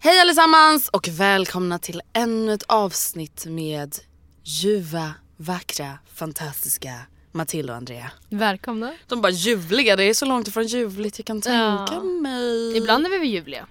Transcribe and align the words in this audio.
Hej 0.00 0.20
allesammans 0.20 0.88
och 0.88 1.08
välkomna 1.08 1.78
till 1.78 2.02
ännu 2.12 2.52
ett 2.52 2.62
avsnitt 2.62 3.46
med 3.46 3.96
ljuva, 4.44 5.14
vackra, 5.36 5.98
fantastiska 6.14 6.94
Matilda 7.32 7.72
och 7.72 7.76
Andrea. 7.76 8.10
Välkomna. 8.28 8.94
De 9.08 9.20
bara 9.20 9.32
ljuvliga, 9.32 9.96
det 9.96 10.04
är 10.04 10.14
så 10.14 10.26
långt 10.26 10.48
ifrån 10.48 10.66
ljuvligt 10.66 11.18
jag 11.18 11.26
kan 11.26 11.40
tänka 11.40 11.88
Ja. 11.94 12.02
mig. 12.02 12.76
Ibland 12.76 13.06
är 13.06 13.10
vi 13.10 13.18
väl 13.18 13.28
ljuvliga. 13.28 13.66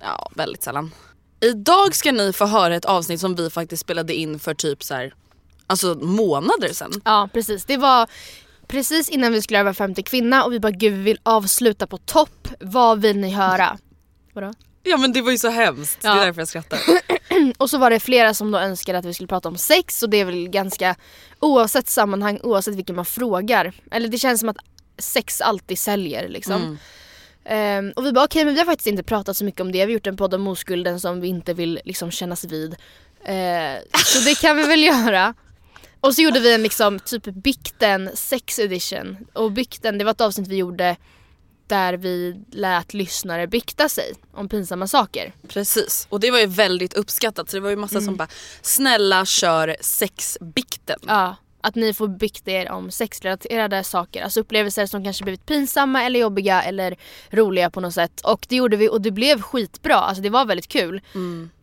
Ja, 0.00 0.30
väldigt 0.34 0.62
sällan. 0.62 0.90
Idag 1.40 1.94
ska 1.94 2.12
ni 2.12 2.32
få 2.32 2.46
höra 2.46 2.76
ett 2.76 2.84
avsnitt 2.84 3.20
som 3.20 3.34
vi 3.34 3.50
faktiskt 3.50 3.80
spelade 3.80 4.14
in 4.14 4.38
för 4.38 4.54
typ 4.54 4.82
så 4.84 4.94
här, 4.94 5.14
alltså 5.66 5.94
månader 5.94 6.72
sedan. 6.72 6.92
Ja 7.04 7.28
precis. 7.32 7.64
Det 7.64 7.76
var 7.76 8.08
precis 8.70 9.08
innan 9.08 9.32
vi 9.32 9.42
skulle 9.42 9.56
göra 9.58 9.64
Var 9.64 9.72
femte 9.72 10.02
kvinna 10.02 10.44
och 10.44 10.52
vi 10.52 10.60
bara 10.60 10.72
gud 10.72 10.92
vi 10.92 11.02
vill 11.02 11.18
avsluta 11.22 11.86
på 11.86 11.98
topp. 11.98 12.48
Vad 12.60 13.00
vill 13.00 13.16
ni 13.16 13.30
höra? 13.30 13.78
Vadå? 14.32 14.52
Ja 14.82 14.96
men 14.96 15.12
det 15.12 15.22
var 15.22 15.30
ju 15.30 15.38
så 15.38 15.48
hemskt, 15.48 16.02
det 16.02 16.08
Ja. 16.08 16.20
är 16.20 16.26
därför 16.26 16.40
jag 16.40 16.48
skrattar. 16.48 16.78
Och 17.58 17.70
så 17.70 17.78
var 17.78 17.90
det 17.90 18.00
flera 18.00 18.34
som 18.34 18.50
då 18.50 18.58
önskade 18.58 18.98
att 18.98 19.04
vi 19.04 19.14
skulle 19.14 19.26
prata 19.26 19.48
om 19.48 19.56
sex 19.58 20.02
och 20.02 20.10
det 20.10 20.16
är 20.20 20.24
väl 20.24 20.48
ganska 20.48 20.96
oavsett 21.40 21.88
sammanhang, 21.88 22.38
oavsett 22.42 22.74
vilken 22.74 22.96
man 22.96 23.04
frågar. 23.04 23.72
Eller 23.90 24.08
det 24.08 24.18
känns 24.18 24.40
som 24.40 24.48
att 24.48 24.56
sex 24.98 25.40
alltid 25.40 25.78
säljer 25.78 26.28
liksom. 26.28 26.78
Ehm, 27.44 27.92
och 27.96 28.06
vi 28.06 28.12
bara 28.12 28.24
okej 28.24 28.44
men 28.44 28.54
vi 28.54 28.60
har 28.60 28.66
faktiskt 28.66 28.86
inte 28.86 29.02
pratat 29.02 29.36
så 29.36 29.44
mycket 29.44 29.60
om 29.60 29.72
det. 29.72 29.78
Vi 29.78 29.82
har 29.82 29.88
gjort 29.90 30.06
en 30.06 30.16
podd 30.16 30.34
om 30.34 30.46
oskulden 30.48 31.00
som 31.00 31.20
vi 31.20 31.28
inte 31.28 31.54
vill 31.54 31.80
liksom 31.84 32.10
kännas 32.10 32.44
vid. 32.44 32.72
Eh, 33.24 33.78
så 34.04 34.20
det 34.24 34.40
kan 34.40 34.56
vi 34.56 34.62
väl 34.62 34.82
göra. 34.84 35.34
Och 36.00 36.14
så 36.14 36.22
gjorde 36.22 36.40
vi 36.40 36.54
en 36.54 36.62
liksom 36.62 36.98
typ 36.98 37.24
bikten 37.24 38.10
sex 38.14 38.58
edition. 38.58 39.16
Och 39.32 39.52
bikten 39.52 39.98
det 39.98 40.04
var 40.04 40.10
ett 40.10 40.20
avsnitt 40.20 40.48
vi 40.48 40.56
gjorde 40.56 40.96
där 41.66 41.92
vi 41.94 42.40
lät 42.50 42.94
lyssnare 42.94 43.46
bikta 43.46 43.88
sig 43.88 44.12
om 44.34 44.48
pinsamma 44.48 44.86
saker. 44.86 45.32
Precis, 45.48 46.06
och 46.10 46.20
det 46.20 46.30
var 46.30 46.38
ju 46.38 46.46
väldigt 46.46 46.94
uppskattat 46.94 47.50
så 47.50 47.56
det 47.56 47.60
var 47.60 47.70
ju 47.70 47.76
massa 47.76 47.94
Mm. 47.96 48.04
som 48.04 48.16
bara 48.16 48.28
snälla 48.62 49.26
kör 49.26 49.76
sexbikten. 49.80 50.98
Ja, 51.06 51.36
att 51.60 51.74
ni 51.74 51.94
får 51.94 52.08
bikta 52.08 52.50
er 52.50 52.70
om 52.70 52.90
sexrelaterade 52.90 53.84
saker. 53.84 54.22
Alltså 54.22 54.40
upplevelser 54.40 54.86
som 54.86 55.04
kanske 55.04 55.24
blivit 55.24 55.46
pinsamma 55.46 56.02
eller 56.04 56.20
jobbiga 56.20 56.62
eller 56.62 56.96
roliga 57.30 57.70
på 57.70 57.80
något 57.80 57.94
sätt. 57.94 58.20
Och 58.20 58.46
det 58.48 58.56
gjorde 58.56 58.76
vi 58.76 58.88
och 58.88 59.00
det 59.00 59.10
blev 59.10 59.40
skitbra. 59.40 59.94
Alltså 59.94 60.22
det 60.22 60.30
var 60.30 60.44
väldigt 60.44 60.68
kul. 60.68 61.00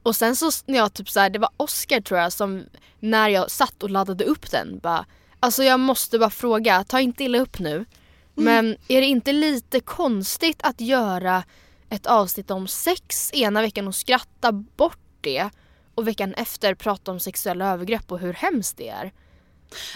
Och 0.03 0.16
sen 0.16 0.36
så 0.36 0.52
när 0.66 0.78
jag 0.78 0.94
typ 0.94 1.09
så 1.09 1.19
här, 1.19 1.30
det 1.30 1.40
var 1.40 1.50
Oscar 1.57 2.02
tror 2.02 2.19
jag 2.19 2.34
som 2.34 2.63
när 3.00 3.30
jag 3.30 3.52
satt 3.52 3.84
och 3.84 3.90
laddade 3.90 4.24
upp 4.24 4.52
den 4.52 4.80
bara 4.80 5.06
Alltså 5.40 5.63
jag 5.63 5.80
måste 5.80 6.19
bara 6.19 6.30
fråga, 6.30 6.84
ta 6.84 7.00
inte 7.00 7.24
illa 7.24 7.40
upp 7.40 7.59
nu. 7.59 7.86
Men 8.34 8.78
är 8.88 9.02
det 9.02 9.07
inte 9.07 9.31
lite 9.31 9.80
konstigt 9.80 10.59
att 10.63 10.81
göra 10.81 11.44
ett 11.90 12.06
avsnitt 12.06 12.52
om 12.52 12.68
sex 12.68 13.34
ena 13.34 13.62
veckan 13.62 13.88
och 13.88 13.96
skratta 13.96 14.52
bort 14.52 15.00
det 15.22 15.50
och 15.96 16.07
veckan 16.07 16.34
efter 16.34 16.75
prata 16.75 17.12
om 17.12 17.19
sexuella 17.19 17.74
övergrepp 17.74 18.12
och 18.12 18.19
hur 18.19 18.34
hemskt 18.34 18.78
det 18.78 18.90
är? 18.90 19.12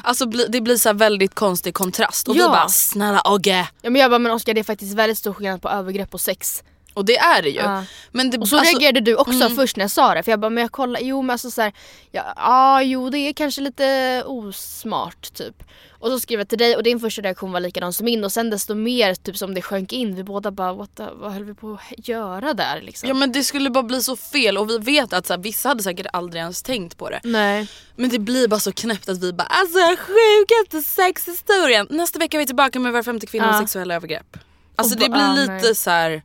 Alltså 0.03 0.25
det 0.25 0.61
blir 0.61 0.77
så 0.77 0.93
väldigt 0.93 1.35
konstig 1.35 1.73
kontrast 1.73 2.27
och 2.27 2.35
vi 2.35 2.39
Ja. 2.39 2.47
bara 2.49 2.69
snälla 2.69 3.21
Ogge. 3.25 3.67
Ja 3.81 3.89
men 3.89 4.01
jag 4.01 4.11
bara 4.11 4.19
men 4.19 4.31
Oskar 4.31 4.53
det 4.53 4.59
är 4.59 4.63
faktiskt 4.63 4.93
väldigt 4.95 5.17
stor 5.17 5.33
skillnad 5.33 5.61
på 5.61 5.69
övergrepp 5.69 6.13
och 6.13 6.21
sex. 6.21 6.63
Och 6.93 7.05
det 7.05 7.17
är 7.17 7.41
det 7.41 7.49
ju. 7.49 7.59
Ja. 7.59 7.83
Men 8.11 8.29
det, 8.29 8.37
Och 8.37 8.47
så 8.47 8.57
alltså, 8.57 8.73
reagerade 8.73 9.01
du 9.01 9.15
också 9.15 9.49
först 9.49 9.77
när 9.77 9.83
jag 9.83 9.91
sa 9.91 10.13
det 10.13 10.23
för 10.23 10.31
jag 10.31 10.39
bara 10.39 10.49
men 10.49 10.61
jag 10.61 10.71
kollar, 10.71 10.99
jo 11.01 11.21
men 11.21 11.29
alltså 11.29 11.51
såhär, 11.51 11.73
ja, 12.11 12.33
ah, 12.35 12.81
jo 12.81 13.09
det 13.09 13.17
är 13.17 13.33
kanske 13.33 13.61
lite 13.61 14.23
osmart 14.25 15.33
typ. 15.33 15.63
Och 15.89 16.09
så 16.09 16.19
skrev 16.19 16.39
jag 16.39 16.47
till 16.49 16.57
dig 16.57 16.75
och 16.75 16.83
din 16.83 16.99
första 16.99 17.21
reaktion 17.21 17.51
var 17.51 17.59
likadan 17.59 17.93
som 17.93 18.05
min 18.05 18.23
och 18.23 18.31
sen 18.31 18.49
desto 18.49 18.75
mer 18.75 19.15
typ 19.15 19.37
som 19.37 19.53
det 19.53 19.61
sjönk 19.61 19.93
in, 19.93 20.15
vi 20.15 20.23
båda 20.23 20.51
bara 20.51 20.73
what 20.73 20.95
the, 20.95 21.03
vad 21.13 21.31
höll 21.31 21.43
vi 21.43 21.53
på 21.53 21.73
att 21.73 22.07
göra 22.07 22.53
där 22.53 22.81
liksom? 22.81 23.09
Ja 23.09 23.15
men 23.15 23.31
det 23.31 23.43
skulle 23.43 23.69
bara 23.69 23.83
bli 23.83 24.01
så 24.01 24.15
fel 24.15 24.57
och 24.57 24.69
vi 24.69 24.77
vet 24.77 25.13
att 25.13 25.27
så 25.27 25.33
här, 25.33 25.41
vissa 25.41 25.69
hade 25.69 25.83
säkert 25.83 26.07
aldrig 26.13 26.41
ens 26.41 26.63
tänkt 26.63 26.97
på 26.97 27.09
det. 27.09 27.19
Nej. 27.23 27.67
Men 27.95 28.09
det 28.09 28.19
blir 28.19 28.47
bara 28.47 28.59
så 28.59 28.71
knäppt 28.71 29.09
att 29.09 29.23
vi 29.23 29.33
bara 29.33 29.47
alltså 29.47 29.79
sjukaste 29.79 30.91
sexhistorien. 30.91 31.87
Nästa 31.89 32.19
vecka 32.19 32.37
är 32.37 32.39
vi 32.39 32.45
tillbaka 32.45 32.79
med 32.79 32.91
var 32.93 33.03
femte 33.03 33.25
kvinna 33.25 33.49
och 33.49 33.55
Ja. 33.55 33.59
sexuella 33.59 33.95
övergrepp. 33.95 34.37
Alltså 34.81 34.99
det 34.99 35.09
blir 35.09 35.33
lite 35.35 35.53
nej. 35.53 35.75
så 35.75 35.89
här. 35.89 36.23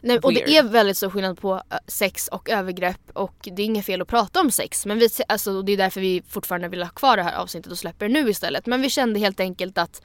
Nej, 0.00 0.18
och 0.18 0.32
det 0.32 0.56
är 0.56 0.62
väldigt 0.62 0.96
stor 0.96 1.10
skillnad 1.10 1.40
på 1.40 1.54
eh, 1.54 1.76
sex 1.86 2.28
och 2.28 2.50
övergrepp 2.50 3.00
och 3.12 3.34
det 3.42 3.62
är 3.62 3.66
inget 3.66 3.86
fel 3.86 4.02
att 4.02 4.08
prata 4.08 4.40
om 4.40 4.50
sex 4.50 4.86
men 4.86 4.98
vi, 4.98 5.08
alltså, 5.28 5.62
det 5.62 5.72
är 5.72 5.76
därför 5.76 6.00
vi 6.00 6.22
fortfarande 6.28 6.68
vill 6.68 6.82
ha 6.82 6.90
kvar 6.90 7.16
det 7.16 7.22
här 7.22 7.36
avsnittet 7.36 7.72
och 7.72 7.78
släpper 7.78 8.08
det 8.08 8.12
nu 8.12 8.30
istället. 8.30 8.66
Men 8.66 8.82
vi 8.82 8.90
kände 8.90 9.20
helt 9.20 9.40
enkelt 9.40 9.78
att 9.78 10.02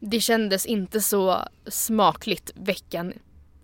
det 0.00 0.20
kändes 0.20 0.66
inte 0.66 1.00
så 1.00 1.44
smakligt 1.66 2.50
veckan 2.54 3.12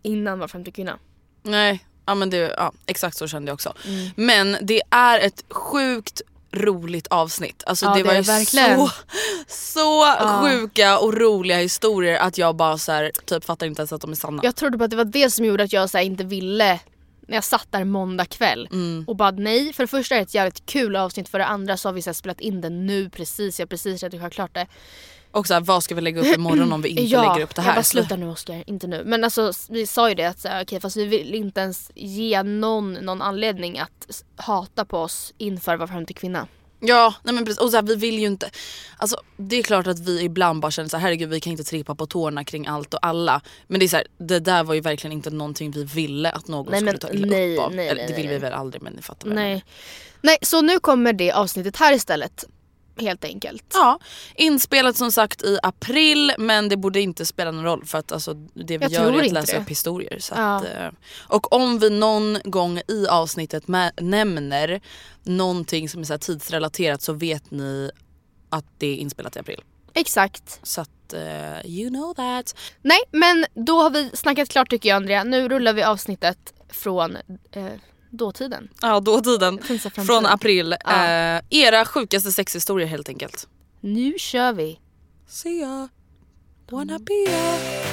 innan 0.02 0.38
var 0.38 0.48
femte 0.48 0.70
kvinna. 0.70 0.98
Nej, 1.42 1.86
ja, 2.06 2.14
men 2.14 2.30
det, 2.30 2.36
ja, 2.36 2.72
exakt 2.86 3.16
så 3.16 3.28
kände 3.28 3.50
jag 3.50 3.54
också. 3.54 3.74
Mm. 3.86 4.10
Men 4.16 4.56
det 4.62 4.82
är 4.90 5.20
ett 5.20 5.44
sjukt 5.50 6.22
roligt 6.56 7.06
avsnitt. 7.06 7.62
Alltså 7.66 7.86
Ja, 7.86 7.90
det 7.94 7.98
det 7.98 8.02
var 8.08 8.14
ju 8.14 8.20
verkligen. 8.20 8.78
så, 8.78 8.90
så 9.46 10.04
sjuka 10.42 10.98
och 10.98 11.14
roliga 11.14 11.58
historier 11.58 12.18
att 12.18 12.38
jag 12.38 12.56
bara 12.56 12.78
så 12.78 12.92
här, 12.92 13.12
typ 13.24 13.44
fattar 13.44 13.66
inte 13.66 13.80
ens 13.80 13.92
att 13.92 14.00
de 14.00 14.10
är 14.10 14.14
sanna. 14.14 14.40
Jag 14.44 14.56
trodde 14.56 14.76
bara 14.78 14.84
att 14.84 14.90
det 14.90 14.96
var 14.96 15.04
det 15.04 15.30
som 15.30 15.44
gjorde 15.44 15.62
att 15.64 15.72
jag 15.72 15.90
så 15.90 15.98
här, 15.98 16.04
inte 16.04 16.24
ville 16.24 16.80
när 17.28 17.36
jag 17.36 17.44
satt 17.44 17.66
där 17.70 17.84
måndag 17.84 18.24
kväll 18.24 18.68
och 19.06 19.16
bara 19.16 19.30
nej. 19.30 19.72
För 19.72 19.82
det 19.82 19.86
första 19.88 20.14
är 20.14 20.18
det 20.18 20.22
ett 20.22 20.34
jävligt 20.34 20.66
kul 20.66 20.96
avsnitt 20.96 21.28
för 21.28 21.38
det 21.38 21.46
andra 21.46 21.76
så 21.76 21.88
har 21.88 21.92
vi 21.92 22.02
så 22.02 22.14
spelat 22.14 22.40
in 22.40 22.60
det 22.60 22.70
nu 22.70 23.10
precis. 23.10 23.58
Jag 23.58 23.66
har 23.66 23.68
precis 23.68 24.02
redigerat 24.02 24.32
klart 24.32 24.54
det. 24.54 24.66
Och 25.36 25.46
så 25.46 25.54
här, 25.54 25.60
vad 25.60 25.84
ska 25.84 25.94
vi 25.94 26.00
lägga 26.00 26.20
upp 26.20 26.36
imorgon 26.36 26.72
om 26.72 26.82
vi 26.82 26.88
inte 26.88 27.02
ja, 27.02 27.32
lägger 27.32 27.44
upp 27.44 27.54
det 27.54 27.62
här? 27.62 27.68
jag 27.68 27.76
bara 27.76 27.82
sluta 27.82 28.16
nu 28.16 28.28
Oskar, 28.28 28.64
inte 28.66 28.86
nu. 28.86 29.02
Men 29.04 29.24
alltså 29.24 29.52
vi 29.68 29.86
sa 29.86 30.08
ju 30.08 30.14
det 30.14 30.24
att 30.24 30.40
så 30.40 30.48
här, 30.48 30.64
okej 30.64 30.80
fast 30.80 30.96
vi 30.96 31.04
vill 31.04 31.34
inte 31.34 31.60
ens 31.60 31.90
ge 31.94 32.42
någon 32.42 32.92
någon 32.92 33.22
anledning 33.22 33.78
att 33.78 34.22
hata 34.36 34.84
på 34.84 34.98
oss 34.98 35.34
inför 35.38 35.76
Var 35.76 35.86
femte 35.86 36.14
kvinna. 36.14 36.46
Ja, 36.80 37.14
nej 37.22 37.34
men 37.34 37.44
precis. 37.44 37.60
Och 37.60 37.70
så 37.70 37.76
här, 37.76 37.82
vi 37.82 37.94
vill 37.94 38.18
ju 38.18 38.26
inte... 38.26 38.50
Alltså, 38.96 39.20
det 39.36 39.56
är 39.56 39.62
klart 39.62 39.86
att 39.86 39.98
vi 39.98 40.22
ibland 40.22 40.60
bara 40.60 40.70
känner 40.70 40.88
så 40.88 40.96
här, 40.96 41.02
herregud 41.02 41.28
vi 41.28 41.40
kan 41.40 41.50
inte 41.50 41.64
trippa 41.64 41.94
på 41.94 42.06
tårna 42.06 42.44
kring 42.44 42.66
allt 42.66 42.94
och 42.94 43.06
alla. 43.06 43.40
Men 43.66 43.80
det 43.80 43.86
är 43.86 43.88
så 43.88 43.96
här, 43.96 44.06
det 44.18 44.40
där 44.40 44.64
var 44.64 44.74
ju 44.74 44.80
verkligen 44.80 45.12
inte 45.12 45.30
någonting 45.30 45.70
vi 45.70 45.84
ville 45.84 46.30
att 46.30 46.48
någon 46.48 46.66
Nej, 46.70 46.80
skulle 46.80 46.90
men 46.90 47.00
ta 47.00 47.10
illa 47.10 47.26
nej, 47.26 47.56
upp 47.56 47.64
av. 47.64 47.74
nej, 47.74 47.88
Eller, 47.88 48.08
det 48.08 48.14
vill 48.14 48.28
vi 48.28 48.38
väl 48.38 48.52
aldrig 48.52 48.82
men 48.82 48.92
ni 48.92 49.02
fattar 49.02 49.28
menar. 49.28 49.42
Nej. 49.42 49.64
Nej, 50.20 50.38
så 50.42 50.62
nu 50.62 50.80
kommer 50.80 51.12
det 51.12 51.32
avsnittet 51.32 51.76
här 51.76 51.94
istället. 51.94 52.44
Helt 52.98 53.24
enkelt. 53.24 53.64
Ja, 53.74 53.98
inspelat 54.34 54.96
som 54.96 55.12
sagt 55.12 55.42
i 55.42 55.58
april 55.62 56.32
men 56.38 56.68
det 56.68 56.76
borde 56.76 57.00
inte 57.00 57.26
spela 57.26 57.50
någon 57.50 57.64
roll 57.64 57.84
för 57.84 57.98
att 57.98 58.12
alltså, 58.12 58.34
det 58.54 58.78
vi 58.78 58.84
Jag 58.84 58.92
gör 58.92 59.12
är 59.12 59.24
att 59.26 59.32
läsa 59.32 59.52
det. 59.56 59.62
upp 59.62 59.68
historier. 59.70 60.18
Så 60.18 60.34
Ja. 60.36 60.56
att, 60.56 60.64
eh, 60.64 60.88
och 61.28 61.52
om 61.52 61.78
vi 61.78 61.90
någon 61.90 62.38
gång 62.44 62.78
i 62.88 63.06
avsnittet 63.10 63.64
nämner 64.00 64.80
någonting 65.22 65.88
som 65.88 66.00
är 66.00 66.04
så 66.04 66.18
tidsrelaterat 66.18 67.02
så 67.02 67.12
vet 67.12 67.50
ni 67.50 67.90
att 68.50 68.64
det 68.78 68.86
är 68.86 68.96
inspelat 68.96 69.36
i 69.36 69.38
april. 69.38 69.60
Exakt. 69.94 70.60
Så 70.62 70.80
att 70.80 71.12
eh, 71.12 71.66
you 71.66 71.88
know 71.90 72.14
that. 72.14 72.56
Nej, 72.82 72.98
men 73.10 73.44
då 73.54 73.82
har 73.82 73.90
vi 73.90 74.10
snackat 74.14 74.48
klart 74.48 74.70
tycker 74.70 74.88
jag 74.88 74.96
Andrea. 74.96 75.24
Nu 75.24 75.48
rullar 75.48 75.72
vi 75.72 75.82
avsnittet 75.82 76.38
från 76.68 77.16
eh, 77.52 77.66
dåtiden. 78.16 78.68
Ja, 78.82 79.00
dåtiden. 79.00 79.58
Från 80.06 80.26
april. 80.26 80.76
Ja. 80.84 81.04
Eh, 81.06 81.42
era 81.50 81.84
sjukaste 81.84 82.32
sexhistorier 82.32 82.86
helt 82.86 83.08
enkelt. 83.08 83.48
Nu 83.80 84.18
kör 84.18 84.52
vi. 84.52 84.80
See 85.28 85.60
ya. 85.60 85.88
Wanna 86.70 86.98
be 86.98 87.14
ya. 87.14 87.85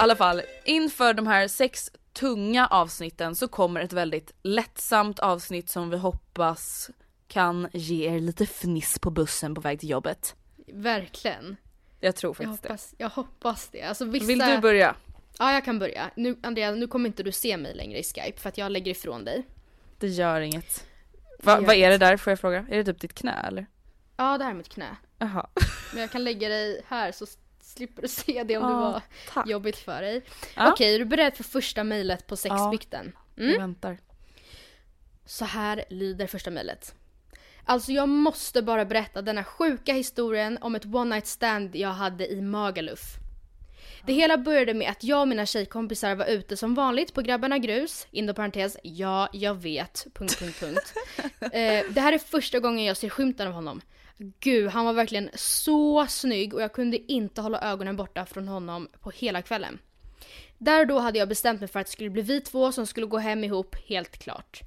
Alla 0.00 0.16
fall, 0.16 0.42
inför 0.64 1.14
de 1.14 1.26
här 1.26 1.48
sex 1.48 1.90
tunga 2.12 2.66
avsnitten 2.66 3.34
så 3.34 3.48
kommer 3.48 3.80
ett 3.80 3.92
väldigt 3.92 4.32
lättsamt 4.42 5.18
avsnitt 5.18 5.68
som 5.68 5.90
vi 5.90 5.96
hoppas 5.96 6.90
kan 7.28 7.68
ge 7.72 8.08
er 8.08 8.20
lite 8.20 8.46
fniss 8.46 8.98
på 8.98 9.10
bussen 9.10 9.54
på 9.54 9.60
väg 9.60 9.80
till 9.80 9.90
jobbet. 9.90 10.36
Verkligen. 10.72 11.56
Jag 12.00 12.16
tror 12.16 12.36
Jag 12.38 12.48
faktiskt 12.48 12.62
hoppas, 12.62 12.94
jag 12.98 13.08
hoppas 13.08 13.68
det. 13.68 13.82
Alltså, 13.82 14.04
vissa... 14.04 14.26
det. 14.26 14.34
Vill 14.34 14.38
du 14.38 14.60
börja? 14.60 14.94
Ja, 15.38 15.52
jag 15.52 15.64
kan 15.64 15.78
börja. 15.78 16.10
Nu, 16.16 16.38
Andrea, 16.42 16.70
nu 16.70 16.86
kommer 16.86 17.08
inte 17.08 17.22
du 17.22 17.32
se 17.32 17.56
mig 17.56 17.74
längre 17.74 17.98
i 17.98 18.02
Skype 18.02 18.40
för 18.40 18.48
att 18.48 18.58
jag 18.58 18.72
lägger 18.72 18.90
ifrån 18.90 19.24
dig. 19.24 19.46
Det 19.98 20.08
gör 20.08 20.40
inget. 20.40 20.86
Va, 21.38 21.60
gör 21.60 21.66
vad 21.66 21.76
är 21.76 21.90
det 21.90 21.98
där 21.98 22.16
får 22.16 22.30
jag 22.30 22.40
fråga? 22.40 22.66
Är 22.70 22.76
det 22.76 22.84
typ 22.84 23.00
ditt 23.00 23.14
knä 23.14 23.32
eller? 23.32 23.66
Ja, 24.16 24.38
det 24.38 24.44
här 24.44 24.50
är 24.50 24.54
mitt 24.54 24.68
knä. 24.68 24.96
Jaha. 25.18 25.46
Men 25.92 26.00
jag 26.00 26.10
kan 26.10 26.24
lägga 26.24 26.48
dig 26.48 26.82
här 26.86 27.12
så 27.12 27.26
slipper 27.74 28.02
du 28.02 28.08
se 28.08 28.32
det 28.44 28.56
om 28.56 28.62
det 28.66 28.72
Ja, 28.72 28.80
var 28.80 29.02
tack. 29.34 29.48
jobbigt 29.48 29.76
för 29.76 30.02
dig. 30.02 30.22
Ja. 30.56 30.72
Okej, 30.72 30.94
är 30.94 30.98
du 30.98 31.04
beredd 31.04 31.36
för 31.36 31.44
första 31.44 31.84
mejlet 31.84 32.26
på 32.26 32.36
sexbikten? 32.36 33.12
Jag 33.34 33.58
väntar. 33.58 33.98
Så 35.26 35.44
här 35.44 35.84
lyder 35.90 36.26
första 36.26 36.50
mejlet. 36.50 36.94
Alltså 37.64 37.92
jag 37.92 38.08
måste 38.08 38.62
bara 38.62 38.84
berätta 38.84 39.22
denna 39.22 39.44
sjuka 39.44 39.92
historien 39.92 40.58
om 40.60 40.74
ett 40.74 40.86
one 40.86 41.14
night 41.14 41.26
stand 41.26 41.76
jag 41.76 41.88
hade 41.88 42.32
i 42.32 42.40
Magaluf. 42.40 43.00
Det 44.06 44.12
hela 44.12 44.36
började 44.38 44.74
med 44.74 44.90
att 44.90 45.04
jag 45.04 45.20
och 45.20 45.28
mina 45.28 45.46
tjejkompisar 45.46 46.14
var 46.14 46.26
ute 46.26 46.56
som 46.56 46.74
vanligt 46.74 47.14
på 47.14 47.22
Grabbarna 47.22 47.58
Grus, 47.58 48.06
inom 48.10 48.34
parentes, 48.34 48.76
ja 48.82 49.28
jag 49.32 49.54
vet, 49.54 50.06
punkt, 50.14 50.38
punkt, 50.38 50.60
punkt. 50.60 50.94
Eh, 51.52 51.84
det 51.90 52.00
här 52.00 52.12
är 52.12 52.18
första 52.18 52.58
gången 52.60 52.84
jag 52.84 52.96
ser 52.96 53.08
skymten 53.08 53.46
av 53.48 53.52
honom. 53.52 53.80
Gud, 54.40 54.68
han 54.68 54.84
var 54.84 54.92
verkligen 54.92 55.30
så 55.34 56.06
snygg 56.06 56.54
och 56.54 56.62
jag 56.62 56.72
kunde 56.72 57.12
inte 57.12 57.40
hålla 57.40 57.60
ögonen 57.60 57.96
borta 57.96 58.26
från 58.26 58.48
honom 58.48 58.88
på 59.00 59.10
hela 59.10 59.42
kvällen. 59.42 59.78
Där 60.58 60.80
och 60.80 60.86
då 60.86 60.98
hade 60.98 61.18
jag 61.18 61.28
bestämt 61.28 61.60
mig 61.60 61.68
för 61.68 61.80
att 61.80 61.86
det 61.86 61.92
skulle 61.92 62.10
bli 62.10 62.22
vi 62.22 62.40
två 62.40 62.72
som 62.72 62.86
skulle 62.86 63.06
gå 63.06 63.18
hem 63.18 63.44
ihop, 63.44 63.76
helt 63.88 64.18
klart. 64.18 64.60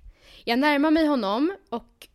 Jag 0.44 0.59
närmar 0.59 0.91
mig 0.91 1.05
honom 1.05 1.57
och 1.69 2.07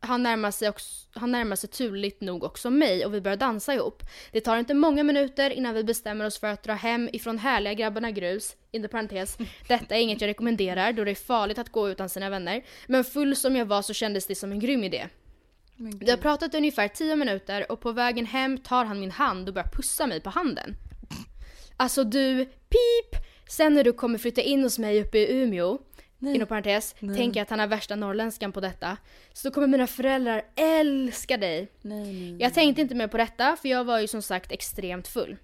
han 0.00 0.22
närmar 0.22 0.50
sig, 0.50 0.68
också, 0.68 1.08
han 1.12 1.32
närmar 1.32 1.56
sig 1.56 1.70
turligt 1.70 2.20
nog 2.20 2.44
också 2.44 2.70
mig 2.70 3.06
och 3.06 3.14
vi 3.14 3.20
börjar 3.20 3.36
dansa 3.36 3.74
ihop. 3.74 4.02
Det 4.32 4.40
tar 4.40 4.56
inte 4.56 4.74
många 4.74 5.02
minuter 5.02 5.50
innan 5.50 5.74
vi 5.74 5.84
bestämmer 5.84 6.24
oss 6.24 6.38
för 6.38 6.46
att 6.46 6.62
dra 6.62 6.72
hem 6.72 7.08
ifrån 7.12 7.38
härliga 7.38 7.74
grabbarna 7.74 8.10
grus. 8.10 8.56
inte 8.70 8.88
parentes, 8.88 9.38
detta 9.68 9.96
är 9.96 10.00
inget 10.00 10.20
jag 10.20 10.28
rekommenderar 10.28 10.92
då 10.92 11.04
det 11.04 11.10
är 11.10 11.14
farligt 11.14 11.58
att 11.58 11.72
gå 11.72 11.90
utan 11.90 12.08
sina 12.08 12.30
vänner. 12.30 12.64
Men 12.86 13.04
full 13.04 13.36
som 13.36 13.56
jag 13.56 13.66
var 13.66 13.82
så 13.82 13.94
kändes 13.94 14.26
det 14.26 14.34
som 14.34 14.52
en 14.52 14.60
grym 14.60 14.84
idé. 14.84 15.08
Vi 15.76 16.10
har 16.10 16.16
pratat 16.16 16.54
ungefär 16.54 16.88
10 16.88 17.16
minuter 17.16 17.72
och 17.72 17.80
på 17.80 17.92
vägen 17.92 18.26
hem 18.26 18.58
tar 18.58 18.84
han 18.84 19.00
min 19.00 19.10
hand 19.10 19.48
och 19.48 19.54
börjar 19.54 19.68
pussa 19.68 20.06
mig 20.06 20.20
på 20.20 20.30
handen. 20.30 20.76
Alltså 21.76 22.04
du, 22.04 22.44
pip! 22.44 23.20
Sen 23.48 23.74
när 23.74 23.84
du 23.84 23.92
kommer 23.92 24.18
flytta 24.18 24.40
in 24.40 24.62
hos 24.62 24.78
mig 24.78 25.02
uppe 25.02 25.18
i 25.18 25.42
Umeå, 25.42 25.78
inom 26.20 26.46
parentes, 26.48 26.92
tänker 26.92 27.40
jag 27.40 27.42
att 27.42 27.50
han 27.50 27.58
har 27.58 27.66
värsta 27.66 27.96
norrländskan 27.96 28.52
på 28.52 28.60
detta. 28.60 28.96
Så 29.32 29.48
då 29.48 29.54
kommer 29.54 29.66
mina 29.66 29.86
föräldrar 29.86 30.42
älska 30.56 31.36
dig. 31.36 31.68
Jag 32.38 32.54
tänkte 32.54 32.82
inte 32.82 32.94
mer 32.94 33.08
på 33.08 33.16
detta 33.16 33.56
för 33.56 33.68
jag 33.68 33.84
var 33.84 33.98
ju 34.00 34.06
som 34.08 34.22
sagt 34.22 34.52
extremt 34.52 35.08
full. 35.08 35.36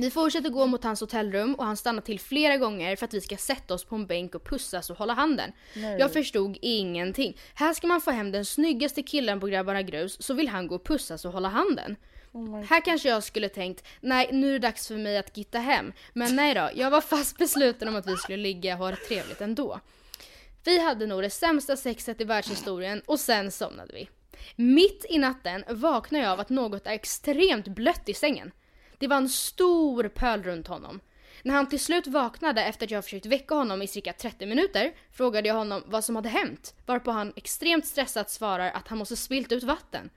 Vi 0.00 0.10
fortsätter 0.10 0.50
gå 0.50 0.66
mot 0.66 0.84
hans 0.84 1.00
hotellrum 1.00 1.54
och 1.54 1.64
han 1.64 1.76
stannar 1.76 2.02
till 2.02 2.20
flera 2.20 2.56
gånger 2.56 2.96
för 2.96 3.04
att 3.04 3.14
vi 3.14 3.20
ska 3.20 3.36
sätta 3.36 3.74
oss 3.74 3.84
på 3.84 3.94
en 3.94 4.06
bänk 4.06 4.34
och 4.34 4.44
pussas 4.44 4.90
och 4.90 4.96
hålla 4.96 5.12
handen. 5.12 5.52
Jag 5.98 6.12
förstod 6.12 6.58
ingenting. 6.62 7.36
Här 7.54 7.74
ska 7.74 7.86
man 7.86 8.00
få 8.00 8.10
hem 8.10 8.32
den 8.32 8.44
snyggaste 8.44 9.02
killen 9.02 9.40
på 9.40 9.46
Grabbarna 9.46 9.82
Grus 9.82 10.22
så 10.22 10.34
vill 10.34 10.48
han 10.48 10.66
gå 10.66 10.74
och 10.74 10.84
pussas 10.84 11.24
och 11.24 11.32
hålla 11.32 11.48
handen. 11.48 11.96
Här 12.68 12.80
kanske 12.84 13.08
jag 13.08 13.24
skulle 13.24 13.48
tänkt, 13.48 13.84
nej 14.00 14.28
nu 14.32 14.48
är 14.48 14.52
det 14.52 14.58
dags 14.58 14.88
för 14.88 14.94
mig 14.94 15.18
att 15.18 15.36
gitta 15.36 15.58
hem. 15.58 15.92
Men 16.12 16.36
nej 16.36 16.54
då, 16.54 16.70
jag 16.74 16.90
var 16.90 17.00
fast 17.00 17.38
besluten 17.38 17.88
om 17.88 17.96
att 17.96 18.06
vi 18.06 18.16
skulle 18.16 18.36
ligga 18.36 18.72
och 18.72 18.78
ha 18.78 18.90
det 18.90 18.96
trevligt 18.96 19.40
ändå. 19.40 19.80
Vi 20.64 20.78
hade 20.84 21.06
nog 21.06 21.22
det 21.22 21.30
sämsta 21.30 21.76
sexet 21.76 22.20
i 22.20 22.24
världshistorien 22.24 23.02
och 23.06 23.20
sen 23.20 23.50
somnade 23.50 23.92
vi. 23.94 24.08
Mitt 24.56 25.06
i 25.08 25.18
natten 25.18 25.64
vaknade 25.68 26.24
jag 26.24 26.32
av 26.32 26.40
att 26.40 26.50
något 26.50 26.86
är 26.86 26.90
extremt 26.90 27.68
blött 27.68 28.08
i 28.08 28.14
sängen. 28.14 28.50
Det 29.00 29.06
var 29.06 29.16
en 29.16 29.28
stor 29.28 30.08
pöl 30.08 30.42
runt 30.42 30.66
honom. 30.66 31.00
När 31.42 31.54
han 31.54 31.68
till 31.68 31.80
slut 31.80 32.06
vaknade 32.06 32.64
efter 32.64 32.86
att 32.86 32.90
jag 32.90 33.04
försökt 33.04 33.26
väcka 33.26 33.54
honom 33.54 33.82
i 33.82 33.86
cirka 33.86 34.12
30 34.12 34.46
minuter 34.46 34.92
frågade 35.12 35.48
jag 35.48 35.54
honom 35.54 35.82
vad 35.86 36.04
som 36.04 36.16
hade 36.16 36.28
hänt 36.28 36.74
varpå 36.86 37.10
han 37.10 37.32
extremt 37.36 37.86
stressat 37.86 38.30
svarar 38.30 38.70
att 38.70 38.88
han 38.88 38.98
måste 38.98 39.16
spilt 39.16 39.52
ut 39.52 39.62
vatten. 39.62 40.10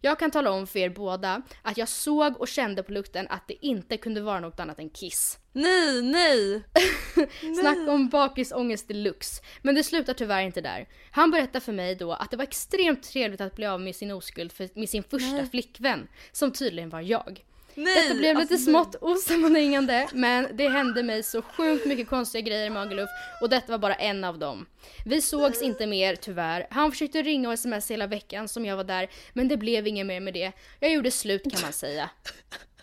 Jag 0.00 0.18
kan 0.18 0.30
tala 0.30 0.50
om 0.50 0.66
för 0.66 0.78
er 0.78 0.88
båda 0.88 1.42
att 1.62 1.76
jag 1.76 1.88
såg 1.88 2.40
och 2.40 2.48
kände 2.48 2.82
på 2.82 2.92
lukten 2.92 3.26
att 3.28 3.48
det 3.48 3.66
inte 3.66 3.96
kunde 3.96 4.20
vara 4.20 4.40
något 4.40 4.60
annat 4.60 4.78
än 4.78 4.90
kiss. 4.90 5.38
Nej, 5.52 6.02
nej! 6.02 6.62
Snacka 7.60 7.92
om 7.92 8.08
bakisångest 8.08 8.88
deluxe. 8.88 9.42
Men 9.62 9.74
det 9.74 9.82
slutar 9.84 10.14
tyvärr 10.14 10.42
inte 10.42 10.60
där. 10.60 10.88
Han 11.10 11.30
berättar 11.30 11.60
för 11.60 11.72
mig 11.72 11.94
då 11.94 12.12
att 12.12 12.30
det 12.30 12.36
var 12.36 12.44
extremt 12.44 13.02
trevligt 13.02 13.40
att 13.40 13.56
bli 13.56 13.66
av 13.66 13.80
med 13.80 13.96
sin 13.96 14.10
oskuld 14.10 14.52
för, 14.52 14.68
med 14.74 14.88
sin 14.88 15.02
första 15.02 15.46
flickvän, 15.46 16.08
som 16.32 16.52
tydligen 16.52 16.90
var 16.90 17.00
jag. 17.00 17.44
Nej 17.78 18.02
Detta 18.02 18.14
blev 18.14 18.38
lite 18.38 18.54
alltså, 18.54 18.70
smått 18.70 18.94
osammanhängande 19.00 20.08
men 20.12 20.56
det 20.56 20.68
hände 20.68 21.02
mig 21.02 21.22
så 21.22 21.42
sjukt 21.42 21.86
mycket 21.86 22.08
konstiga 22.08 22.42
grejer 22.42 22.66
i 22.66 22.70
Magaluf 22.70 23.08
och 23.40 23.48
detta 23.48 23.72
var 23.72 23.78
bara 23.78 23.94
en 23.94 24.24
av 24.24 24.38
dem. 24.38 24.66
Vi 25.04 25.20
sågs 25.20 25.62
inte 25.62 25.86
mer 25.86 26.16
tyvärr. 26.16 26.66
Han 26.70 26.90
försökte 26.90 27.22
ringa 27.22 27.48
och 27.48 27.54
sms 27.54 27.90
hela 27.90 28.06
veckan 28.06 28.48
som 28.48 28.64
jag 28.64 28.76
var 28.76 28.84
där 28.84 29.08
men 29.32 29.48
det 29.48 29.56
blev 29.56 29.86
inget 29.86 30.06
mer 30.06 30.20
med 30.20 30.34
det. 30.34 30.52
Jag 30.80 30.92
gjorde 30.92 31.10
slut 31.10 31.42
kan 31.52 31.60
man 31.62 31.72
säga. 31.72 32.10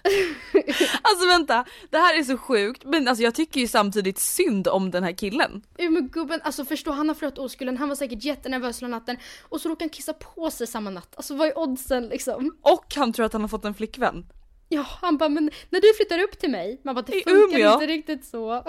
Alltså 1.01 1.27
vänta, 1.27 1.65
det 1.89 1.97
här 1.97 2.19
är 2.19 2.23
så 2.23 2.37
sjukt 2.37 2.83
men 2.85 3.07
alltså 3.07 3.23
jag 3.23 3.35
tycker 3.35 3.59
ju 3.59 3.67
samtidigt 3.67 4.19
synd 4.19 4.67
om 4.67 4.91
den 4.91 5.03
här 5.03 5.11
killen. 5.11 5.61
Ja, 5.77 5.89
Men 5.89 6.07
gubben, 6.07 6.41
alltså 6.43 6.65
förstå 6.65 6.91
han 6.91 7.07
har 7.07 7.15
förlorat 7.15 7.37
oskulden, 7.37 7.77
han 7.77 7.89
var 7.89 7.95
säkert 7.95 8.23
jättenervös 8.23 8.81
hela 8.81 8.87
natten 8.87 9.17
och 9.41 9.61
så 9.61 9.69
råkade 9.69 9.83
han 9.83 9.89
kissa 9.89 10.13
på 10.13 10.51
sig 10.51 10.67
samma 10.67 10.89
natt. 10.89 11.13
Alltså 11.15 11.35
vad 11.35 11.47
är 11.47 11.57
oddsen 11.57 12.07
liksom? 12.07 12.57
Och 12.61 12.95
han 12.95 13.13
tror 13.13 13.25
att 13.25 13.33
han 13.33 13.41
har 13.41 13.49
fått 13.49 13.65
en 13.65 13.73
flickvän. 13.73 14.25
Ja, 14.69 14.85
han 15.01 15.17
bara 15.17 15.29
men 15.29 15.49
när 15.69 15.81
du 15.81 15.93
flyttar 15.93 16.19
upp 16.23 16.39
till 16.39 16.49
mig, 16.51 16.81
man 16.83 16.95
bara 16.95 17.01
det 17.01 17.15
I 17.19 17.23
funkar 17.23 17.57
Umeå? 17.59 17.73
inte 17.73 17.87
riktigt 17.87 18.25
så. 18.25 18.53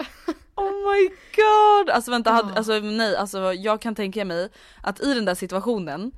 Oh 0.55 0.71
my 0.93 1.07
god! 1.35 1.89
Alltså 1.89 2.11
vänta, 2.11 2.31
hade, 2.31 2.53
alltså 2.53 2.79
nej 2.79 3.15
alltså 3.15 3.53
jag 3.53 3.81
kan 3.81 3.95
tänka 3.95 4.25
mig 4.25 4.49
att 4.83 5.01
i 5.01 5.13
den 5.13 5.25
där 5.25 5.35
situationen 5.35 6.11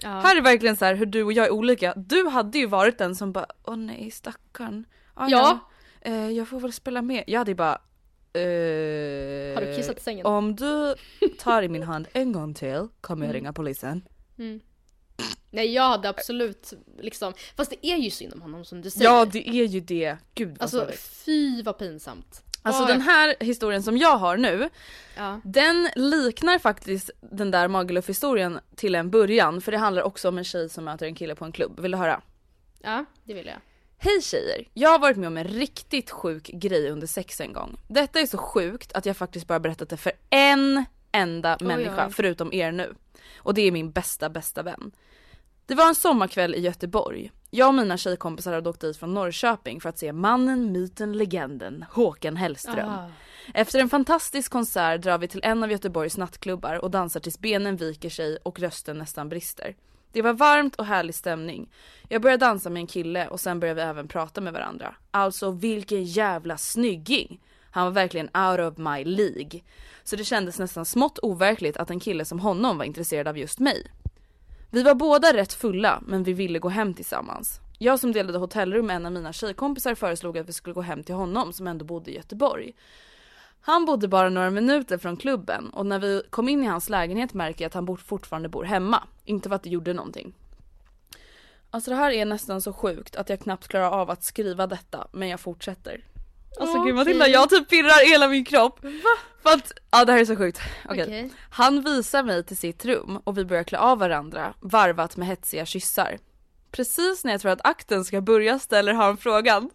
Ja. 0.00 0.08
Här 0.08 0.36
är 0.36 0.40
verkligen 0.40 0.76
så 0.76 0.84
här 0.84 0.94
hur 0.94 1.06
du 1.06 1.22
och 1.22 1.32
jag 1.32 1.46
är 1.46 1.50
olika. 1.50 1.94
Du 1.96 2.26
hade 2.28 2.58
ju 2.58 2.66
varit 2.66 2.98
den 2.98 3.16
som 3.16 3.32
bara 3.32 3.46
åh 3.64 3.76
nej 3.76 4.10
stackarn. 4.10 4.84
Ah, 5.14 5.28
Ja. 5.28 5.60
ja. 6.02 6.10
Eh, 6.10 6.30
jag 6.30 6.48
får 6.48 6.60
väl 6.60 6.72
spela 6.72 7.02
med. 7.02 7.24
Jag 7.26 7.38
hade 7.38 7.50
ju 7.50 7.54
bara 7.54 7.78
Eh, 8.32 9.54
Har 9.54 9.60
du 9.66 9.76
kissat 9.76 9.98
i 9.98 10.00
sängen? 10.02 10.26
Om 10.26 10.56
du 10.56 10.94
tar 11.38 11.62
i 11.62 11.68
min 11.68 11.82
hand 11.82 12.08
en 12.12 12.32
gång 12.32 12.54
till 12.54 12.88
kommer 13.00 13.24
jag 13.26 13.30
Mm. 13.30 13.40
ringa 13.42 13.52
polisen. 13.52 14.02
Nej 15.50 15.72
jag 15.74 15.82
hade 15.88 16.08
absolut 16.08 16.72
liksom, 16.98 17.32
fast 17.56 17.70
det 17.70 17.86
är 17.86 17.96
ju 17.96 18.10
synd 18.10 18.32
om 18.34 18.42
honom 18.42 18.64
som 18.64 18.82
du 18.82 18.90
säger. 18.90 19.04
Ja 19.10 19.24
det 19.24 19.48
är 19.48 19.64
ju 19.64 19.80
det. 19.80 20.16
Gud 20.34 20.48
vad 20.48 20.62
Alltså 20.62 20.78
sorgligt. 20.78 21.00
fy 21.00 21.62
vad 21.62 21.78
pinsamt. 21.78 22.42
Alltså 22.62 22.84
den 22.84 23.00
här 23.00 23.34
historien 23.40 23.82
som 23.82 23.96
jag 23.96 24.16
har 24.18 24.36
nu, 24.36 24.68
Ja. 25.16 25.40
den 25.44 25.88
liknar 25.94 26.58
faktiskt 26.58 27.10
den 27.20 27.50
där 27.50 27.68
Magaluf-historien 27.68 28.60
till 28.76 28.94
en 28.94 29.10
början. 29.10 29.60
För 29.60 29.72
det 29.72 29.78
handlar 29.78 30.02
också 30.02 30.28
om 30.28 30.38
en 30.38 30.44
tjej 30.44 30.68
som 30.68 30.84
möter 30.84 31.06
en 31.06 31.14
kille 31.14 31.34
på 31.34 31.44
en 31.44 31.52
klubb. 31.52 31.80
Vill 31.80 31.90
du 31.90 31.98
höra? 31.98 32.20
ja, 32.82 33.04
det 33.24 33.34
vill 33.34 33.46
jag. 33.46 33.56
Hej 34.00 34.22
tjejer! 34.22 34.68
Jag 34.74 34.90
har 34.90 34.98
varit 34.98 35.16
med 35.16 35.26
om 35.26 35.36
en 35.36 35.44
riktigt 35.48 36.10
sjuk 36.10 36.46
grej 36.46 36.90
under 36.90 37.06
sex 37.06 37.40
en 37.40 37.52
gång. 37.52 37.80
Detta 37.88 38.20
är 38.20 38.26
så 38.26 38.38
sjukt 38.38 38.92
att 38.92 39.06
jag 39.06 39.16
faktiskt 39.16 39.46
bara 39.46 39.60
berättat 39.60 39.88
det 39.88 39.96
för 39.96 40.12
en 40.30 40.84
enda 41.12 41.56
Oj, 41.60 41.66
människa 41.66 42.06
oj. 42.06 42.12
förutom 42.12 42.52
er 42.52 42.72
nu. 42.72 42.94
Och 43.38 43.54
det 43.54 43.62
är 43.62 43.72
min 43.72 43.90
bästa 43.90 44.28
bästa 44.28 44.62
vän. 44.62 44.92
Det 45.66 45.74
var 45.74 45.88
en 45.88 45.94
sommarkväll 45.94 46.54
i 46.54 46.60
Göteborg. 46.60 47.32
Jag 47.50 47.68
och 47.68 47.74
mina 47.74 47.96
tjejkompisar 47.96 48.52
hade 48.52 48.70
åkt 48.70 48.80
dit 48.80 48.96
från 48.96 49.14
Norrköping 49.14 49.80
för 49.80 49.88
att 49.88 49.98
se 49.98 50.12
mannen, 50.12 50.72
myten, 50.72 51.12
legenden 51.12 51.84
Håkan 51.90 52.36
Hellström. 52.36 52.88
Ah. 52.88 53.10
Efter 53.54 53.78
en 53.78 53.88
fantastisk 53.88 54.52
konsert 54.52 55.02
drar 55.02 55.18
vi 55.18 55.28
till 55.28 55.40
en 55.44 55.62
av 55.62 55.70
Göteborgs 55.70 56.16
nattklubbar 56.16 56.84
och 56.84 56.90
dansar 56.90 57.20
tills 57.20 57.38
benen 57.38 57.76
viker 57.76 58.10
sig 58.10 58.38
och 58.42 58.60
rösten 58.60 58.98
nästan 58.98 59.28
brister. 59.28 59.76
Det 60.12 60.22
var 60.22 60.32
varmt 60.32 60.76
och 60.76 60.86
härlig 60.86 61.14
stämning. 61.14 61.70
Jag 62.08 62.22
började 62.22 62.46
dansa 62.46 62.70
med 62.70 62.80
en 62.80 62.86
kille 62.86 63.28
och 63.28 63.40
sen 63.40 63.60
började 63.60 63.84
vi 63.84 63.90
även 63.90 64.08
prata 64.08 64.40
med 64.40 64.52
varandra. 64.52 64.94
Alltså 65.10 65.50
vilken 65.50 66.04
jävla 66.04 66.56
snygging! 66.56 67.40
Han 67.78 67.86
var 67.86 67.92
verkligen 67.92 68.26
out 68.26 68.60
of 68.60 68.78
my 68.78 69.04
League. 69.04 69.60
Så 70.04 70.16
det 70.16 70.24
kändes 70.24 70.58
nästan 70.58 70.84
smått 70.84 71.18
overkligt 71.18 71.76
att 71.76 71.90
en 71.90 72.00
kille 72.00 72.24
som 72.24 72.38
honom 72.38 72.78
var 72.78 72.84
intresserad 72.84 73.28
av 73.28 73.38
just 73.38 73.58
mig. 73.58 73.86
Vi 74.70 74.82
var 74.82 74.94
båda 74.94 75.32
rätt 75.32 75.52
fulla 75.52 76.02
men 76.06 76.22
vi 76.22 76.32
ville 76.32 76.58
gå 76.58 76.68
hem 76.68 76.94
tillsammans. 76.94 77.60
Jag 77.78 78.00
som 78.00 78.12
delade 78.12 78.38
hotellrum 78.38 78.86
med 78.86 78.96
en 78.96 79.06
av 79.06 79.12
mina 79.12 79.32
tjejkompisar 79.32 79.94
föreslog 79.94 80.38
att 80.38 80.48
vi 80.48 80.52
skulle 80.52 80.74
gå 80.74 80.80
hem 80.80 81.02
till 81.02 81.14
honom 81.14 81.52
som 81.52 81.66
ändå 81.66 81.84
bodde 81.84 82.10
i 82.10 82.16
Göteborg. 82.16 82.72
Han 83.60 83.84
bodde 83.84 84.08
bara 84.08 84.28
några 84.28 84.50
minuter 84.50 84.98
från 84.98 85.16
klubben 85.16 85.70
och 85.70 85.86
när 85.86 85.98
vi 85.98 86.22
kom 86.30 86.48
in 86.48 86.64
i 86.64 86.66
hans 86.66 86.88
lägenhet 86.88 87.34
märker 87.34 87.64
jag 87.64 87.66
att 87.66 87.74
han 87.74 87.96
fortfarande 87.96 88.48
bor 88.48 88.64
hemma. 88.64 89.02
Inte 89.24 89.48
för 89.48 89.56
att 89.56 89.62
det 89.62 89.70
gjorde 89.70 89.92
någonting. 89.92 90.32
Alltså 91.70 91.90
det 91.90 91.96
här 91.96 92.10
är 92.10 92.24
nästan 92.24 92.60
så 92.60 92.72
sjukt 92.72 93.16
att 93.16 93.28
jag 93.28 93.40
knappt 93.40 93.68
klarar 93.68 93.90
av 93.90 94.10
att 94.10 94.24
skriva 94.24 94.66
detta 94.66 95.08
men 95.12 95.28
jag 95.28 95.40
fortsätter. 95.40 96.04
Alltså 96.60 96.76
gud 96.76 96.82
Okej. 96.82 96.92
Matilda 96.92 97.28
jag 97.28 97.50
typ 97.50 97.68
pirrar 97.68 98.10
hela 98.10 98.28
min 98.28 98.44
kropp. 98.44 98.84
Va? 98.84 98.90
För 99.42 99.50
att, 99.50 99.72
ja 99.90 100.04
det 100.04 100.12
här 100.12 100.20
är 100.20 100.24
så 100.24 100.36
sjukt. 100.36 100.60
Okej. 100.84 101.02
Okej. 101.02 101.30
Han 101.50 101.82
visar 101.82 102.22
mig 102.22 102.44
till 102.44 102.56
sitt 102.56 102.84
rum 102.84 103.20
och 103.24 103.38
vi 103.38 103.44
börjar 103.44 103.64
klä 103.64 103.78
av 103.78 103.98
varandra 103.98 104.54
varvat 104.60 105.16
med 105.16 105.28
hetsiga 105.28 105.66
kyssar. 105.66 106.18
Precis 106.70 107.24
när 107.24 107.32
jag 107.32 107.40
tror 107.40 107.52
att 107.52 107.60
akten 107.64 108.04
ska 108.04 108.20
börja 108.20 108.58
ställer 108.58 108.92
han 108.92 109.16
frågan. 109.16 109.70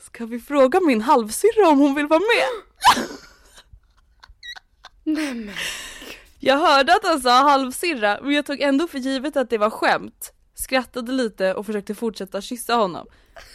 Ska 0.00 0.26
vi 0.26 0.40
fråga 0.40 0.80
min 0.80 1.00
halvsyrra 1.00 1.68
om 1.68 1.78
hon 1.78 1.94
vill 1.94 2.06
vara 2.06 2.20
med? 2.20 3.06
Nej 5.04 5.34
men. 5.34 5.54
Jag 6.38 6.58
hörde 6.58 6.94
att 6.94 7.04
han 7.04 7.20
sa 7.20 7.30
halvsyrra 7.30 8.18
men 8.22 8.32
jag 8.32 8.46
tog 8.46 8.60
ändå 8.60 8.86
för 8.86 8.98
givet 8.98 9.36
att 9.36 9.50
det 9.50 9.58
var 9.58 9.70
skämt. 9.70 10.32
Skrattade 10.54 11.12
lite 11.12 11.54
och 11.54 11.66
försökte 11.66 11.94
fortsätta 11.94 12.40
kyssa 12.40 12.74
honom. 12.74 13.06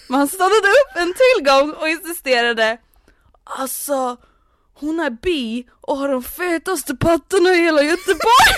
Men 0.08 0.20
han 0.20 0.28
stannade 0.28 0.68
upp 0.68 0.96
en 0.96 1.14
till 1.14 1.46
gång 1.46 1.74
och 1.74 1.90
insisterade. 1.90 2.78
Alltså, 3.44 4.18
hon 4.74 5.00
är 5.00 5.10
bi 5.10 5.68
och 5.82 5.98
har 5.98 6.10
de 6.10 6.24
fetaste 6.24 6.96
pattarna 6.96 7.50
i 7.54 7.64
hela 7.64 7.84
Göteborg. 7.84 8.54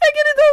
Jag 0.00 0.10
kan 0.14 0.26
inte. 0.32 0.48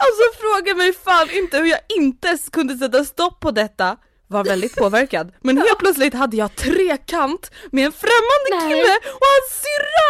Alltså 0.00 0.40
fråga 0.40 0.74
mig 0.74 0.92
fan 0.92 1.30
inte 1.30 1.58
hur 1.58 1.66
jag 1.66 1.80
inte 1.88 2.38
kunde 2.52 2.76
sätta 2.76 3.04
stopp 3.04 3.40
på 3.40 3.50
detta. 3.50 3.96
Var 4.26 4.44
väldigt 4.44 4.76
påverkad. 4.76 5.32
Men 5.40 5.58
helt 5.58 5.78
plötsligt 5.78 6.14
hade 6.14 6.36
jag 6.36 6.56
trekant 6.56 7.50
med 7.72 7.86
en 7.86 7.92
främmande 7.92 8.48
Nej. 8.50 8.68
kille 8.68 8.96
och 8.96 9.26
hans 9.32 9.62
syrra! 9.62 10.08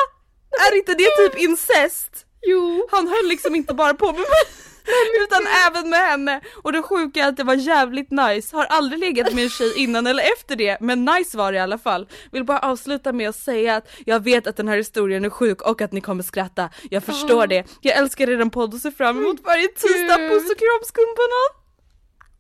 Är 0.66 0.76
inte 0.76 0.94
det 0.94 1.16
typ 1.16 1.38
incest? 1.38 2.26
Jo. 2.42 2.88
Han 2.90 3.09
höll 3.09 3.26
liksom 3.28 3.54
inte 3.54 3.75
bara 3.75 3.95
på 3.95 4.07
med 4.07 4.14
mig 4.21 4.45
utan 5.23 5.47
även 5.66 5.90
med 5.90 5.99
henne 5.99 6.40
och 6.62 6.73
det 6.73 6.83
sjuka 6.83 7.21
är 7.25 7.28
att 7.28 7.37
det 7.37 7.45
var 7.45 7.54
jävligt 7.54 8.11
nice. 8.11 8.57
Har 8.57 8.64
aldrig 8.64 9.00
legat 9.00 9.35
med 9.35 9.45
en 9.45 9.50
tjej 9.50 9.73
innan 9.76 10.07
eller 10.07 10.23
efter 10.33 10.57
det 10.57 10.80
men 10.80 11.04
nice 11.04 11.38
var 11.38 11.52
det 11.52 11.59
i 11.59 11.61
alla 11.61 11.78
fall. 11.78 12.09
Vill 12.33 12.45
bara 12.45 12.59
avsluta 12.59 13.12
med 13.12 13.28
att 13.28 13.37
säga 13.37 13.76
att 13.76 13.88
jag 14.07 14.25
vet 14.25 14.47
att 14.47 14.57
den 14.57 14.68
här 14.68 14.76
historien 14.76 15.25
är 15.25 15.30
sjuk 15.30 15.62
och 15.62 15.80
att 15.80 15.92
ni 15.92 16.00
kommer 16.00 16.23
skratta. 16.23 16.71
Jag 16.90 17.04
förstår 17.04 17.47
det. 17.47 17.64
Jag 17.80 17.97
älskar 17.97 18.30
er 18.30 18.50
podd 18.50 18.75
och 18.75 18.80
ser 18.80 18.90
fram 18.90 19.18
emot 19.18 19.37
varje 19.45 19.68
tisdag. 19.68 20.16
Puss 20.16 20.50
och 20.50 20.59
kram 20.59 20.80
skumbanan! 20.85 21.49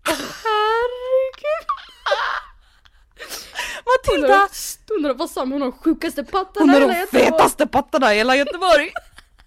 Herregud. 0.04 1.66
Matilda! 3.84 4.48
Undrar 4.96 5.14
vad 5.14 5.30
sa 5.30 5.40
hon 5.40 5.52
har 5.52 5.58
de 5.58 5.72
sjukaste 5.72 6.20
Hon 6.20 6.26
pattarna 6.30 6.72
har 6.72 6.80
i 6.80 6.82
de 6.82 6.86
hela 6.90 7.00
Göteborg? 7.00 7.24
fetaste 7.24 7.66
pattarna 7.66 8.14
i 8.14 8.18
hela 8.18 8.36
Göteborg! 8.36 8.92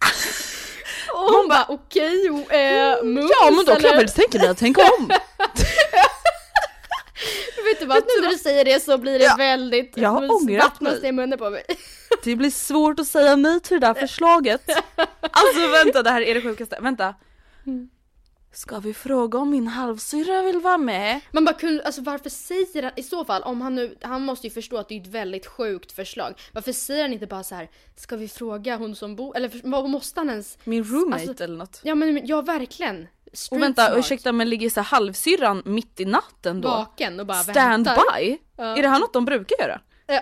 Och 1.14 1.20
hon 1.34 1.48
bara 1.48 1.66
okej, 1.68 2.24
jo, 2.28 2.50
eh, 2.50 3.04
mums 3.04 3.32
Ja 3.42 3.52
men 3.52 3.66
då 3.66 3.76
kan 3.76 3.84
jag 3.90 3.98
väl 3.98 4.10
tänka 4.10 4.38
mig 4.38 4.48
att 4.48 4.58
tänka 4.58 4.82
om. 5.00 5.08
Vet 7.66 7.80
du 7.80 7.86
vad, 7.86 7.98
nu 7.98 8.22
när 8.22 8.30
du 8.30 8.38
säger 8.38 8.66
det 8.66 8.80
så 8.84 8.98
blir 8.98 9.20
det 9.20 9.26
Ja. 9.26 9.36
väldigt, 9.38 9.94
Jag 9.98 10.10
har 10.10 10.32
ångrat 10.32 10.82
mig. 10.82 11.06
i 11.06 11.12
munnen 11.12 11.40
på 11.40 11.50
mig. 11.50 11.64
Det 12.24 12.36
blir 12.36 12.50
svårt 12.52 13.00
att 13.00 13.08
säga 13.08 13.36
nej 13.36 13.60
till 13.60 13.80
det 13.80 13.88
där 13.88 13.94
förslaget. 13.94 14.62
Alltså 15.32 15.68
vänta, 15.68 16.04
det 16.04 16.10
här 16.10 16.22
är 16.22 16.36
det 16.36 16.42
sjukaste. 16.42 16.78
Vänta. 16.82 17.16
Ska 18.54 18.80
vi 18.80 18.94
fråga 18.94 19.40
om 19.40 19.50
min 19.50 19.68
halvsyrra 19.68 20.42
vill 20.42 20.60
vara 20.60 20.78
med? 20.78 21.20
Man 21.32 21.46
bara 21.46 21.56
kunde, 21.56 21.84
alltså 21.84 22.02
varför 22.02 22.30
säger 22.30 22.84
han 22.84 22.92
i 22.96 23.04
så 23.04 23.26
fall 23.26 23.44
om 23.44 23.62
han 23.62 23.76
nu, 23.76 23.98
han 24.02 24.22
måste 24.22 24.48
ju 24.48 24.54
förstå 24.54 24.78
att 24.78 24.90
det 24.90 24.96
är 24.98 25.02
ett 25.02 25.08
väldigt 25.08 25.46
sjukt 25.46 25.92
förslag. 25.92 26.34
Varför 26.54 26.72
säger 26.72 27.02
han 27.02 27.14
inte 27.14 27.28
bara 27.28 27.44
så 27.44 27.56
här, 27.56 27.70
ska 27.96 28.16
vi 28.16 28.28
fråga 28.28 28.78
hon 28.78 28.96
som 28.96 29.16
bor, 29.16 29.38
eller 29.38 29.52
vad 29.64 29.90
måste 29.90 30.20
han 30.20 30.30
ens? 30.30 30.58
Min 30.64 30.84
roommate 30.84 31.30
Alltså, 31.30 31.44
eller 31.44 31.58
något. 31.58 31.80
Ja 31.84 31.96
men 31.96 32.28
ja 32.28 32.42
verkligen. 32.42 33.08
Street 33.34 33.52
Och 33.60 33.64
vänta, 33.64 33.86
smart. 33.88 34.00
ursäkta 34.00 34.32
men 34.32 34.50
ligger 34.50 34.70
så 34.70 34.82
halvsyrran 34.82 35.62
mitt 35.66 36.00
i 36.00 36.06
natten 36.06 36.62
då? 36.62 36.68
Vaken 36.70 37.20
och 37.20 37.26
bara 37.26 37.44
väntar. 37.44 37.96
by? 37.96 38.38
Ja. 38.58 38.78
Är 38.78 38.82
det 38.82 38.90
här 38.90 39.00
något 39.00 39.14
de 39.14 39.26
brukar 39.26 39.56
göra? 39.60 39.82
Ja. 40.08 40.22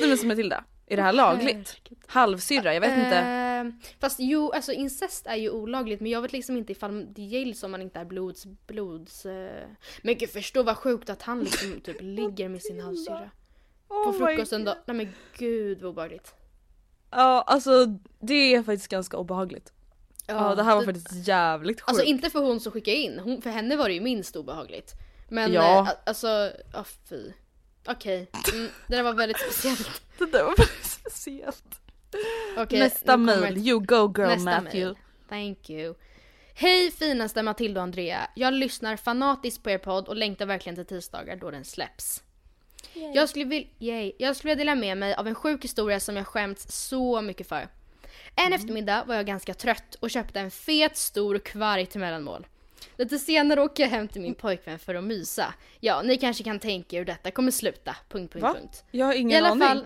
Nej 0.00 0.08
men 0.08 0.18
som 0.18 0.28
Matilda, 0.28 0.64
är 0.86 0.96
det 0.96 1.02
här 1.02 1.12
lagligt? 1.12 1.76
Halvsyrra, 2.06 2.74
jag 2.74 2.80
vet 2.80 2.98
inte. 2.98 3.47
Eh, 3.66 3.72
fast 4.00 4.20
jo, 4.20 4.50
alltså 4.52 4.72
incest 4.72 5.26
är 5.26 5.36
ju 5.36 5.50
olagligt 5.50 6.00
men 6.00 6.10
jag 6.10 6.22
vet 6.22 6.32
liksom 6.32 6.56
inte 6.56 6.72
ifall 6.72 7.06
det 7.12 7.22
gills 7.22 7.62
om 7.62 7.70
man 7.70 7.82
inte 7.82 8.00
är 8.00 8.04
blods... 8.04 8.46
blods 8.66 9.26
eh. 9.26 9.68
Men 10.02 10.18
gud 10.18 10.30
förstå 10.30 10.62
vad 10.62 10.76
sjukt 10.76 11.10
att 11.10 11.22
han 11.22 11.40
liksom 11.40 11.80
typ 11.84 11.96
ligger 12.00 12.48
med 12.48 12.62
sin 12.62 12.80
halvsyrra. 12.80 13.30
På 13.88 13.94
Oh 13.94 14.12
my 14.12 14.18
frukosten 14.18 14.64
då. 14.64 14.76
Nej 14.86 14.96
men 14.96 15.08
gud 15.38 15.80
vad 15.82 15.90
obehagligt. 15.90 16.34
Ja 17.10 17.44
alltså 17.46 17.86
det 18.20 18.54
är 18.54 18.62
faktiskt 18.62 18.88
ganska 18.88 19.16
obehagligt. 19.16 19.72
Ja, 20.26 20.54
det 20.54 20.62
här 20.62 20.74
var 20.76 20.84
faktiskt 20.84 21.28
jävligt 21.28 21.80
sjukt. 21.80 21.88
Alltså 21.88 22.04
inte 22.04 22.30
för 22.30 22.40
hon 22.40 22.60
som 22.60 22.72
skickade 22.72 22.96
in, 22.96 23.18
hon, 23.18 23.42
för 23.42 23.50
henne 23.50 23.76
var 23.76 23.88
det 23.88 23.94
ju 23.94 24.00
minst 24.00 24.36
obehagligt. 24.36 24.94
Men 25.28 25.52
Ja. 25.52 25.82
eh, 25.82 25.88
alltså, 26.06 26.52
ja 26.72 26.84
fy. 27.08 27.32
Okej, 27.86 28.30
mm, 28.52 28.68
det 28.86 28.96
där 28.96 29.02
var 29.02 29.12
väldigt 29.12 29.40
speciellt. 29.40 30.02
Det 30.18 30.26
där 30.26 30.44
var 30.44 30.56
väldigt 30.56 30.84
speciellt. 30.84 31.80
Okej, 32.56 32.78
Nästa 32.78 33.16
mail, 33.16 33.44
ett- 33.58 33.66
you 33.66 33.80
go 33.80 34.12
girl 34.16 34.28
Nästa 34.28 34.44
Matthew. 34.60 34.84
mail. 34.84 34.96
Thank 35.28 35.70
you. 35.70 35.94
Hej 36.54 36.90
finaste 36.90 37.42
Matilda 37.42 37.80
och 37.80 37.84
Andrea. 37.84 38.30
Jag 38.34 38.54
lyssnar 38.54 38.96
fanatiskt 38.96 39.62
på 39.62 39.70
er 39.70 39.78
podd 39.78 40.08
och 40.08 40.16
längtar 40.16 40.46
verkligen 40.46 40.76
till 40.76 40.86
tisdagar 40.86 41.36
då 41.36 41.50
den 41.50 41.64
släpps. 41.64 42.22
Jag 43.14 43.28
skulle, 43.28 43.44
vil- 43.44 43.68
yay. 43.78 44.12
jag 44.18 44.36
skulle 44.36 44.50
vilja 44.54 44.64
dela 44.64 44.74
med 44.74 44.98
mig 44.98 45.14
av 45.14 45.28
en 45.28 45.34
sjuk 45.34 45.64
historia 45.64 46.00
som 46.00 46.16
jag 46.16 46.26
skämts 46.26 46.86
så 46.88 47.20
mycket 47.20 47.48
för. 47.48 47.68
En 48.36 48.52
eftermiddag 48.52 49.04
var 49.06 49.14
jag 49.14 49.26
ganska 49.26 49.54
trött 49.54 49.94
och 50.00 50.10
köpte 50.10 50.40
en 50.40 50.50
fet 50.50 50.96
stor 50.96 51.38
kvarg 51.38 51.86
till 51.86 52.00
mellanmål. 52.00 52.46
Lite 52.96 53.18
senare 53.18 53.60
åker 53.62 53.82
jag 53.82 53.90
hem 53.90 54.08
till 54.08 54.22
min 54.22 54.34
pojkvän 54.34 54.78
för 54.78 54.94
att 54.94 55.04
mysa. 55.04 55.54
Ja, 55.80 56.02
ni 56.02 56.16
kanske 56.16 56.44
kan 56.44 56.58
tänka 56.58 56.96
er 56.96 57.00
hur 57.00 57.06
detta 57.06 57.30
kommer 57.30 57.50
sluta. 57.50 57.96
Punkt, 58.08 58.32
punkt, 58.32 58.42
Va? 58.42 58.54
punkt. 58.54 58.84
Jag 58.90 59.06
har 59.06 59.14
ingen 59.14 59.30
I 59.32 59.36
alla 59.36 59.48
aning. 59.48 59.68
fall... 59.68 59.84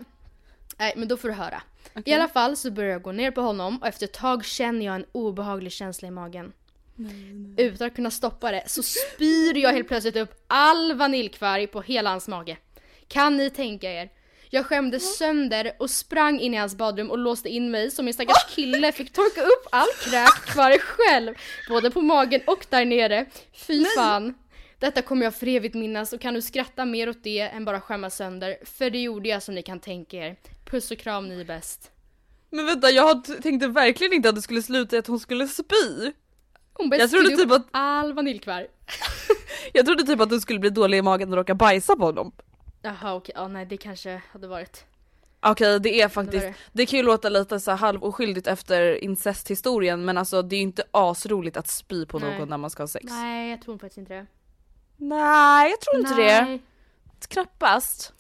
Nej, 0.78 0.92
men 0.96 1.08
då 1.08 1.16
får 1.16 1.28
du 1.28 1.34
höra. 1.34 1.62
I 2.04 2.12
alla 2.12 2.28
fall 2.28 2.56
så 2.56 2.70
börjar 2.70 2.90
jag 2.90 3.02
gå 3.02 3.12
ner 3.12 3.30
på 3.30 3.40
honom 3.40 3.78
och 3.78 3.86
efter 3.86 4.06
ett 4.06 4.12
tag 4.12 4.44
känner 4.44 4.86
jag 4.86 4.94
en 4.94 5.06
obehaglig 5.12 5.72
känsla 5.72 6.08
i 6.08 6.10
magen. 6.10 6.52
Utan 7.56 7.86
att 7.86 7.94
kunna 7.94 8.10
stoppa 8.10 8.52
det 8.52 8.62
så 8.66 8.82
spyr 8.82 9.56
jag 9.56 9.72
helt 9.72 9.88
plötsligt 9.88 10.16
upp 10.16 10.44
all 10.46 10.94
vaniljkvarg 10.94 11.66
på 11.66 11.80
hela 11.80 12.10
hans 12.10 12.28
mage. 12.28 12.56
Kan 13.08 13.36
ni 13.36 13.50
tänka 13.50 13.92
er? 13.92 14.10
Jag 14.50 14.66
skämdes 14.66 15.18
sönder 15.18 15.72
och 15.78 15.90
sprang 15.90 16.40
in 16.40 16.54
i 16.54 16.56
hans 16.56 16.74
badrum 16.74 17.10
och 17.10 17.18
låste 17.18 17.48
in 17.48 17.70
mig 17.70 17.90
som 17.90 18.08
en 18.08 18.14
stackars 18.14 18.54
kille 18.54 18.92
fick 18.92 19.12
torka 19.12 19.42
upp 19.42 19.66
all 19.72 19.88
kräkkvarg 20.00 20.78
själv. 20.78 21.34
Både 21.68 21.90
på 21.90 22.00
magen 22.00 22.40
och 22.46 22.66
där 22.70 22.84
nere. 22.84 23.26
Fy 23.52 23.84
fan. 23.84 24.34
Detta 24.78 25.02
kommer 25.02 25.24
jag 25.24 25.34
för 25.34 25.48
evigt 25.48 25.74
minnas 25.74 26.12
och 26.12 26.20
kan 26.20 26.34
nu 26.34 26.42
skratta 26.42 26.84
mer 26.84 27.08
åt 27.08 27.22
det 27.22 27.40
än 27.40 27.64
bara 27.64 27.80
skämmas 27.80 28.16
sönder. 28.16 28.56
För 28.64 28.90
det 28.90 29.02
gjorde 29.02 29.28
jag 29.28 29.42
som 29.42 29.54
ni 29.54 29.62
kan 29.62 29.80
tänka 29.80 30.16
er. 30.16 30.36
Puss 30.72 30.90
och 30.90 30.98
kram, 30.98 31.28
ni 31.28 31.40
är 31.40 31.44
bäst. 31.44 31.90
Men 32.50 32.66
vänta 32.66 32.90
jag 32.90 33.24
tänkte 33.42 33.68
verkligen 33.68 34.12
inte 34.12 34.28
att 34.28 34.34
det 34.34 34.42
skulle 34.42 34.62
sluta 34.62 34.96
i 34.96 34.98
att 34.98 35.06
hon 35.06 35.20
skulle 35.20 35.48
spy. 35.48 36.12
Hon 36.72 36.90
bara 36.90 36.96
Jag 36.96 37.10
trodde 37.10 37.36
typ 37.36 37.50
att- 37.52 37.66
all 37.70 38.12
vaniljkvarg. 38.12 38.66
Jag 39.72 39.86
trodde 39.86 40.02
typ 40.02 40.20
att 40.20 40.30
du 40.30 40.40
skulle 40.40 40.58
bli 40.58 40.70
dålig 40.70 40.98
i 40.98 41.02
magen 41.02 41.30
och 41.30 41.36
råka 41.36 41.54
bajsa 41.54 41.96
på 41.96 42.04
honom. 42.04 42.32
Jaha 42.82 43.14
okej, 43.14 43.32
ja 43.36 43.48
nej 43.48 43.66
det 43.66 43.76
kanske 43.76 44.22
hade 44.32 44.46
varit. 44.48 44.84
Okej 45.40 45.80
det 45.80 46.00
är 46.00 46.02
Det 46.04 46.08
faktiskt, 46.14 46.42
det. 46.46 46.54
det 46.72 46.86
kan 46.86 46.96
ju 46.96 47.02
låta 47.02 47.28
lite 47.28 47.60
så 47.60 47.70
halvoskyldigt 47.72 48.46
efter 48.46 49.04
incesthistorien 49.04 50.04
men 50.04 50.18
alltså 50.18 50.42
det 50.42 50.56
är 50.56 50.58
ju 50.58 50.62
inte 50.62 50.84
asroligt 50.90 51.56
att 51.56 51.68
spy 51.68 52.06
på 52.06 52.18
Nej. 52.18 52.38
någon 52.38 52.48
när 52.48 52.56
man 52.58 52.70
ska 52.70 52.82
ha 52.82 52.88
sex. 52.88 53.04
Nej 53.08 53.50
jag 53.50 53.62
tror 53.62 53.78
faktiskt 53.78 53.98
inte 53.98 54.14
det. 54.14 54.26
Nej 54.96 55.70
jag 55.70 55.80
tror 55.80 56.00
inte 56.00 56.14
det. 56.14 56.42
Nej, 56.44 56.62
Knappast. 57.28 58.12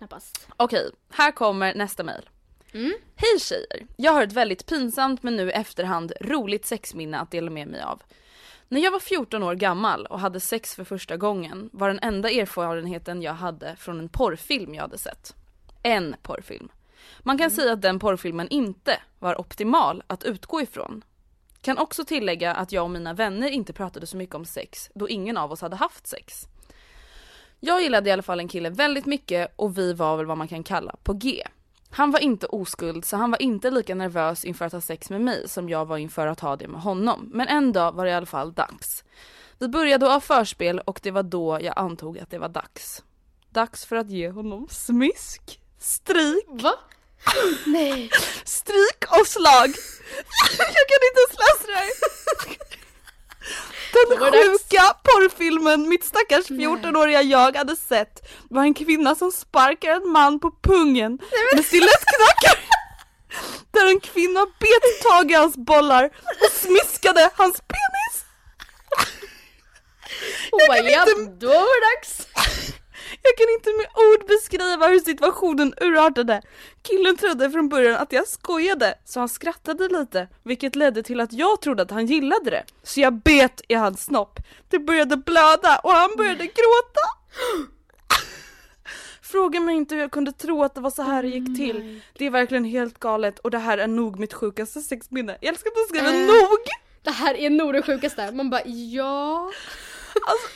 Knappast. 0.00 0.48
Okej, 0.56 0.90
här 1.10 1.32
kommer 1.32 1.74
nästa 1.74 2.02
mejl. 2.02 2.28
Mm. 2.72 2.92
Hej 3.16 3.40
tjejer! 3.40 3.86
Jag 3.96 4.12
har 4.12 4.22
ett 4.22 4.32
väldigt 4.32 4.66
pinsamt 4.66 5.22
men 5.22 5.36
nu 5.36 5.48
i 5.48 5.52
efterhand 5.52 6.12
roligt 6.20 6.66
sexminne 6.66 7.18
att 7.18 7.30
dela 7.30 7.50
med 7.50 7.68
mig 7.68 7.82
av. 7.82 8.02
När 8.68 8.80
jag 8.80 8.90
var 8.90 9.00
14 9.00 9.42
år 9.42 9.54
gammal 9.54 10.06
och 10.06 10.20
hade 10.20 10.40
sex 10.40 10.74
för 10.74 10.84
första 10.84 11.16
gången 11.16 11.70
var 11.72 11.88
den 11.88 11.98
enda 12.02 12.30
erfarenheten 12.30 13.22
jag 13.22 13.34
hade 13.34 13.76
från 13.76 13.98
en 13.98 14.08
porrfilm 14.08 14.74
jag 14.74 14.82
hade 14.82 14.98
sett. 14.98 15.34
En 15.82 16.16
porrfilm. 16.22 16.68
Man 17.18 17.38
kan 17.38 17.50
säga 17.50 17.72
att 17.72 17.82
den 17.82 17.98
porrfilmen 17.98 18.48
inte 18.48 19.00
var 19.18 19.40
optimal 19.40 20.02
att 20.06 20.24
utgå 20.24 20.60
ifrån. 20.60 21.04
Kan 21.60 21.78
också 21.78 22.04
tillägga 22.04 22.54
att 22.54 22.72
jag 22.72 22.84
och 22.84 22.90
mina 22.90 23.14
vänner 23.14 23.48
inte 23.48 23.72
pratade 23.72 24.06
så 24.06 24.16
mycket 24.16 24.34
om 24.34 24.44
sex 24.44 24.90
då 24.94 25.08
ingen 25.08 25.36
av 25.36 25.52
oss 25.52 25.60
hade 25.60 25.76
haft 25.76 26.06
sex. 26.06 26.46
Jag 27.62 27.82
gillade 27.82 28.10
i 28.10 28.12
alla 28.12 28.22
fall 28.22 28.40
en 28.40 28.48
kille 28.48 28.70
väldigt 28.70 29.06
mycket 29.06 29.52
och 29.56 29.78
vi 29.78 29.92
var 29.92 30.16
väl 30.16 30.26
vad 30.26 30.38
man 30.38 30.48
kan 30.48 30.62
kalla 30.62 30.96
på 31.02 31.12
G. 31.12 31.46
Han 31.90 32.10
var 32.10 32.20
inte 32.20 32.46
oskuld 32.46 33.04
så 33.04 33.16
han 33.16 33.30
var 33.30 33.42
inte 33.42 33.70
lika 33.70 33.94
nervös 33.94 34.44
inför 34.44 34.64
att 34.64 34.72
ha 34.72 34.80
sex 34.80 35.10
med 35.10 35.20
mig 35.20 35.48
som 35.48 35.68
jag 35.68 35.84
var 35.84 35.98
inför 35.98 36.26
att 36.26 36.40
ha 36.40 36.56
det 36.56 36.68
med 36.68 36.80
honom. 36.80 37.30
Men 37.34 37.48
en 37.48 37.72
dag 37.72 37.92
var 37.92 38.04
det 38.04 38.10
i 38.10 38.14
alla 38.14 38.26
fall 38.26 38.52
dags. 38.52 39.04
Vi 39.58 39.68
började 39.68 40.06
ha 40.06 40.20
förspel 40.20 40.78
och 40.78 41.00
det 41.02 41.10
var 41.10 41.22
då 41.22 41.58
jag 41.62 41.74
antog 41.76 42.18
att 42.18 42.30
det 42.30 42.38
var 42.38 42.48
dags. 42.48 43.02
Dags 43.50 43.84
för 43.84 43.96
att 43.96 44.10
ge 44.10 44.30
honom 44.30 44.68
smisk, 44.70 45.60
strik, 45.78 46.46
Va? 46.48 46.74
Nej. 47.66 48.10
strik 48.44 49.04
och 49.20 49.26
slag. 49.26 49.68
jag 50.58 50.68
kan 50.68 51.00
inte 51.08 51.20
ens 51.20 51.38
läsa 51.38 51.66
det 51.66 51.74
här. 51.74 51.90
Den 53.92 54.18
dags. 54.18 54.32
sjuka 54.32 54.94
porrfilmen 55.02 55.88
mitt 55.88 56.04
stackars 56.04 56.46
14-åriga 56.46 57.22
jag 57.22 57.56
hade 57.56 57.76
sett 57.76 58.28
var 58.50 58.62
en 58.62 58.74
kvinna 58.74 59.14
som 59.14 59.32
sparkar 59.32 59.90
en 59.90 60.08
man 60.12 60.40
på 60.40 60.50
pungen 60.62 61.18
med 61.54 61.64
stilettknackar. 61.64 62.58
Där 63.72 63.86
en 63.86 64.00
kvinna 64.00 64.46
bet 64.60 65.02
tag 65.02 65.30
i 65.30 65.34
hans 65.34 65.56
bollar 65.56 66.04
och 66.24 66.52
smiskade 66.52 67.30
hans 67.34 67.54
penis. 67.60 68.24
Hon 70.50 70.60
bara 70.68 70.90
japp, 70.90 71.08
då 71.40 71.48
var 71.48 71.80
det 71.80 71.96
dags. 71.96 72.26
Jag 73.22 73.36
kan 73.36 73.54
inte 73.54 73.70
med 73.76 73.86
ord 73.94 74.28
beskriva 74.28 74.86
hur 74.88 75.00
situationen 75.00 75.74
urartade. 75.80 76.42
Killen 76.82 77.16
trodde 77.16 77.50
från 77.50 77.68
början 77.68 77.96
att 77.96 78.12
jag 78.12 78.28
skojade 78.28 78.94
så 79.04 79.20
han 79.20 79.28
skrattade 79.28 79.88
lite 79.88 80.28
vilket 80.42 80.76
ledde 80.76 81.02
till 81.02 81.20
att 81.20 81.32
jag 81.32 81.60
trodde 81.60 81.82
att 81.82 81.90
han 81.90 82.06
gillade 82.06 82.50
det. 82.50 82.64
Så 82.82 83.00
jag 83.00 83.12
bet 83.14 83.60
i 83.68 83.74
hans 83.74 84.04
snopp. 84.04 84.38
Det 84.68 84.78
började 84.78 85.16
blöda 85.16 85.78
och 85.78 85.90
han 85.92 86.10
började 86.16 86.44
gråta. 86.46 87.00
Fråga 89.22 89.60
mig 89.60 89.76
inte 89.76 89.94
hur 89.94 90.02
jag 90.02 90.10
kunde 90.10 90.32
tro 90.32 90.62
att 90.64 90.74
det 90.74 90.80
var 90.80 90.90
så 90.90 91.02
här 91.02 91.22
det 91.22 91.28
gick 91.28 91.56
till. 91.58 92.00
Det 92.18 92.26
är 92.26 92.30
verkligen 92.30 92.64
helt 92.64 92.98
galet 92.98 93.38
och 93.38 93.50
det 93.50 93.58
här 93.58 93.78
är 93.78 93.86
nog 93.86 94.18
mitt 94.18 94.34
sjukaste 94.34 94.80
sexminne. 94.80 95.36
Jag 95.40 95.48
älskar 95.48 95.70
att 95.70 95.74
du 95.76 95.82
skriver 95.98 96.20
Eh. 96.20 96.26
nog! 96.26 96.58
Det 97.02 97.10
här 97.10 97.34
är 97.34 97.50
nog 97.50 97.72
det 97.72 97.82
sjukaste. 97.82 98.32
Man 98.32 98.50
bara 98.50 98.62
ja. 98.64 99.50
Alltså- 100.26 100.48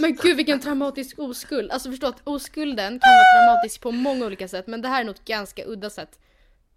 Men 0.00 0.16
gud 0.16 0.36
vilken 0.36 0.60
traumatisk 0.60 1.18
oskuld. 1.18 1.70
Alltså 1.70 1.90
förstå 1.90 2.06
att 2.06 2.20
oskulden 2.24 3.00
kan 3.00 3.10
vara 3.10 3.24
traumatisk 3.46 3.80
på 3.80 3.90
många 3.92 4.26
olika 4.26 4.48
sätt 4.48 4.66
men 4.66 4.82
det 4.82 4.88
här 4.88 5.00
är 5.00 5.04
något 5.04 5.24
ganska 5.24 5.64
udda 5.66 5.90
sätt. 5.90 6.18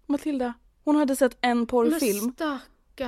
Matilda, 0.06 0.54
hon 0.84 0.96
hade 0.96 1.16
sett 1.16 1.36
en 1.40 1.66
porrfilm 1.66 2.34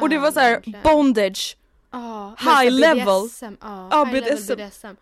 och 0.01 0.09
det 0.09 0.19
var 0.19 0.33
så 0.33 0.41
här 0.41 0.83
bondage. 0.83 1.57
Ja, 1.91 2.37
high 2.39 2.71
level. 2.73 3.23
BDSM, 3.23 3.57
Ja, 3.61 3.89
Ja, 3.91 4.05
high 4.05 4.15
level 4.15 4.37
BDSM. 4.37 4.55
BDSM. 4.57 4.97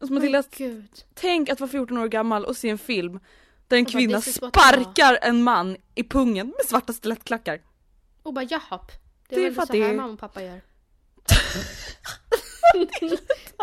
Alltså 0.00 0.14
Matilda, 0.14 0.42
gud. 0.56 1.04
tänk 1.14 1.48
att 1.48 1.60
vara 1.60 1.70
14 1.70 1.98
år 1.98 2.08
gammal 2.08 2.44
och 2.44 2.56
se 2.56 2.68
en 2.68 2.78
film 2.78 3.20
där 3.68 3.76
en 3.76 3.84
bara, 3.84 3.90
kvinna 3.90 4.18
I 4.18 4.22
sparkar 4.22 5.18
en 5.22 5.42
man 5.42 5.76
i 5.94 6.04
pungen 6.04 6.46
med 6.46 6.66
svarta 6.66 6.92
stilettklackar. 6.92 7.60
Och 8.22 8.34
bara 8.34 8.44
japp. 8.44 8.92
Det 9.28 9.34
Det 9.36 9.42
är 9.42 9.46
är 9.46 9.50
väl 9.50 9.66
så 9.66 9.72
det 9.72 9.82
här 9.82 9.90
är- 9.90 9.94
mamma 9.94 10.12
och 10.12 10.18
pappa 10.18 10.42
gör. 10.42 10.60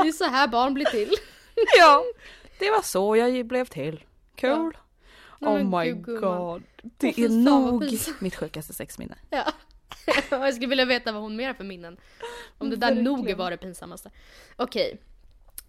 det 0.01 0.07
är 0.07 0.11
så 0.11 0.25
här 0.25 0.47
barn 0.47 0.73
blir 0.73 0.85
till. 0.85 1.13
Ja, 1.77 2.03
det 2.59 2.71
var 2.71 2.81
så 2.81 3.15
jag 3.15 3.45
blev 3.45 3.65
till. 3.65 4.03
Cool. 4.41 4.77
Nej, 5.39 5.63
oh 5.63 5.79
my 5.79 5.91
god. 5.91 6.23
Åh, 6.23 6.57
Det 6.97 7.19
är 7.19 7.29
nog 7.29 7.99
mitt 8.19 8.35
sjukaste 8.35 8.73
sexminne. 8.73 9.15
Ja. 9.29 9.51
Jag 10.29 10.53
skulle 10.53 10.67
vilja 10.67 10.85
veta 10.85 11.11
vad 11.11 11.21
hon 11.21 11.35
mer 11.35 11.47
har 11.47 11.53
för 11.53 11.63
minnen. 11.63 11.97
Om 12.57 12.69
det 12.69 12.75
där 12.75 12.87
Verkligen. 12.87 13.03
nog 13.03 13.33
var 13.33 13.51
det 13.51 13.57
pinsammaste. 13.57 14.11
Okej. 14.55 15.01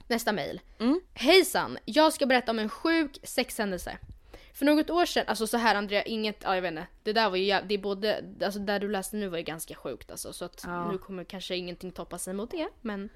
Nästa 0.09 0.33
mejl. 0.33 0.61
Mm. 0.79 1.01
Hejsan! 1.15 1.79
Jag 1.85 2.13
ska 2.13 2.27
berätta 2.27 2.51
om 2.51 2.59
en 2.59 2.69
sjuk 2.69 3.19
sexhändelse. 3.23 3.99
För 4.57 4.65
något 4.65 4.91
år 4.91 5.07
sedan, 5.07 5.25
alltså 5.27 5.47
så 5.47 5.57
här 5.57 5.75
Andrea, 5.75 6.03
inget, 6.03 6.37
ja 6.43 6.55
jag 6.55 6.63
vet 6.63 6.71
inte. 6.71 6.87
Det 7.03 7.13
där 7.13 7.31
var 7.31 7.37
ju, 7.37 7.61
det 7.67 7.75
är 7.75 7.79
både, 7.79 8.25
alltså 8.45 8.61
där 8.61 8.79
du 8.81 8.89
läste 8.89 9.17
nu 9.17 9.29
var 9.29 9.39
ju 9.39 9.45
ganska 9.45 9.75
sjukt 9.75 10.11
alltså. 10.11 10.33
Så 10.33 10.45
att 10.45 10.63
Ja. 10.67 10.93
nu 10.93 10.99
kommer 10.99 11.25
kanske 11.25 11.57
ingenting 11.57 11.93
toppa 11.93 12.19
sig 12.19 12.35
mot 12.35 12.51
det. 12.51 12.69
Men 12.81 13.09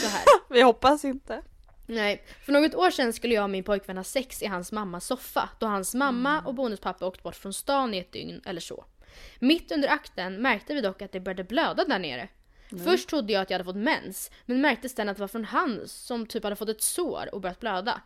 så 0.00 0.08
här. 0.08 0.22
Vi 0.48 0.62
hoppas 0.62 1.04
inte. 1.04 1.42
Nej, 1.86 2.24
för 2.44 2.52
något 2.52 2.74
år 2.74 2.90
sedan 2.90 3.12
skulle 3.12 3.34
jag 3.34 3.44
och 3.44 3.50
min 3.50 3.64
pojkvän 3.64 3.96
ha 3.96 4.04
sex 4.04 4.42
i 4.42 4.46
hans 4.46 4.72
mammas 4.72 5.06
soffa 5.06 5.48
då 5.58 5.66
hans 5.66 5.94
mamma 5.94 6.40
och 6.40 6.54
bonuspappa 6.54 7.06
åkt 7.06 7.22
bort 7.22 7.36
från 7.36 7.52
stan 7.52 7.94
i 7.94 7.98
ett 7.98 8.12
dygn 8.12 8.40
eller 8.44 8.60
så. 8.60 8.84
Mitt 9.38 9.72
under 9.72 9.88
akten 9.88 10.42
märkte 10.42 10.74
vi 10.74 10.80
dock 10.80 11.02
att 11.02 11.12
det 11.12 11.20
började 11.20 11.44
blöda 11.44 11.84
där 11.84 11.98
nere. 11.98 12.28
Först 12.84 13.08
trodde 13.08 13.32
jag 13.32 13.42
att 13.42 13.50
jag 13.50 13.54
hade 13.54 13.64
fått 13.64 13.76
mens, 13.76 14.30
men 14.46 14.60
märkte 14.60 14.88
sen 14.88 15.08
att 15.08 15.16
det 15.16 15.20
var 15.20 15.28
från 15.28 15.44
han 15.44 15.80
som 15.86 16.26
typ 16.26 16.42
hade 16.44 16.56
fått 16.56 16.68
ett 16.68 16.82
sår 16.82 17.34
och 17.34 17.40
börjat 17.40 17.60
blöda. 17.60 18.00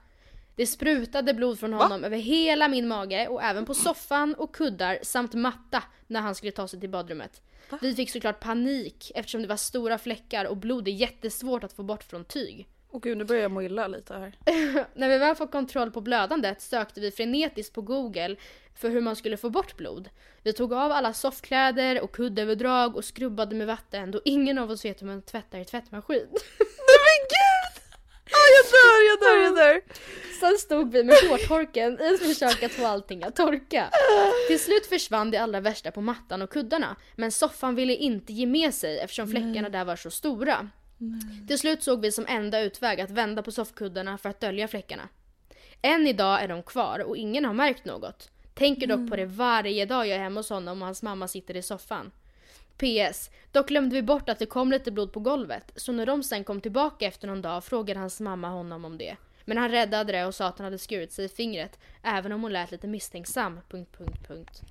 Det 0.56 0.66
sprutade 0.66 1.34
blod 1.34 1.60
från 1.60 1.72
honom 1.72 2.04
över 2.04 2.16
hela 2.16 2.68
min 2.68 2.88
mage 2.88 3.28
och 3.28 3.42
även 3.42 3.66
på 3.66 3.74
soffan 3.74 4.34
och 4.34 4.54
kuddar 4.54 4.98
samt 5.02 5.34
matta 5.34 5.82
när 6.06 6.20
han 6.20 6.34
skulle 6.34 6.52
ta 6.52 6.68
sig 6.68 6.80
till 6.80 6.90
badrummet. 6.90 7.42
Vi 7.80 7.94
fick 7.94 8.10
såklart 8.10 8.40
panik 8.40 9.12
eftersom 9.14 9.42
det 9.42 9.48
var 9.48 9.56
stora 9.56 9.98
fläckar 9.98 10.44
och 10.44 10.56
blod 10.56 10.88
är 10.88 10.92
jättesvårt 10.92 11.64
att 11.64 11.72
få 11.72 11.82
bort 11.82 12.04
från 12.04 12.24
tyg. 12.24 12.68
Åh 12.90 13.00
gud 13.00 13.18
nu 13.18 13.24
börjar 13.24 13.42
jag 13.42 13.50
må 13.50 13.62
illa 13.62 13.86
lite 13.86 14.14
här. 14.14 14.36
När 14.94 15.08
vi 15.08 15.18
väl 15.18 15.34
fått 15.34 15.52
kontroll 15.52 15.90
på 15.90 16.00
blödandet 16.00 16.62
sökte 16.62 17.00
vi 17.00 17.10
frenetiskt 17.10 17.74
på 17.74 17.82
google 17.82 18.36
för 18.76 18.90
hur 18.90 19.00
man 19.00 19.16
skulle 19.16 19.36
få 19.36 19.50
bort 19.50 19.76
blod. 19.76 20.08
Vi 20.42 20.52
tog 20.52 20.72
av 20.72 20.92
alla 20.92 21.12
softkläder 21.12 22.00
och 22.00 22.12
kuddöverdrag 22.12 22.96
och 22.96 23.04
skrubbade 23.04 23.56
med 23.56 23.66
vatten 23.66 24.10
då 24.10 24.20
ingen 24.24 24.58
av 24.58 24.70
oss 24.70 24.84
vet 24.84 25.02
hur 25.02 25.06
man 25.06 25.22
tvättar 25.22 25.58
i 25.58 25.64
tvättmaskin. 25.64 26.26
Nej 26.30 26.98
men 27.06 27.20
gud! 27.34 27.82
Åh 28.32 28.48
jag 28.56 28.66
dör, 28.74 29.00
jag 29.08 29.20
dör, 29.20 29.44
jag 29.44 29.56
dör. 29.56 29.80
Sen 30.44 30.58
stod 30.58 30.92
vi 30.92 31.04
med 31.04 31.16
hårtorken 31.30 32.00
i 32.00 32.14
ett 32.14 32.20
försök 32.20 32.62
att 32.62 32.72
få 32.72 32.86
allting 32.86 33.22
att 33.22 33.36
torka. 33.36 33.90
Till 34.48 34.60
slut 34.60 34.86
försvann 34.86 35.30
det 35.30 35.38
allra 35.38 35.60
värsta 35.60 35.90
på 35.90 36.00
mattan 36.00 36.42
och 36.42 36.50
kuddarna 36.50 36.96
men 37.16 37.32
soffan 37.32 37.74
ville 37.74 37.94
inte 37.94 38.32
ge 38.32 38.46
med 38.46 38.74
sig 38.74 38.98
eftersom 38.98 39.28
fläckarna 39.28 39.68
där 39.68 39.84
var 39.84 39.96
så 39.96 40.10
stora. 40.10 40.68
Till 41.48 41.58
slut 41.58 41.82
såg 41.82 42.00
vi 42.00 42.12
som 42.12 42.26
enda 42.28 42.60
utväg 42.60 43.00
att 43.00 43.10
vända 43.10 43.42
på 43.42 43.52
soffkuddarna 43.52 44.18
för 44.18 44.28
att 44.28 44.40
dölja 44.40 44.68
fläckarna. 44.68 45.08
Än 45.82 46.06
idag 46.06 46.42
är 46.42 46.48
de 46.48 46.62
kvar 46.62 46.98
och 46.98 47.16
ingen 47.16 47.44
har 47.44 47.54
märkt 47.54 47.84
något. 47.84 48.30
Tänker 48.54 48.86
dock 48.86 49.10
på 49.10 49.16
det 49.16 49.26
varje 49.26 49.86
dag 49.86 50.06
jag 50.06 50.16
är 50.16 50.22
hemma 50.22 50.40
hos 50.40 50.50
honom 50.50 50.82
och 50.82 50.86
hans 50.86 51.02
mamma 51.02 51.28
sitter 51.28 51.56
i 51.56 51.62
soffan. 51.62 52.10
PS. 52.76 53.30
Dock 53.52 53.68
glömde 53.68 53.94
vi 53.94 54.02
bort 54.02 54.28
att 54.28 54.38
det 54.38 54.46
kom 54.46 54.70
lite 54.70 54.90
blod 54.90 55.12
på 55.12 55.20
golvet, 55.20 55.72
så 55.76 55.92
när 55.92 56.06
de 56.06 56.22
sen 56.22 56.44
kom 56.44 56.60
tillbaka 56.60 57.06
efter 57.06 57.26
någon 57.28 57.42
dag 57.42 57.64
frågade 57.64 58.00
hans 58.00 58.20
mamma 58.20 58.48
honom 58.48 58.84
om 58.84 58.98
det. 58.98 59.16
Men 59.44 59.56
han 59.56 59.70
räddade 59.70 60.12
det 60.12 60.26
och 60.26 60.34
sa 60.34 60.46
att 60.46 60.58
han 60.58 60.64
hade 60.64 60.78
skurit 60.78 61.12
sig 61.12 61.24
i 61.24 61.28
fingret, 61.28 61.78
även 62.02 62.32
om 62.32 62.42
hon 62.42 62.52
lät 62.52 62.70
lite 62.70 62.86
misstänksam. 62.86 63.60
Punkt, 63.68 63.94
punkt, 63.98 64.28
punkt. 64.28 64.62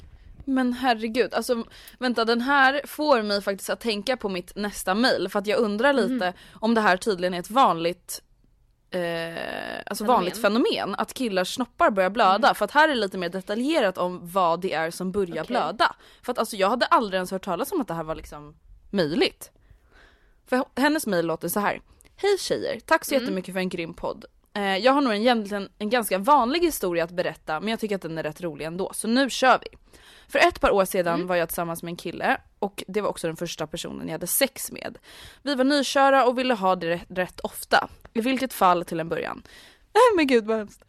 Men 0.45 0.73
herregud, 0.73 1.33
alltså 1.33 1.63
vänta 1.99 2.25
den 2.25 2.41
här 2.41 2.81
får 2.85 3.21
mig 3.21 3.41
faktiskt 3.41 3.69
att 3.69 3.79
tänka 3.79 4.17
på 4.17 4.29
mitt 4.29 4.55
nästa 4.55 4.95
mail 4.95 5.29
för 5.29 5.39
att 5.39 5.47
jag 5.47 5.59
undrar 5.59 5.93
lite 5.93 6.33
om 6.53 6.73
det 6.73 6.81
här 6.81 6.97
tydligen 6.97 7.33
är 7.33 7.39
ett 7.39 7.49
vanligt 7.49 8.21
eh, 8.91 9.33
alltså 9.85 10.03
Fenomen. 10.03 10.15
vanligt 10.15 10.41
fenomen 10.41 10.95
att 10.97 11.13
killars 11.13 11.53
snoppar 11.55 11.89
börjar 11.89 12.09
blöda 12.09 12.53
för 12.53 12.65
att 12.65 12.71
här 12.71 12.89
är 12.89 12.93
det 12.93 12.99
lite 12.99 13.17
mer 13.17 13.29
detaljerat 13.29 13.97
om 13.97 14.19
vad 14.23 14.61
det 14.61 14.73
är 14.73 14.91
som 14.91 15.11
börjar 15.11 15.43
Okej. 15.43 15.47
blöda. 15.47 15.95
För 16.21 16.31
att 16.31 16.39
alltså 16.39 16.55
jag 16.55 16.69
hade 16.69 16.85
aldrig 16.85 17.17
ens 17.17 17.31
hört 17.31 17.45
talas 17.45 17.71
om 17.71 17.81
att 17.81 17.87
det 17.87 17.93
här 17.93 18.03
var 18.03 18.15
liksom 18.15 18.55
möjligt. 18.89 19.51
För 20.45 20.65
hennes 20.75 21.07
mail 21.07 21.25
låter 21.25 21.47
så 21.47 21.59
här. 21.59 21.81
Hej 22.15 22.37
tjejer, 22.39 22.79
tack 22.79 23.05
så 23.05 23.13
jättemycket 23.13 23.53
för 23.53 23.59
en 23.59 23.69
grym 23.69 23.93
podd. 23.93 24.25
Eh, 24.53 24.77
jag 24.77 24.91
har 24.91 25.01
nog 25.01 25.13
en, 25.13 25.21
egentligen 25.21 25.69
en 25.77 25.89
ganska 25.89 26.17
vanlig 26.17 26.59
historia 26.59 27.03
att 27.03 27.11
berätta 27.11 27.59
men 27.59 27.69
jag 27.69 27.79
tycker 27.79 27.95
att 27.95 28.01
den 28.01 28.17
är 28.17 28.23
rätt 28.23 28.41
rolig 28.41 28.65
ändå, 28.65 28.91
så 28.93 29.07
nu 29.07 29.29
kör 29.29 29.59
vi. 29.61 29.77
För 30.27 30.39
ett 30.39 30.61
par 30.61 30.71
år 30.71 30.85
sedan 30.85 31.27
var 31.27 31.35
jag 31.35 31.49
tillsammans 31.49 31.83
med 31.83 31.91
en 31.91 31.95
kille 31.95 32.37
och 32.59 32.83
det 32.87 33.01
var 33.01 33.09
också 33.09 33.27
den 33.27 33.35
första 33.35 33.67
personen 33.67 34.07
jag 34.07 34.11
hade 34.11 34.27
sex 34.27 34.71
med. 34.71 34.97
Vi 35.41 35.55
var 35.55 35.63
nyköra 35.63 36.25
och 36.25 36.37
ville 36.37 36.53
ha 36.53 36.75
det 36.75 37.01
rätt, 37.09 37.39
ofta. 37.39 37.89
I 38.13 38.21
vilket 38.21 38.53
fall 38.53 38.85
till 38.85 38.99
en 38.99 39.09
början. 39.09 39.43
Nej 39.93 40.03
men 40.15 40.27
gud 40.27 40.45
vad 40.45 40.57
hemskt. 40.57 40.83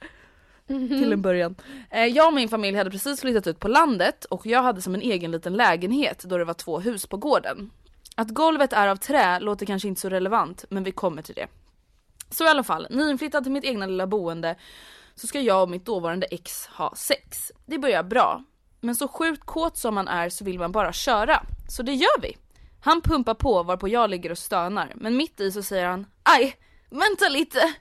Till 0.66 1.12
en 1.12 1.22
början. 1.22 1.54
Eh, 1.90 2.06
jag 2.06 2.26
och 2.26 2.34
min 2.34 2.48
familj 2.48 2.76
hade 2.78 2.90
precis 2.90 3.20
flyttat 3.20 3.46
ut 3.46 3.60
på 3.60 3.68
landet 3.68 4.24
och 4.24 4.46
jag 4.46 4.62
hade 4.62 4.82
som 4.82 4.94
en 4.94 5.02
egen 5.02 5.30
liten 5.30 5.52
lägenhet 5.52 6.24
då 6.24 6.38
det 6.38 6.44
var 6.44 6.54
två 6.54 6.80
hus 6.80 7.06
på 7.06 7.16
gården. 7.16 7.70
Att 8.14 8.28
golvet 8.28 8.72
är 8.72 8.88
av 8.88 8.96
trä 8.96 9.40
låter 9.40 9.66
kanske 9.66 9.88
inte 9.88 10.00
så 10.00 10.08
relevant 10.08 10.64
men 10.68 10.84
vi 10.84 10.92
kommer 10.92 11.22
till 11.22 11.34
det. 11.34 11.46
Så 12.34 12.44
i 12.44 12.48
alla 12.48 12.62
fall, 12.62 12.86
nyinflyttad 12.90 13.42
till 13.42 13.52
mitt 13.52 13.64
egna 13.64 13.86
lilla 13.86 14.06
boende 14.06 14.56
så 15.14 15.26
ska 15.26 15.40
jag 15.40 15.62
och 15.62 15.70
mitt 15.70 15.84
dåvarande 15.84 16.26
ex 16.26 16.66
ha 16.66 16.94
sex. 16.96 17.52
Det 17.66 17.78
börjar 17.78 18.02
bra. 18.02 18.44
Men 18.80 18.96
så 18.96 19.08
sjukt 19.08 19.44
kåt 19.44 19.76
som 19.76 19.94
man 19.94 20.08
är 20.08 20.28
så 20.28 20.44
vill 20.44 20.58
man 20.58 20.72
bara 20.72 20.92
köra. 20.92 21.42
Så 21.68 21.82
det 21.82 21.92
gör 21.92 22.20
vi. 22.20 22.36
Han 22.80 23.00
pumpar 23.00 23.34
på 23.34 23.62
varpå 23.62 23.88
jag 23.88 24.10
ligger 24.10 24.30
och 24.30 24.38
stönar 24.38 24.92
men 24.96 25.16
mitt 25.16 25.40
i 25.40 25.52
så 25.52 25.62
säger 25.62 25.86
han 25.86 26.06
Aj, 26.22 26.56
vänta 26.90 27.28
lite! 27.28 27.74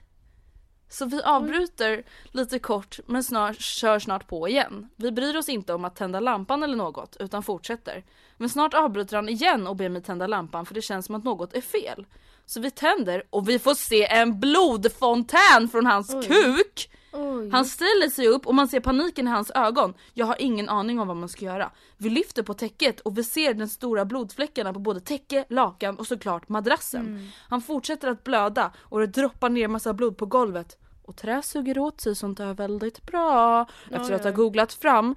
Så 0.88 1.06
vi 1.06 1.22
avbryter 1.22 2.04
lite 2.24 2.58
kort 2.58 2.98
men 3.06 3.24
snart, 3.24 3.60
kör 3.60 3.98
snart 3.98 4.28
på 4.28 4.48
igen. 4.48 4.88
Vi 4.96 5.12
bryr 5.12 5.36
oss 5.36 5.48
inte 5.48 5.74
om 5.74 5.84
att 5.84 5.96
tända 5.96 6.20
lampan 6.20 6.62
eller 6.62 6.76
något 6.76 7.16
utan 7.20 7.42
fortsätter. 7.42 8.04
Men 8.36 8.48
snart 8.48 8.74
avbryter 8.74 9.16
han 9.16 9.28
igen 9.28 9.66
och 9.66 9.76
ber 9.76 9.88
mig 9.88 10.02
tända 10.02 10.26
lampan 10.26 10.66
för 10.66 10.74
det 10.74 10.82
känns 10.82 11.06
som 11.06 11.14
att 11.14 11.24
något 11.24 11.54
är 11.54 11.60
fel. 11.60 12.06
Så 12.46 12.60
vi 12.60 12.70
tänder 12.70 13.22
och 13.30 13.48
vi 13.48 13.58
får 13.58 13.74
se 13.74 14.04
en 14.06 14.40
blodfontän 14.40 15.68
från 15.70 15.86
hans 15.86 16.26
kuk! 16.26 16.90
Oj. 17.12 17.50
Han 17.50 17.64
ställer 17.64 18.10
sig 18.10 18.28
upp 18.28 18.46
och 18.46 18.54
man 18.54 18.68
ser 18.68 18.80
paniken 18.80 19.28
i 19.28 19.30
hans 19.30 19.50
ögon. 19.50 19.94
Jag 20.12 20.26
har 20.26 20.36
ingen 20.38 20.68
aning 20.68 21.00
om 21.00 21.08
vad 21.08 21.16
man 21.16 21.28
ska 21.28 21.44
göra. 21.44 21.70
Vi 21.96 22.10
lyfter 22.10 22.42
på 22.42 22.54
täcket 22.54 23.00
och 23.00 23.18
vi 23.18 23.24
ser 23.24 23.54
de 23.54 23.66
stora 23.66 24.04
blodfläckarna 24.04 24.72
på 24.72 24.78
både 24.78 25.00
täcke, 25.00 25.44
lakan 25.48 25.98
och 25.98 26.06
såklart 26.06 26.48
madrassen. 26.48 27.32
Han 27.48 27.62
fortsätter 27.62 28.08
att 28.08 28.24
blöda 28.24 28.72
och 28.78 29.00
det 29.00 29.06
droppar 29.06 29.48
ner 29.48 29.68
massa 29.68 29.92
blod 29.92 30.16
på 30.16 30.26
golvet. 30.26 30.78
Och 31.02 31.16
trä 31.16 31.42
suger 31.42 31.78
åt 31.78 32.00
sig 32.00 32.14
sånt 32.14 32.38
där 32.38 32.54
väldigt 32.54 33.06
bra. 33.06 33.66
Efter 33.90 34.14
att 34.14 34.24
ha 34.24 34.30
googlat 34.30 34.72
fram 34.72 35.14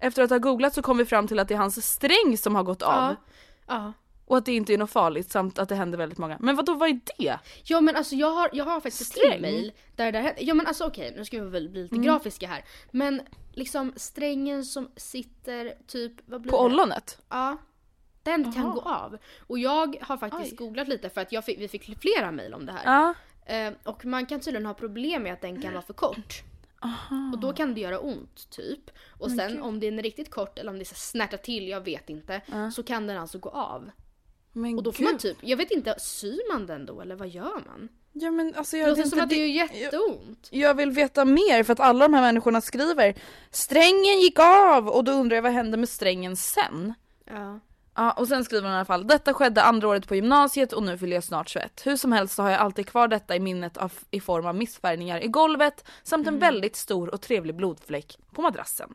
efter 0.00 0.22
att 0.22 0.30
ha 0.30 0.38
googlat 0.38 0.74
så 0.74 0.82
kom 0.82 0.98
vi 0.98 1.04
fram 1.04 1.26
till 1.26 1.38
att 1.38 1.48
det 1.48 1.54
är 1.54 1.58
hans 1.58 1.86
sträng 1.86 2.38
som 2.38 2.54
har 2.54 2.62
gått 2.62 2.82
av. 2.82 2.94
Ja. 2.94 3.16
Ja. 3.66 3.92
Och 4.30 4.36
att 4.36 4.44
det 4.44 4.52
inte 4.52 4.72
är 4.74 4.78
något 4.78 4.90
farligt 4.90 5.30
samt 5.30 5.58
att 5.58 5.68
det 5.68 5.74
händer 5.74 5.98
väldigt 5.98 6.18
många. 6.18 6.36
Men 6.40 6.56
vad 6.56 6.66
då 6.66 6.74
vad 6.74 6.88
är 6.88 7.00
det? 7.18 7.38
Ja 7.64 7.80
men 7.80 7.96
alltså 7.96 8.14
jag 8.14 8.30
har, 8.30 8.50
jag 8.52 8.64
har 8.64 8.80
faktiskt 8.80 9.00
ett 9.00 9.06
Sträng? 9.06 9.32
till 9.32 9.40
mail 9.40 9.72
där 9.96 10.12
det 10.12 10.18
här, 10.18 10.34
ja 10.38 10.54
men 10.54 10.66
alltså 10.66 10.84
okej 10.84 11.12
nu 11.16 11.24
ska 11.24 11.40
vi 11.42 11.50
väl 11.50 11.68
bli 11.68 11.82
lite 11.82 11.94
Mm. 11.94 12.06
grafiska 12.06 12.46
här. 12.48 12.64
Men 12.90 13.22
liksom 13.52 13.92
strängen 13.96 14.64
som 14.64 14.90
sitter 14.96 15.74
typ, 15.86 16.12
vad 16.26 16.40
blir 16.40 16.50
På 16.50 16.56
det? 16.58 16.64
ollonet? 16.64 17.18
Ja. 17.28 17.56
Den 18.22 18.52
kan 18.52 18.62
Jaha. 18.62 18.72
gå 18.74 18.80
av. 18.80 19.16
Och 19.46 19.58
jag 19.58 19.96
har 20.00 20.16
faktiskt 20.16 20.52
Oj. 20.52 20.56
googlat 20.56 20.88
lite 20.88 21.10
för 21.10 21.20
att 21.20 21.32
jag 21.32 21.44
fick, 21.44 21.60
vi 21.60 21.68
fick 21.68 21.98
flera 22.00 22.30
mail 22.32 22.54
om 22.54 22.66
det 22.66 22.72
här. 22.72 23.14
Eh, 23.46 23.72
och 23.84 24.04
man 24.04 24.26
kan 24.26 24.40
tydligen 24.40 24.66
ha 24.66 24.74
problem 24.74 25.22
med 25.22 25.32
att 25.32 25.40
den 25.40 25.62
kan 25.62 25.72
vara 25.72 25.82
för 25.82 25.94
kort. 25.94 26.42
Och 27.32 27.38
då 27.38 27.52
kan 27.52 27.74
det 27.74 27.80
göra 27.80 27.98
ont 27.98 28.50
typ. 28.50 28.90
Och 29.18 29.30
sen 29.30 29.62
om 29.62 29.80
den 29.80 29.98
är 29.98 30.02
riktigt 30.02 30.30
kort 30.30 30.58
eller 30.58 30.70
om 30.70 30.78
det 30.78 30.84
så 30.84 30.94
snärtar 30.94 31.36
till, 31.36 31.68
jag 31.68 31.80
vet 31.80 32.10
inte. 32.10 32.40
Så 32.74 32.82
kan 32.82 33.06
den 33.06 33.16
alltså 33.18 33.38
gå 33.38 33.48
av. 33.48 33.90
Men 34.52 34.76
Och 34.76 34.82
då 34.82 34.92
får 34.92 34.98
gud. 34.98 35.06
man 35.12 35.18
typ, 35.18 35.36
jag 35.40 35.56
vet 35.56 35.70
inte, 35.70 35.94
syr 35.98 36.52
man 36.52 36.66
den 36.66 36.86
då 36.86 37.00
eller 37.00 37.16
vad 37.16 37.28
gör 37.28 37.62
man? 37.66 37.88
Ja 38.12 38.30
men 38.30 38.54
alltså 38.54 38.76
Det 38.76 38.80
jag 38.80 38.88
låter 38.88 39.02
vet 39.02 39.10
som 39.10 39.16
inte, 39.18 39.22
att 39.24 39.30
det 39.30 39.46
gör 39.46 39.66
jag, 39.66 39.76
jätteont. 39.76 40.48
jag 40.50 40.74
vill 40.74 40.90
veta 40.90 41.24
mer 41.24 41.62
för 41.62 41.72
att 41.72 41.80
alla 41.80 42.08
de 42.08 42.14
här 42.14 42.22
människorna 42.22 42.60
skriver 42.60 43.14
Strängen 43.50 44.20
gick 44.20 44.38
av 44.38 44.88
och 44.88 45.04
då 45.04 45.12
undrar 45.12 45.34
jag 45.36 45.42
vad 45.42 45.52
hände 45.52 45.76
med 45.76 45.88
strängen 45.88 46.36
sen? 46.36 46.94
Ja. 47.24 47.60
Ja 47.94 48.12
och 48.12 48.28
sen 48.28 48.44
skriver 48.44 48.62
hon 48.62 48.72
i 48.72 48.76
alla 48.76 48.84
fall 48.84 49.06
Detta 49.06 49.34
skedde 49.34 49.62
andra 49.62 49.88
året 49.88 50.08
på 50.08 50.14
gymnasiet 50.14 50.72
och 50.72 50.82
nu 50.82 50.98
fyller 50.98 51.16
jag 51.16 51.24
snart 51.24 51.48
21. 51.48 51.82
Hur 51.86 51.96
som 51.96 52.12
helst 52.12 52.34
så 52.34 52.42
har 52.42 52.50
jag 52.50 52.60
alltid 52.60 52.86
kvar 52.86 53.08
detta 53.08 53.36
i 53.36 53.40
minnet 53.40 53.76
av, 53.76 53.92
i 54.10 54.20
form 54.20 54.46
av 54.46 54.54
missfärgningar 54.54 55.24
i 55.24 55.28
golvet 55.28 55.84
samt 56.02 56.26
en 56.28 56.38
väldigt 56.38 56.76
stor 56.76 57.14
och 57.14 57.20
trevlig 57.20 57.54
blodfläck 57.54 58.18
på 58.34 58.42
madrassen. 58.42 58.94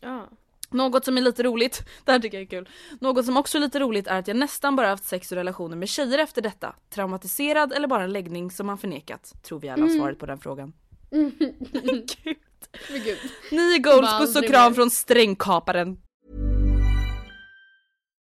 ja. 0.00 0.28
Något 0.70 1.04
som 1.04 1.18
är 1.18 1.22
lite 1.22 1.42
roligt, 1.42 1.82
det 2.04 2.12
här 2.12 2.18
tycker 2.18 2.38
jag 2.38 2.42
är 2.42 2.50
kul. 2.50 2.68
Något 3.00 3.24
som 3.26 3.36
också 3.36 3.58
är 3.58 3.62
lite 3.62 3.78
roligt 3.78 4.06
är 4.06 4.18
att 4.18 4.28
jag 4.28 4.36
nästan 4.36 4.76
bara 4.76 4.88
haft 4.88 5.04
sex 5.04 5.32
och 5.32 5.36
relationer 5.36 5.76
med 5.76 5.88
tjejer 5.88 6.18
efter 6.18 6.42
detta. 6.42 6.74
Traumatiserad 6.90 7.72
eller 7.72 7.88
bara 7.88 8.04
en 8.04 8.12
läggning 8.12 8.50
som 8.50 8.66
man 8.66 8.78
förnekat? 8.78 9.32
Tror 9.42 9.60
vi 9.60 9.68
alla 9.68 9.82
har 9.82 9.90
svaret 9.90 10.18
på 10.18 10.26
den 10.26 10.38
frågan. 10.38 10.72
Gud. 11.10 12.36
Men 12.90 13.02
gud. 13.04 13.18
Ni 13.50 13.74
är 13.74 13.78
goals, 13.78 14.18
puss 14.20 14.36
och 14.36 14.44
kram 14.44 14.74
från 14.74 14.90
strängkaparen. 14.90 15.96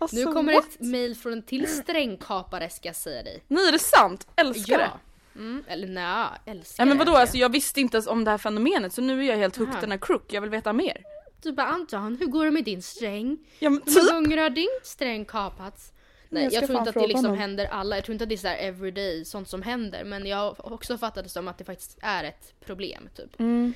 Alltså, 0.00 0.16
Nu 0.16 0.24
kommer 0.24 0.52
what? 0.52 0.64
ett 0.68 0.80
mail 0.80 1.16
från 1.16 1.32
en 1.32 1.42
till 1.42 1.68
strängkapare 1.68 2.70
ska 2.70 2.88
jag 2.88 2.96
säga 2.96 3.22
dig. 3.22 3.42
Nej 3.48 3.68
är 3.68 3.72
det 3.72 3.78
sant? 3.78 4.26
Älskar 4.36 4.78
det. 4.78 4.90
Mm, 5.34 5.64
eller 5.68 5.88
nej, 5.88 6.26
älskar 6.46 6.82
Ja 6.82 6.86
men 6.86 6.98
det, 6.98 7.04
vadå 7.04 7.10
älskar 7.10 7.20
alltså 7.20 7.36
jag 7.36 7.52
visste 7.52 7.80
inte 7.80 7.96
ens 7.96 8.06
om 8.06 8.24
det 8.24 8.30
här 8.30 8.38
fenomenet 8.38 8.92
så 8.92 9.02
nu 9.02 9.20
är 9.24 9.28
jag 9.28 9.36
helt 9.36 9.56
hooked 9.56 9.72
Aha. 9.74 9.80
den 9.80 9.90
här 9.90 9.98
crook, 9.98 10.32
jag 10.32 10.40
vill 10.40 10.50
veta 10.50 10.72
mer. 10.72 11.02
Du 11.42 11.52
bara 11.52 11.66
Anton, 11.66 12.16
hur 12.20 12.26
går 12.26 12.44
det 12.44 12.50
med 12.50 12.64
din 12.64 12.82
sträng? 12.82 13.38
Ja 13.58 13.70
men 13.70 13.82
Hur 13.86 13.92
många 13.94 14.04
typ. 14.04 14.12
gånger 14.14 14.36
har 14.42 14.50
din 14.50 14.68
sträng 14.82 15.24
kapats? 15.24 15.92
Nej 16.28 16.44
Jag 16.44 16.52
jag, 16.52 16.66
tror 16.66 16.78
inte 16.78 16.88
att 16.90 16.94
det 16.94 17.06
liksom 17.06 17.24
honom. 17.24 17.38
händer 17.38 17.66
alla, 17.66 17.96
jag 17.96 18.04
tror 18.04 18.12
inte 18.12 18.22
att 18.22 18.28
det 18.28 18.34
är 18.34 18.36
sådär 18.36 18.56
everyday 18.60 19.24
sånt 19.24 19.48
som 19.48 19.62
händer 19.62 20.04
men 20.04 20.26
jag 20.26 20.36
har 20.36 20.72
också 20.72 20.98
fattat 20.98 21.24
det 21.24 21.30
som 21.30 21.48
att 21.48 21.58
det 21.58 21.64
faktiskt 21.64 21.98
är 22.02 22.24
ett 22.24 22.54
problem 22.60 23.08
typ. 23.16 23.40
Mm. 23.40 23.74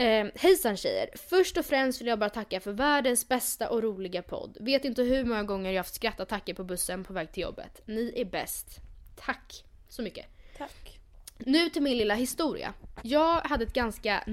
Eh, 0.00 0.26
hejsan 0.34 0.76
tjejer! 0.76 1.10
Först 1.14 1.56
och 1.56 1.64
främst 1.64 2.00
vill 2.00 2.08
jag 2.08 2.18
bara 2.18 2.30
tacka 2.30 2.60
för 2.60 2.72
världens 2.72 3.28
bästa 3.28 3.70
och 3.70 3.82
roliga 3.82 4.22
podd. 4.22 4.56
Vet 4.60 4.84
inte 4.84 5.02
hur 5.02 5.24
många 5.24 5.42
gånger 5.42 5.70
jag 5.70 5.78
haft 5.78 5.94
skrattattacker 5.94 6.54
på 6.54 6.64
bussen 6.64 7.04
på 7.04 7.12
väg 7.12 7.32
till 7.32 7.42
jobbet. 7.42 7.82
Ni 7.86 8.12
är 8.16 8.24
bäst. 8.24 8.80
Tack 9.16 9.64
så 9.88 10.02
mycket. 10.02 10.26
Tack. 10.58 11.00
Nu 11.38 11.70
till 11.70 11.82
min 11.82 11.96
lilla 11.96 12.14
historia. 12.14 12.74
Jag 13.02 13.40
hade 13.40 13.64
ett 13.64 13.72
ganska... 13.72 14.24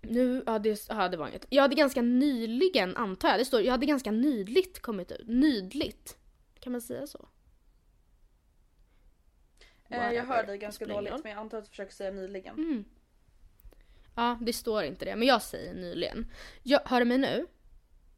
Nu, 0.00 0.42
ja 0.46 0.58
det, 0.58 0.86
ja 0.88 1.08
det 1.08 1.16
var 1.16 1.28
inget. 1.28 1.46
Jag 1.48 1.62
hade 1.62 1.74
ganska 1.74 2.02
nyligen, 2.02 2.96
antar 2.96 3.28
jag, 3.28 3.38
det 3.38 3.44
står, 3.44 3.62
jag 3.62 3.72
hade 3.72 3.86
ganska 3.86 4.10
nydligt 4.10 4.80
kommit 4.80 5.12
ut. 5.12 5.28
Nydligt. 5.28 6.16
Kan 6.60 6.72
man 6.72 6.80
säga 6.80 7.06
så? 7.06 7.28
Eh, 9.88 10.12
jag 10.12 10.24
hör 10.24 10.44
dig 10.44 10.58
ganska 10.58 10.86
dåligt 10.86 11.22
men 11.22 11.32
jag 11.32 11.40
antar 11.40 11.58
att 11.58 11.64
du 11.64 11.70
försöker 11.70 11.92
säga 11.92 12.10
nyligen. 12.10 12.54
Mm. 12.54 12.84
Ja, 14.14 14.38
det 14.40 14.52
står 14.52 14.84
inte 14.84 15.04
det, 15.04 15.16
men 15.16 15.28
jag 15.28 15.42
säger 15.42 15.74
nyligen. 15.74 16.26
Jag, 16.62 16.80
hör 16.84 17.00
du 17.00 17.04
mig 17.04 17.18
nu? 17.18 17.46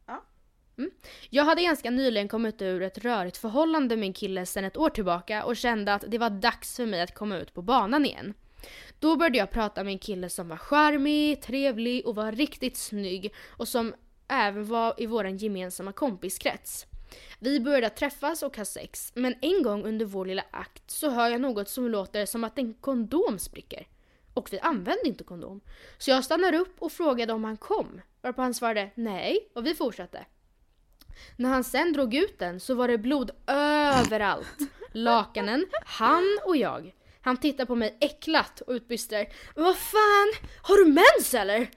Ja. 0.05 0.23
Mm. 0.77 0.91
Jag 1.29 1.43
hade 1.43 1.63
ganska 1.63 1.89
nyligen 1.89 2.27
kommit 2.27 2.61
ur 2.61 2.81
ett 2.81 2.97
rörigt 2.97 3.37
förhållande 3.37 3.97
med 3.97 4.07
en 4.07 4.13
kille 4.13 4.45
sedan 4.45 4.63
ett 4.63 4.77
år 4.77 4.89
tillbaka 4.89 5.43
och 5.43 5.57
kände 5.57 5.93
att 5.93 6.03
det 6.07 6.17
var 6.17 6.29
dags 6.29 6.75
för 6.75 6.85
mig 6.85 7.01
att 7.01 7.13
komma 7.13 7.37
ut 7.37 7.53
på 7.53 7.61
banan 7.61 8.05
igen. 8.05 8.33
Då 8.99 9.15
började 9.15 9.37
jag 9.37 9.51
prata 9.51 9.83
med 9.83 9.91
en 9.91 9.99
kille 9.99 10.29
som 10.29 10.47
var 10.47 10.57
charmig, 10.57 11.41
trevlig 11.41 12.05
och 12.05 12.15
var 12.15 12.31
riktigt 12.31 12.77
snygg 12.77 13.33
och 13.47 13.67
som 13.67 13.93
även 14.27 14.65
var 14.65 14.93
i 14.97 15.05
vår 15.05 15.27
gemensamma 15.27 15.91
kompiskrets. 15.91 16.85
Vi 17.39 17.59
började 17.59 17.89
träffas 17.89 18.43
och 18.43 18.57
ha 18.57 18.65
sex, 18.65 19.11
men 19.15 19.35
en 19.41 19.63
gång 19.63 19.83
under 19.83 20.05
vår 20.05 20.25
lilla 20.25 20.43
akt 20.51 20.91
så 20.91 21.09
hör 21.09 21.29
jag 21.29 21.41
något 21.41 21.69
som 21.69 21.89
låter 21.89 22.25
som 22.25 22.43
att 22.43 22.57
en 22.57 22.73
kondom 22.73 23.39
spricker. 23.39 23.87
Och 24.37 24.53
vi 24.53 24.59
använde 24.59 25.07
inte 25.07 25.23
kondom. 25.23 25.61
Så 25.97 26.09
jag 26.11 26.23
stannade 26.23 26.57
upp 26.57 26.75
och 26.81 26.91
frågade 26.91 27.33
om 27.33 27.43
han 27.43 27.57
kom. 27.57 28.01
Varpå 28.21 28.41
han 28.41 28.53
svarade 28.53 28.89
nej 28.95 29.49
och 29.55 29.65
vi 29.65 29.75
fortsatte. 29.75 30.25
När 31.35 31.49
han 31.49 31.63
sen 31.63 31.93
drog 31.93 32.15
ut 32.15 32.39
den 32.39 32.59
så 32.59 32.75
var 32.75 32.87
det 32.87 32.97
blod 32.97 33.31
överallt. 33.47 34.57
Lakanen, 34.91 35.65
han 35.85 36.23
och 36.45 36.57
jag. 36.57 36.93
Han 37.21 37.37
tittar 37.37 37.65
på 37.65 37.75
mig 37.75 37.97
äcklat 38.01 38.61
och 38.61 38.71
utbrister 38.73 39.27
Vad 39.55 39.77
fan, 39.77 40.49
har 40.61 40.85
du 40.85 40.91
mens 40.91 41.33
eller? 41.33 41.69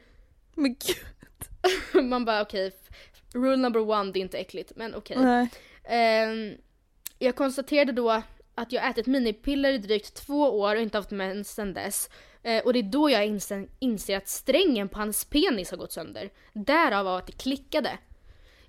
Men 0.55 0.75
gud. 0.75 1.07
Man 2.11 2.25
bara 2.25 2.43
okej, 2.43 2.67
f- 2.91 2.97
rule 3.35 3.57
number 3.57 3.81
one 3.91 4.13
det 4.13 4.19
är 4.19 4.21
inte 4.21 4.39
äckligt 4.39 4.73
men 4.77 4.95
okej. 4.95 5.17
Nej. 5.21 5.49
Ehm, 5.85 6.55
jag 7.19 7.37
konstaterade 7.37 7.93
då 7.93 8.23
att 8.55 8.73
jag 8.73 8.91
ätit 8.91 9.07
minipiller 9.07 9.73
i 9.73 9.79
drygt 9.79 10.15
två 10.15 10.61
år 10.61 10.77
och 10.77 10.83
inte 10.83 10.99
haft 10.99 11.11
mens 11.11 11.55
sedan 11.55 11.73
dess. 11.75 12.11
Eh, 12.43 12.65
och 12.65 12.73
det 12.73 12.79
är 12.79 12.83
då 12.83 13.11
jag 13.11 13.27
inser, 13.27 13.69
inser 13.79 14.17
att 14.17 14.29
strängen 14.29 14.89
på 14.89 14.99
hans 14.99 15.25
penis 15.25 15.71
har 15.71 15.79
gått 15.79 15.93
sönder. 15.93 16.31
Därav 16.53 17.09
av 17.09 17.17
att 17.17 17.27
det 17.27 17.33
klickade. 17.33 17.99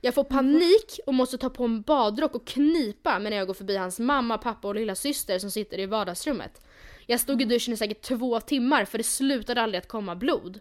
Jag 0.01 0.13
får 0.13 0.23
panik 0.23 0.99
och 1.05 1.13
måste 1.13 1.37
ta 1.37 1.49
på 1.49 1.63
en 1.63 1.81
badrock 1.81 2.35
och 2.35 2.47
knipa 2.47 3.19
medan 3.19 3.37
jag 3.39 3.47
går 3.47 3.53
förbi 3.53 3.77
hans 3.77 3.99
mamma, 3.99 4.37
pappa 4.37 4.67
och 4.67 4.75
lilla 4.75 4.95
syster 4.95 5.39
som 5.39 5.51
sitter 5.51 5.79
i 5.79 5.85
vardagsrummet. 5.85 6.61
Jag 7.05 7.19
stod 7.19 7.41
i 7.41 7.45
duschen 7.45 7.73
i 7.73 7.77
säkert 7.77 8.01
två 8.01 8.39
timmar 8.39 8.85
för 8.85 8.97
det 8.97 9.03
slutade 9.03 9.61
aldrig 9.61 9.79
att 9.81 9.87
komma 9.87 10.15
blod. 10.15 10.59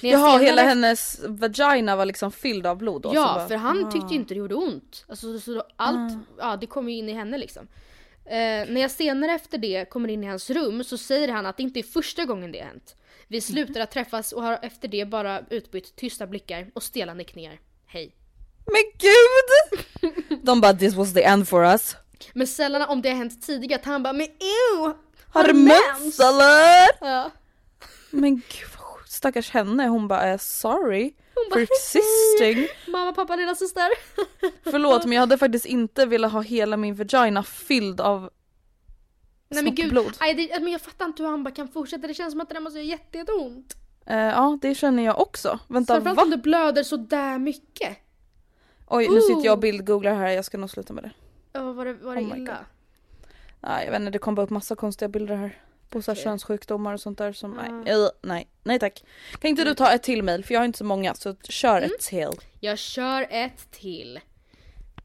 Jaha, 0.00 0.30
senare- 0.38 0.44
hela 0.44 0.62
hennes 0.62 1.20
vagina 1.28 1.96
var 1.96 2.04
liksom 2.04 2.32
fylld 2.32 2.66
av 2.66 2.76
blod 2.78 3.02
då? 3.02 3.10
Ja, 3.14 3.34
bara- 3.34 3.48
för 3.48 3.54
han 3.56 3.84
Ah. 3.84 3.90
tyckte 3.90 4.08
ju 4.14 4.20
inte 4.20 4.34
det 4.34 4.38
gjorde 4.38 4.54
ont. 4.54 5.04
Alltså, 5.08 5.38
så 5.40 5.62
allt, 5.76 6.12
ja 6.38 6.56
det 6.56 6.66
kom 6.66 6.88
ju 6.88 6.96
in 6.96 7.08
i 7.08 7.12
henne 7.12 7.38
liksom. 7.38 7.68
Eh, 8.28 8.68
när 8.68 8.80
jag 8.80 8.90
senare 8.90 9.32
efter 9.32 9.58
det 9.58 9.90
kommer 9.90 10.08
in 10.08 10.24
i 10.24 10.26
hans 10.26 10.50
rum 10.50 10.84
så 10.84 10.98
säger 10.98 11.28
han 11.28 11.46
att 11.46 11.56
det 11.56 11.62
inte 11.62 11.80
är 11.80 11.82
första 11.82 12.24
gången 12.24 12.52
det 12.52 12.58
har 12.58 12.66
hänt. 12.66 12.96
Vi 13.28 13.40
slutar 13.40 13.80
att 13.80 13.90
träffas 13.90 14.32
och 14.32 14.42
har 14.42 14.58
efter 14.62 14.88
det 14.88 15.04
bara 15.04 15.40
utbytt 15.50 15.96
tysta 15.96 16.26
blickar 16.26 16.70
och 16.74 16.82
stela 16.82 17.14
nickningar. 17.14 17.60
Hej. 17.86 18.16
Men 18.66 18.82
gud! 18.98 20.42
De 20.42 20.60
bara 20.60 20.72
this 20.72 20.94
was 20.94 21.14
the 21.14 21.22
end 21.22 21.48
for 21.48 21.64
us. 21.64 21.96
Men 22.32 22.46
sällan 22.46 22.82
om 22.82 23.02
det 23.02 23.08
har 23.08 23.16
hänt 23.16 23.42
tidigare 23.42 23.80
att 23.80 23.86
han 23.86 24.02
bara 24.02 24.12
men 24.12 24.26
ew! 24.26 24.94
Har 25.28 25.44
du 25.44 25.52
mens 25.52 26.20
eller? 26.20 26.88
Ja. 27.00 27.30
Men 28.10 28.34
gud 28.34 28.76
stackars 29.06 29.50
henne, 29.50 29.86
hon 29.86 30.08
bara 30.08 30.22
är 30.22 30.38
sorry 30.38 31.12
Hon 31.36 31.52
for 31.52 31.60
existing. 31.60 32.68
Mamma, 32.92 33.12
pappa, 33.12 33.36
lilla 33.36 33.54
syster. 33.54 33.88
Förlåt 34.70 35.04
men 35.04 35.12
jag 35.12 35.20
hade 35.20 35.38
faktiskt 35.38 35.66
inte 35.66 36.06
velat 36.06 36.32
ha 36.32 36.40
hela 36.40 36.76
min 36.76 36.94
vagina 36.94 37.42
fylld 37.42 38.00
av 38.00 38.30
Nej 39.48 39.62
men 39.62 39.74
gud, 39.74 39.98
aj, 40.18 40.34
det, 40.34 40.60
men 40.60 40.72
jag 40.72 40.80
fattar 40.80 41.04
inte 41.06 41.22
hur 41.22 41.30
han 41.30 41.44
bara 41.44 41.54
kan 41.54 41.68
fortsätta. 41.68 42.06
Det 42.06 42.14
känns 42.14 42.32
som 42.32 42.40
att 42.40 42.48
det 42.48 42.54
där 42.54 42.60
måste 42.60 42.78
göra 42.78 42.88
jätte, 42.88 43.18
jätteont. 43.18 43.76
Eh, 44.06 44.16
ja 44.16 44.58
det 44.62 44.74
känner 44.74 45.02
jag 45.02 45.20
också. 45.20 45.58
Vänta 45.68 45.94
Framförallt 45.94 46.16
va? 46.16 46.22
om 46.22 46.30
det 46.30 46.36
blöder 46.36 46.82
så 46.82 46.96
där 46.96 47.38
mycket. 47.38 47.98
Oj 48.86 49.08
nu 49.08 49.20
sitter 49.20 49.44
jag 49.44 49.52
och 49.52 49.58
bildgooglar 49.58 50.14
här, 50.14 50.28
jag 50.28 50.44
ska 50.44 50.58
nog 50.58 50.70
sluta 50.70 50.92
med 50.92 51.04
det. 51.04 51.10
Ja, 51.52 51.72
var 51.72 51.84
det, 51.84 51.94
var 51.94 52.16
det 52.16 52.20
Oh 52.22 52.38
illa? 52.38 52.58
Nej 53.60 53.84
jag 53.84 53.92
vet 53.92 54.00
inte, 54.00 54.10
det 54.10 54.18
kom 54.18 54.34
bara 54.34 54.42
upp 54.42 54.50
massa 54.50 54.76
konstiga 54.76 55.08
bilder 55.08 55.36
här. 55.36 55.62
På 55.90 56.02
så 56.02 56.12
Okej. 56.12 56.24
könssjukdomar 56.24 56.94
och 56.94 57.00
sånt 57.00 57.18
där 57.18 57.32
som, 57.32 57.60
Ja. 57.66 57.72
nej, 57.84 57.92
eh, 57.94 58.08
nej, 58.22 58.46
nej 58.62 58.78
tack. 58.78 59.04
Kan 59.40 59.48
inte 59.50 59.64
du 59.64 59.74
ta 59.74 59.92
ett 59.92 60.02
till 60.02 60.22
mail 60.22 60.44
för 60.44 60.54
jag 60.54 60.60
har 60.60 60.64
inte 60.66 60.78
så 60.78 60.84
många 60.84 61.14
så 61.14 61.34
kör 61.48 61.78
Mm. 61.78 61.90
ett 61.90 62.00
till. 62.00 62.28
Jag 62.60 62.78
kör 62.78 63.26
ett 63.30 63.70
till. 63.70 64.20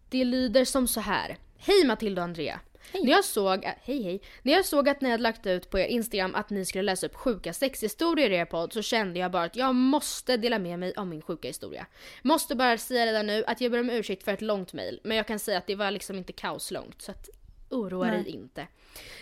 Det 0.10 0.24
lyder 0.24 0.66
som 0.66 0.88
så 0.88 1.00
här. 1.00 1.38
Hej 1.58 1.86
Matilda 1.86 2.22
och 2.22 2.26
Andrea. 2.26 2.60
När 2.94 3.12
jag 3.12 3.26
såg, 3.26 3.64
äh, 3.66 3.72
hej 3.84 4.04
hej. 4.04 4.22
När 4.42 4.54
jag 4.54 4.66
såg 4.66 4.90
att 4.90 5.02
ni 5.02 5.10
hade 5.10 5.24
lagt 5.24 5.46
ut 5.46 5.70
på 5.70 5.80
er 5.80 5.86
Instagram 5.86 6.36
att 6.36 6.50
ni 6.50 6.66
skulle 6.66 6.82
läsa 6.82 7.06
upp 7.06 7.16
sjuka 7.16 7.54
sexhistorier 7.54 8.30
i 8.30 8.36
er 8.36 8.46
podd 8.46 8.74
så 8.74 8.82
kände 8.82 9.20
jag 9.20 9.32
bara 9.32 9.44
att 9.44 9.56
jag 9.56 9.76
måste 9.76 10.38
dela 10.38 10.60
med 10.60 10.80
mig 10.80 10.94
av 10.96 11.08
min 11.08 11.22
sjuka 11.22 11.48
historia. 11.48 11.86
Måste 12.24 12.56
bara 12.56 12.78
säga 12.78 13.06
redan 13.06 13.28
nu 13.28 13.44
att 13.48 13.62
jag 13.62 13.72
ber 13.72 13.80
om 13.80 13.90
ursäkt 13.90 14.24
för 14.24 14.34
ett 14.34 14.42
långt 14.42 14.74
mail 14.74 15.00
men 15.04 15.18
jag 15.18 15.28
kan 15.28 15.40
säga 15.40 15.58
att 15.58 15.68
det 15.68 15.76
var 15.76 15.92
liksom 15.92 16.18
inte 16.18 16.34
kaoslångt 16.34 17.02
så 17.02 17.12
att 17.12 17.30
oroa 17.72 18.12
dig 18.12 18.30
inte. 18.30 18.68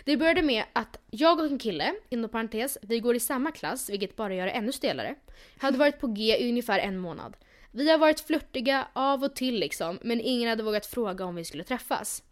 Det 0.04 0.16
började 0.16 0.42
med 0.42 0.64
att 0.72 0.98
jag 1.10 1.40
och 1.40 1.46
en 1.46 1.58
kille, 1.58 1.94
inom 2.08 2.30
parentes, 2.30 2.78
vi 2.82 3.00
går 3.00 3.16
i 3.16 3.20
samma 3.20 3.52
klass 3.52 3.90
vilket 3.90 4.16
bara 4.16 4.34
gör 4.34 4.46
det 4.46 4.52
ännu 4.52 4.72
stelare, 4.72 5.14
hade 5.58 5.78
varit 5.78 6.00
på 6.00 6.06
G 6.06 6.36
i 6.38 6.50
ungefär 6.50 6.78
en 6.78 6.98
månad. 6.98 7.36
Vi 7.70 7.90
har 7.90 7.98
varit 7.98 8.20
flörtiga 8.20 8.88
av 8.92 9.24
och 9.24 9.36
till 9.36 9.60
liksom, 9.60 9.98
men 10.02 10.20
ingen 10.20 10.48
hade 10.48 10.62
vågat 10.62 10.86
fråga 10.86 11.24
om 11.24 11.34
vi 11.34 11.44
skulle 11.44 11.64
träffas. 11.64 12.22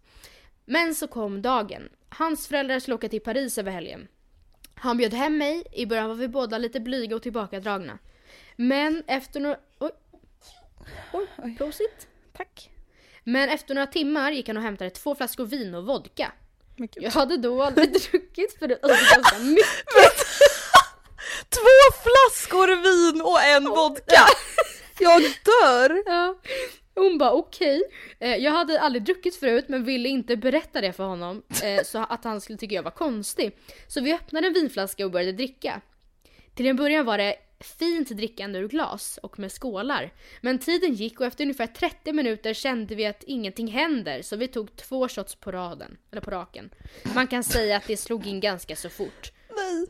Men 0.64 0.94
så 0.94 1.09
kom 1.09 1.42
dagen. 1.42 1.88
Hans 2.09 2.48
föräldrar 2.48 2.78
skulle 2.78 2.94
åka 2.94 3.09
till 3.09 3.20
Paris 3.20 3.59
över 3.59 3.72
helgen. 3.72 4.09
Han 4.74 4.96
bjöd 4.96 5.14
hem 5.14 5.38
mig, 5.38 5.62
i 5.72 5.87
början 5.87 6.09
var 6.09 6.14
vi 6.14 6.28
båda 6.28 6.59
lite 6.59 6.81
blyga 6.81 7.16
och 7.16 7.22
tillbakadragna. 7.22 7.98
Men 8.57 9.02
efter 9.07 9.40
några... 9.40 9.59
Oj. 9.78 9.90
Oj, 11.12 11.57
prosit. 11.59 12.09
Tack. 12.33 12.70
Men 13.29 13.49
efter 13.49 13.75
några 13.75 13.87
timmar 13.87 14.33
gick 14.33 14.49
han 14.49 14.57
och 14.57 14.62
hämtade 14.62 14.91
två 14.91 15.14
flaskor 15.14 15.47
vin 15.47 15.75
och 15.75 15.87
vodka. 15.87 16.33
Jag 16.95 17.11
hade 17.11 17.37
då 17.37 17.62
aldrig 17.62 17.93
druckit. 18.11 18.62
Alltså, 18.62 18.67
det 18.67 18.79
ganska 18.83 19.38
mycket. 19.43 19.67
Två 21.49 21.99
flaskor 22.03 22.67
vin 22.67 23.23
och 23.23 23.43
en 23.43 23.64
vodka! 23.64 24.27
Jag 24.99 25.23
dör! 25.23 26.03
Ja. 26.07 26.37
Hon 26.95 27.19
bara 27.19 27.33
okej. 27.33 27.83
Eh, 28.19 28.37
jag 28.37 28.53
hade 28.53 28.81
aldrig 28.81 29.03
druckit 29.05 29.37
förut 29.37 29.64
men 29.69 29.85
ville 29.85 30.09
inte 30.09 30.37
berätta 30.37 30.81
det 30.81 30.93
för 30.93 31.05
honom 31.05 31.43
eh, 31.62 31.85
så 31.85 31.99
att 31.99 32.25
han 32.25 32.41
skulle 32.41 32.59
tycka 32.59 32.75
jag 32.75 32.83
var 32.83 32.91
konstig. 32.91 33.57
Så 33.88 34.01
vi 34.01 34.14
öppnade 34.14 34.47
en 34.47 34.53
vinflaska 34.53 35.05
och 35.05 35.11
började 35.11 35.33
dricka. 35.33 35.81
Till 36.55 36.67
en 36.67 36.77
början 36.77 37.07
var 37.07 37.19
det 37.19 37.37
fint 37.61 38.09
drickande 38.09 38.59
ur 38.59 38.68
glas 38.68 39.18
och 39.23 39.38
med 39.38 39.53
skålar. 39.53 40.12
Men 40.40 40.59
tiden 40.59 40.94
gick 40.94 41.21
och 41.21 41.27
efter 41.27 41.44
ungefär 41.44 41.66
30 41.66 42.12
minuter 42.12 42.55
kände 42.55 42.94
vi 42.94 43.07
att 43.07 43.23
ingenting 43.23 43.68
händer 43.68 44.23
så 44.23 44.37
vi 44.37 44.49
tog 44.49 44.77
två 44.77 45.09
shots 45.09 45.35
på 45.35 45.53
raden, 45.53 45.97
eller 46.11 46.23
på 46.23 46.31
raken. 46.31 46.71
Man 47.14 47.27
kan 47.27 47.44
säga 47.44 47.77
att 47.77 47.87
det 47.87 47.97
slog 47.97 48.27
in 48.27 48.40
ganska 48.40 48.77
så 48.77 48.88
fort. 48.88 49.33
Nej. 49.57 49.87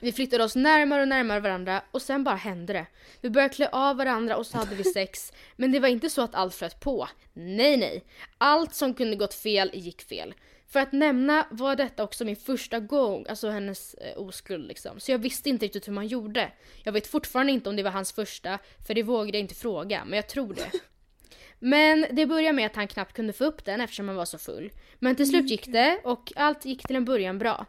Vi 0.00 0.12
flyttade 0.12 0.44
oss 0.44 0.56
närmare 0.56 1.02
och 1.02 1.08
närmare 1.08 1.40
varandra 1.40 1.82
och 1.90 2.02
sen 2.02 2.24
bara 2.24 2.34
hände 2.34 2.72
det. 2.72 2.86
Vi 3.20 3.30
började 3.30 3.54
klä 3.54 3.68
av 3.72 3.96
varandra 3.96 4.36
och 4.36 4.46
så 4.46 4.58
hade 4.58 4.74
vi 4.74 4.84
sex. 4.84 5.32
Men 5.56 5.72
det 5.72 5.80
var 5.80 5.88
inte 5.88 6.10
så 6.10 6.22
att 6.22 6.34
allt 6.34 6.54
flöt 6.54 6.80
på. 6.80 7.08
Nej, 7.32 7.76
nej. 7.76 8.04
Allt 8.38 8.74
som 8.74 8.94
kunde 8.94 9.16
gått 9.16 9.34
fel 9.34 9.70
gick 9.74 10.02
fel. 10.02 10.34
För 10.76 10.80
att 10.80 10.92
nämna 10.92 11.46
var 11.50 11.76
detta 11.76 12.04
också 12.04 12.24
min 12.24 12.36
första 12.36 12.80
gång, 12.80 13.26
alltså 13.28 13.48
hennes 13.48 13.94
eh, 13.94 14.18
oskuld 14.18 14.68
liksom. 14.68 15.00
Så 15.00 15.10
jag 15.12 15.18
visste 15.18 15.48
inte 15.48 15.64
riktigt 15.64 15.88
hur 15.88 15.92
man 15.92 16.06
gjorde. 16.06 16.52
Jag 16.84 16.92
vet 16.92 17.06
fortfarande 17.06 17.52
inte 17.52 17.68
om 17.68 17.76
det 17.76 17.82
var 17.82 17.90
hans 17.90 18.12
första, 18.12 18.58
för 18.86 18.94
det 18.94 19.02
vågade 19.02 19.38
jag 19.38 19.44
inte 19.44 19.54
fråga, 19.54 20.04
men 20.04 20.16
jag 20.16 20.28
tror 20.28 20.54
det. 20.54 20.70
Men 21.58 22.06
det 22.12 22.26
började 22.26 22.52
med 22.52 22.66
att 22.66 22.76
han 22.76 22.88
knappt 22.88 23.12
kunde 23.12 23.32
få 23.32 23.44
upp 23.44 23.64
den 23.64 23.80
eftersom 23.80 24.08
han 24.08 24.16
var 24.16 24.24
så 24.24 24.38
full. 24.38 24.72
Men 24.98 25.16
till 25.16 25.28
slut 25.28 25.50
gick 25.50 25.66
det 25.66 26.00
och 26.04 26.32
allt 26.36 26.64
gick 26.64 26.86
till 26.86 26.96
en 26.96 27.04
början 27.04 27.38
bra. 27.38 27.66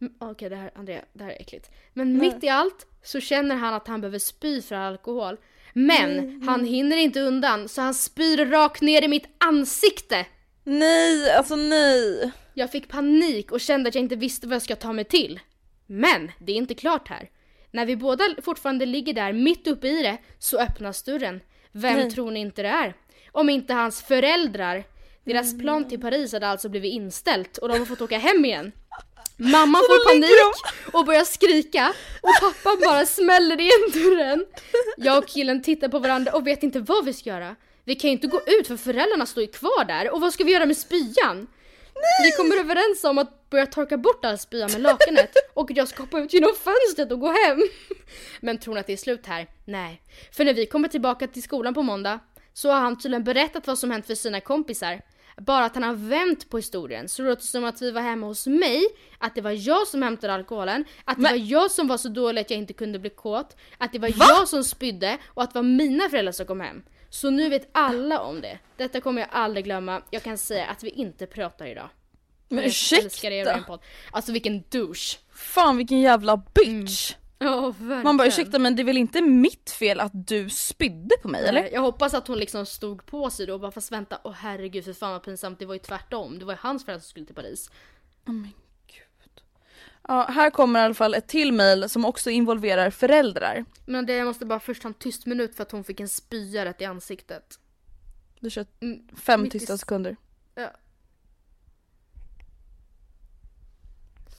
Mm, 0.00 0.12
Okej, 0.20 0.48
det 0.48 0.56
här, 0.56 0.70
Andrea, 0.74 1.04
det 1.12 1.24
här 1.24 1.30
är 1.30 1.40
äckligt. 1.40 1.70
Men 1.92 2.18
mitt 2.18 2.44
i 2.44 2.48
allt 2.48 2.86
så 3.02 3.20
känner 3.20 3.56
han 3.56 3.74
att 3.74 3.88
han 3.88 4.00
behöver 4.00 4.18
spy 4.18 4.62
för 4.62 4.74
alkohol. 4.74 5.36
Men 5.72 6.42
han 6.42 6.64
hinner 6.64 6.96
inte 6.96 7.20
undan 7.20 7.68
så 7.68 7.82
han 7.82 7.94
spyr 7.94 8.46
rakt 8.46 8.80
ner 8.80 9.02
i 9.02 9.08
mitt 9.08 9.26
ansikte. 9.38 10.26
Nej, 10.68 11.32
alltså 11.32 11.56
nej. 11.56 12.30
Jag 12.54 12.70
fick 12.70 12.88
panik 12.88 13.52
och 13.52 13.60
kände 13.60 13.88
att 13.88 13.94
jag 13.94 14.04
inte 14.04 14.16
visste 14.16 14.46
vad 14.46 14.54
jag 14.54 14.62
ska 14.62 14.76
ta 14.76 14.92
mig 14.92 15.04
till. 15.04 15.40
Men 15.86 16.30
det 16.38 16.52
är 16.52 16.56
inte 16.56 16.74
klart 16.74 17.08
här. 17.08 17.30
När 17.70 17.86
vi 17.86 17.96
båda 17.96 18.24
fortfarande 18.42 18.86
ligger 18.86 19.12
där 19.12 19.32
mitt 19.32 19.66
uppe 19.66 19.88
i 19.88 20.02
det 20.02 20.18
så 20.38 20.58
öppnas 20.58 21.02
dörren. 21.02 21.40
Vem 21.72 21.96
Nej. 21.96 22.10
tror 22.10 22.30
ni 22.30 22.40
inte 22.40 22.62
det 22.62 22.68
är? 22.68 22.94
Om 23.32 23.48
inte 23.48 23.74
hans 23.74 24.02
föräldrar. 24.02 24.84
Deras 25.24 25.58
plan 25.58 25.88
till 25.88 26.00
Paris 26.00 26.32
hade 26.32 26.48
alltså 26.48 26.68
blivit 26.68 26.92
inställt 26.92 27.58
och 27.58 27.68
de 27.68 27.78
har 27.78 27.86
fått 27.86 28.00
åka 28.00 28.18
hem 28.18 28.44
igen. 28.44 28.72
Mamma 29.36 29.78
får 29.78 30.12
panik 30.12 30.92
och 30.94 31.04
börjar 31.04 31.24
skrika 31.24 31.92
och 32.22 32.34
pappa 32.40 32.76
bara 32.84 33.06
smäller 33.06 33.60
igen 33.60 33.90
dörren. 33.92 34.46
Jag 34.96 35.18
och 35.18 35.28
killen 35.28 35.62
tittar 35.62 35.88
på 35.88 35.98
varandra 35.98 36.32
och 36.32 36.46
vet 36.46 36.62
inte 36.62 36.80
vad 36.80 37.04
vi 37.04 37.12
ska 37.12 37.30
göra. 37.30 37.56
Vi 37.88 37.94
kan 37.94 38.10
ju 38.10 38.12
inte 38.12 38.26
gå 38.26 38.40
ut 38.46 38.66
för 38.66 38.76
föräldrarna 38.76 39.26
står 39.26 39.42
ju 39.42 39.46
kvar 39.46 39.84
där 39.84 40.10
och 40.10 40.20
vad 40.20 40.32
ska 40.32 40.44
vi 40.44 40.52
göra 40.52 40.66
med 40.66 40.76
spyan? 40.76 41.46
Vi 42.24 42.30
kommer 42.36 42.56
överens 42.60 43.04
om 43.04 43.18
att 43.18 43.50
börja 43.50 43.66
torka 43.66 43.96
bort 43.96 44.24
all 44.24 44.38
spya 44.38 44.68
med 44.68 44.80
lakanet 44.80 45.32
och 45.54 45.70
jag 45.70 45.88
ska 45.88 46.02
hoppa 46.02 46.20
ut 46.20 46.32
genom 46.32 46.50
fönstret 46.64 47.12
och 47.12 47.20
gå 47.20 47.32
hem. 47.32 47.62
Men 48.40 48.58
tror 48.58 48.74
ni 48.74 48.80
att 48.80 48.86
det 48.86 48.92
är 48.92 48.96
slut 48.96 49.26
här? 49.26 49.46
Nej. 49.64 50.02
För 50.32 50.44
när 50.44 50.54
vi 50.54 50.66
kommer 50.66 50.88
tillbaka 50.88 51.26
till 51.26 51.42
skolan 51.42 51.74
på 51.74 51.82
måndag 51.82 52.20
så 52.52 52.70
har 52.70 52.80
han 52.80 52.98
tydligen 52.98 53.24
berättat 53.24 53.66
vad 53.66 53.78
som 53.78 53.90
hänt 53.90 54.06
för 54.06 54.14
sina 54.14 54.40
kompisar. 54.40 55.00
Bara 55.36 55.64
att 55.64 55.74
han 55.74 55.84
har 55.84 55.94
vänt 55.94 56.50
på 56.50 56.56
historien. 56.56 57.08
Så 57.08 57.22
det 57.22 57.28
låter 57.28 57.42
som 57.42 57.64
att 57.64 57.82
vi 57.82 57.90
var 57.90 58.00
hemma 58.00 58.26
hos 58.26 58.46
mig, 58.46 58.82
att 59.18 59.34
det 59.34 59.40
var 59.40 59.68
jag 59.68 59.86
som 59.86 60.02
hämtade 60.02 60.34
alkoholen, 60.34 60.84
att 61.04 61.16
det 61.16 61.22
Men- 61.22 61.32
var 61.32 61.46
jag 61.46 61.70
som 61.70 61.88
var 61.88 61.96
så 61.96 62.08
dålig 62.08 62.40
att 62.40 62.50
jag 62.50 62.58
inte 62.58 62.72
kunde 62.72 62.98
bli 62.98 63.10
kåt, 63.10 63.56
att 63.78 63.92
det 63.92 63.98
var 63.98 64.12
jag 64.18 64.48
som 64.48 64.64
spydde 64.64 65.18
och 65.26 65.42
att 65.42 65.52
det 65.52 65.58
var 65.58 65.62
mina 65.62 66.08
föräldrar 66.08 66.32
som 66.32 66.46
kom 66.46 66.60
hem. 66.60 66.82
Så 67.10 67.30
nu 67.30 67.48
vet 67.48 67.68
alla 67.72 68.20
om 68.20 68.40
det. 68.40 68.58
Detta 68.76 69.00
kommer 69.00 69.20
jag 69.20 69.28
aldrig 69.32 69.64
glömma. 69.64 70.02
Jag 70.10 70.22
kan 70.22 70.38
säga 70.38 70.66
att 70.66 70.82
vi 70.84 70.88
inte 70.90 71.26
pratar 71.26 71.66
idag. 71.66 71.88
Men 72.48 72.58
jag 72.58 72.66
älskar 73.04 73.30
er 73.30 73.42
ursäkta. 73.42 73.62
podd. 73.62 73.80
Alltså 74.10 74.32
vilken 74.32 74.62
douche. 74.70 75.18
Fan 75.32 75.76
vilken 75.76 76.00
jävla 76.00 76.36
bitch. 76.36 77.14
Ja, 77.38 77.60
verkligen. 77.60 78.02
Man 78.02 78.16
bara 78.16 78.28
ursäkta 78.28 78.58
men 78.58 78.76
det 78.76 78.82
är 78.82 78.84
väl 78.84 78.96
inte 78.96 79.20
mitt 79.20 79.70
fel 79.70 80.00
att 80.00 80.12
du 80.14 80.50
spydde 80.50 81.16
på 81.22 81.28
mig 81.28 81.46
eller? 81.46 81.68
Jag 81.72 81.80
hoppas 81.80 82.14
att 82.14 82.28
hon 82.28 82.38
liksom 82.38 82.66
stod 82.66 83.06
på 83.06 83.30
sig 83.30 83.46
då 83.46 83.54
och 83.54 83.60
bara 83.60 83.70
fast 83.70 83.92
vänta, 83.92 84.18
åh 84.24 84.32
herregud 84.32 84.84
för 84.84 84.92
fan 84.92 85.12
vad 85.12 85.22
pinsamt, 85.22 85.58
det 85.58 85.66
var 85.66 85.74
ju 85.74 85.80
tvärtom. 85.80 86.38
Det 86.38 86.44
var 86.44 86.52
ju 86.52 86.58
hans 86.60 86.84
föräldrar 86.84 87.00
som 87.00 87.10
skulle 87.10 87.26
till 87.26 87.34
Paris. 87.34 87.70
Ja, 90.10 90.26
här 90.30 90.50
kommer 90.50 90.80
i 90.80 90.82
alla 90.82 90.94
fall 90.94 91.14
ett 91.14 91.26
till 91.28 91.52
mail 91.52 91.88
som 91.88 92.04
också 92.04 92.30
involverar 92.30 92.90
föräldrar. 92.90 93.64
Men 93.86 94.06
det 94.06 94.12
jag 94.16 94.26
måste 94.26 94.46
bara 94.46 94.60
först 94.60 94.82
ha 94.82 94.88
en 94.88 94.94
tyst 94.94 95.26
minut 95.26 95.54
för 95.54 95.62
att 95.62 95.72
hon 95.72 95.84
fick 95.84 96.00
en 96.00 96.08
spya 96.08 96.64
rätt 96.64 96.80
i 96.80 96.84
ansiktet. 96.84 97.58
Du 98.40 98.50
kör 98.50 98.66
Mm, 98.80 99.08
fem 99.16 99.50
tysta 99.50 99.78
sekunder. 99.78 100.16
Ja. 100.54 100.70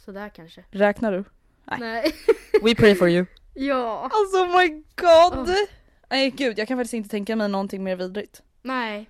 Sådär 0.05 0.29
kanske. 0.29 0.63
Räknar 0.71 1.11
du? 1.11 1.23
Nej. 1.65 1.79
Nej. 1.79 2.11
We 2.63 2.75
pray 2.75 2.95
for 2.95 3.09
you. 3.09 3.25
ja. 3.53 4.09
Alltså 4.13 4.37
oh 4.37 4.57
my 4.57 4.83
god! 4.95 5.55
Nej 6.09 6.31
gud 6.31 6.59
jag 6.59 6.67
kan 6.67 6.77
faktiskt 6.77 6.93
inte 6.93 7.09
tänka 7.09 7.35
mig 7.35 7.49
någonting 7.49 7.83
mer 7.83 7.95
vidrigt. 7.95 8.41
Nej. 8.61 9.09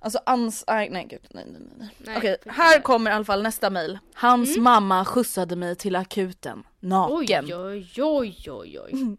Alltså 0.00 0.18
ans... 0.26 0.64
Nej, 0.68 0.90
nej 0.90 1.06
gud 1.10 1.26
nej 1.30 1.44
nej 1.46 1.62
nej. 1.76 1.94
Nej, 1.98 2.16
Okej 2.16 2.36
här 2.46 2.80
kommer 2.80 3.10
i 3.10 3.14
alla 3.14 3.24
fall 3.24 3.42
nästa 3.42 3.70
mail. 3.70 3.98
Hans 4.14 4.56
mamma 4.56 5.04
skjutsade 5.04 5.56
mig 5.56 5.76
till 5.76 5.96
akuten. 5.96 6.62
Naken. 6.80 7.44
Oj, 7.44 7.54
oj, 7.54 8.02
oj, 8.02 8.50
oj, 8.50 8.78
oj. 8.80 9.16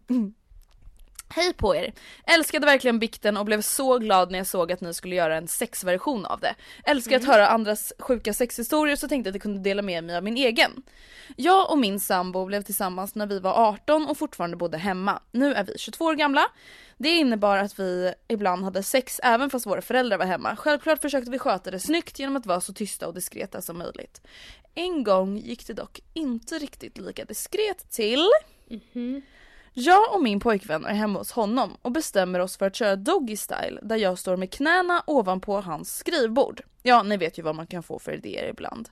Hej 1.34 1.52
på 1.52 1.76
er! 1.76 1.92
Älskade 2.26 2.66
verkligen 2.66 2.98
bikten 2.98 3.36
och 3.36 3.44
blev 3.44 3.62
så 3.62 3.98
glad 3.98 4.30
när 4.30 4.38
jag 4.38 4.46
såg 4.46 4.72
att 4.72 4.80
ni 4.80 4.94
skulle 4.94 5.14
göra 5.14 5.36
en 5.36 5.48
sexversion 5.48 6.26
av 6.26 6.40
det. 6.40 6.54
Älskar 6.84 7.16
att 7.16 7.24
höra 7.24 7.48
andras 7.48 7.92
sjuka 7.98 8.34
sexhistorier 8.34 8.96
så 8.96 9.08
tänkte 9.08 9.30
att 9.30 9.34
jag 9.34 9.42
kunde 9.42 9.60
dela 9.60 9.82
med 9.82 10.04
mig 10.04 10.16
av 10.16 10.24
min 10.24 10.36
egen. 10.36 10.82
Jag 11.36 11.70
och 11.70 11.78
min 11.78 12.00
sambo 12.00 12.46
blev 12.46 12.62
tillsammans 12.62 13.14
när 13.14 13.26
vi 13.26 13.38
var 13.38 13.68
18 13.68 14.06
och 14.06 14.18
fortfarande 14.18 14.56
bodde 14.56 14.78
hemma. 14.78 15.22
Nu 15.32 15.54
är 15.54 15.64
vi 15.64 15.78
22 15.78 16.04
år 16.04 16.14
gamla. 16.14 16.46
Det 16.98 17.08
innebar 17.08 17.56
att 17.56 17.78
vi 17.78 18.14
ibland 18.28 18.64
hade 18.64 18.82
sex 18.82 19.20
även 19.22 19.50
fast 19.50 19.66
våra 19.66 19.82
föräldrar 19.82 20.18
var 20.18 20.26
hemma. 20.26 20.56
Självklart 20.56 21.02
försökte 21.02 21.30
vi 21.30 21.38
sköta 21.38 21.70
det 21.70 21.80
snyggt 21.80 22.18
genom 22.18 22.36
att 22.36 22.46
vara 22.46 22.60
så 22.60 22.72
tysta 22.72 23.08
och 23.08 23.14
diskreta 23.14 23.62
som 23.62 23.78
möjligt. 23.78 24.20
En 24.74 25.04
gång 25.04 25.38
gick 25.38 25.66
det 25.66 25.72
dock 25.72 26.00
inte 26.14 26.58
riktigt 26.58 26.98
lika 26.98 27.24
diskret 27.24 27.90
till. 27.90 28.28
Jag 29.72 30.14
och 30.14 30.22
min 30.22 30.40
pojkvän 30.40 30.84
är 30.84 30.94
hemma 30.94 31.18
hos 31.18 31.32
honom 31.32 31.76
och 31.82 31.92
bestämmer 31.92 32.38
oss 32.38 32.56
för 32.56 32.66
att 32.66 32.76
köra 32.76 32.96
doggy 32.96 33.36
style 33.36 33.80
där 33.82 33.96
jag 33.96 34.18
står 34.18 34.36
med 34.36 34.52
knäna 34.52 35.02
ovanpå 35.06 35.60
hans 35.60 35.96
skrivbord. 35.96 36.60
Ja, 36.82 37.02
ni 37.02 37.16
vet 37.16 37.38
ju 37.38 37.42
vad 37.42 37.54
man 37.54 37.66
kan 37.66 37.82
få 37.82 37.98
för 37.98 38.12
idéer 38.12 38.48
ibland. 38.48 38.88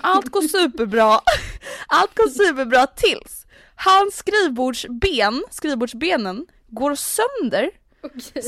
Allt 0.00 0.28
går 0.28 0.42
superbra. 0.42 1.20
Allt 1.86 2.14
går 2.16 2.28
superbra 2.28 2.86
tills 2.86 3.46
hans 3.74 4.16
skrivbordsben, 4.16 5.44
skrivbordsbenen 5.50 6.46
går 6.68 6.94
sönder. 6.94 7.70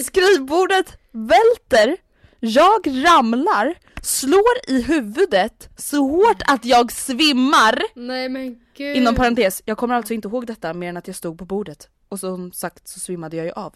Skrivbordet 0.05 0.99
välter. 1.11 1.97
Jag 2.41 2.87
ramlar, 2.87 3.75
slår 4.03 4.59
i 4.67 4.83
huvudet 4.83 5.69
så 5.77 6.09
hårt 6.09 6.43
att 6.47 6.65
jag 6.65 6.93
svimmar. 6.93 7.83
Nej 7.95 8.29
men 8.29 8.61
gud. 8.77 8.97
Inom 8.97 9.15
parentes, 9.15 9.63
jag 9.65 9.79
kommer 9.79 9.95
alltså 9.95 10.15
inte 10.15 10.29
ihåg 10.29 10.47
detta 10.47 10.75
mer 10.75 10.89
än 10.89 10.97
att 10.97 11.07
jag 11.07 11.17
stod 11.17 11.39
på 11.39 11.45
bordet. 11.45 11.89
Och 12.09 12.21
som 12.21 12.53
sagt 12.53 12.89
så 12.89 13.01
svimmade 13.01 13.37
jag 13.37 13.47
ju 13.47 13.53
av. 13.53 13.75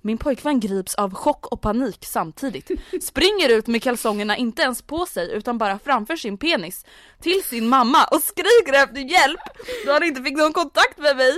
Min 0.00 0.18
pojkvän 0.18 0.60
grips 0.60 0.94
av 0.94 1.14
chock 1.14 1.46
och 1.46 1.60
panik 1.60 2.04
samtidigt. 2.04 2.70
Springer 3.02 3.48
ut 3.48 3.66
med 3.66 3.82
kalsongerna 3.82 4.36
inte 4.36 4.62
ens 4.62 4.82
på 4.82 5.06
sig 5.06 5.32
utan 5.32 5.58
bara 5.58 5.78
framför 5.78 6.16
sin 6.16 6.38
penis. 6.38 6.84
Till 7.20 7.42
sin 7.44 7.68
mamma 7.68 8.04
och 8.04 8.22
skriker 8.22 8.72
efter 8.72 9.00
hjälp 9.00 9.40
då 9.86 9.92
han 9.92 10.02
inte 10.02 10.22
fick 10.22 10.36
någon 10.36 10.52
kontakt 10.52 10.98
med 10.98 11.16
mig. 11.16 11.32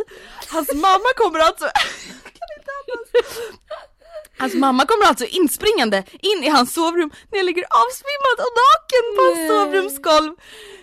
Hans 0.49 0.75
mamma 0.75 1.11
kommer 1.17 1.39
alltså... 1.39 1.65
Jag 2.25 2.33
kan 2.33 2.49
inte 2.59 2.71
andas. 2.81 3.98
Hans 4.39 4.55
mamma 4.55 4.87
kommer 4.87 5.07
alltså 5.07 5.25
inspringande 5.25 6.05
in 6.13 6.45
i 6.45 6.49
hans 6.49 6.75
sovrum 6.75 7.11
när 7.31 7.39
jag 7.39 7.47
ligger 7.47 7.65
avsvimmad 7.65 8.37
och 8.39 8.53
naken 8.65 9.05
på 9.17 9.23
hans 9.23 9.39
Nej. 9.39 9.49
sovrumsgolv. 9.49 10.35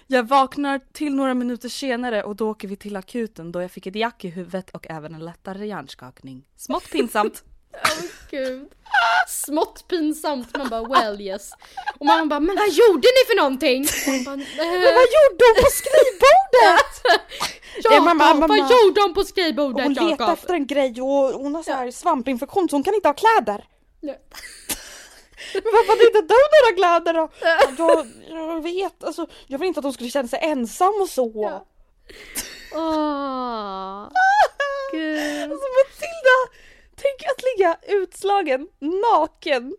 Jag 0.08 0.28
vaknar 0.28 0.80
till 0.94 1.16
några 1.16 1.34
minuter 1.34 1.70
senare 1.70 2.24
och 2.24 2.36
då 2.36 2.50
åker 2.50 2.68
vi 2.68 2.76
till 2.76 2.96
akuten 2.96 3.52
då 3.52 3.62
jag 3.62 3.72
fick 3.72 3.88
ett 3.88 3.96
jack 3.96 4.26
i 4.26 4.30
huvudet 4.30 4.70
och 4.70 4.88
även 4.90 5.16
en 5.16 5.26
lättare 5.26 5.68
hjärnskakning. 5.68 6.44
Smått 6.58 6.92
pinsamt. 6.92 7.44
Åh 7.84 8.06
gud. 8.32 8.70
Smått 9.28 9.88
pinsamt. 9.88 10.58
Man 10.58 10.70
bara 10.70 10.84
well 10.84 11.22
yes. 11.22 11.52
Och 12.00 12.06
man 12.06 12.30
bara 12.30 12.40
men 12.40 12.56
vad 12.56 12.70
gjorde 12.70 13.08
ni 13.08 13.26
för 13.28 13.36
någonting? 13.36 13.86
Bara, 14.26 14.36
Men 14.36 14.82
vad 14.82 15.08
gjorde 15.16 15.44
hon 15.48 15.56
på 15.64 15.70
skrivbordet? 15.72 17.22
Jakob, 17.84 18.04
mamma, 18.06 18.34
mamma. 18.34 18.48
vad 18.48 18.58
gjorde 18.72 19.02
hon 19.02 19.14
på 19.14 19.24
skrivbordet 19.24 19.84
Hon 19.84 19.94
letar 19.94 20.10
Jakob? 20.10 20.30
efter 20.30 20.54
en 20.54 20.68
grej 20.68 21.02
och 21.02 21.34
hon 21.42 21.56
har 21.56 21.64
så 21.64 21.72
här 21.72 21.92
svampinfektion 21.92 22.70
så 22.70 22.76
hon 22.76 22.84
kan 22.84 22.94
inte 22.94 23.08
ha 23.10 23.14
kläder. 23.14 23.68
Men 25.54 25.64
varför 25.64 25.90
hade 25.92 26.06
inte 26.06 26.22
du 26.22 26.36
några 26.56 26.76
kläder 26.76 27.14
då? 27.14 27.30
Jag, 27.78 28.08
jag 28.30 28.64
vet, 28.64 29.04
alltså 29.04 29.28
jag 29.48 29.60
vill 29.60 29.68
inte 29.68 29.80
att 29.80 29.84
hon 29.84 29.94
skulle 29.94 30.10
känna 30.10 30.28
sig 30.28 30.40
ensam 30.42 30.94
och 31.02 31.10
så. 31.10 31.32
Ja. 31.36 31.66
Åh. 32.76 34.08
Gud. 34.92 35.52
Alltså 35.52 35.68
Matilda! 35.78 36.38
Tänk 36.96 37.22
att 37.32 37.44
ligga 37.58 37.78
utslagen, 38.02 38.68
naken, 38.80 39.76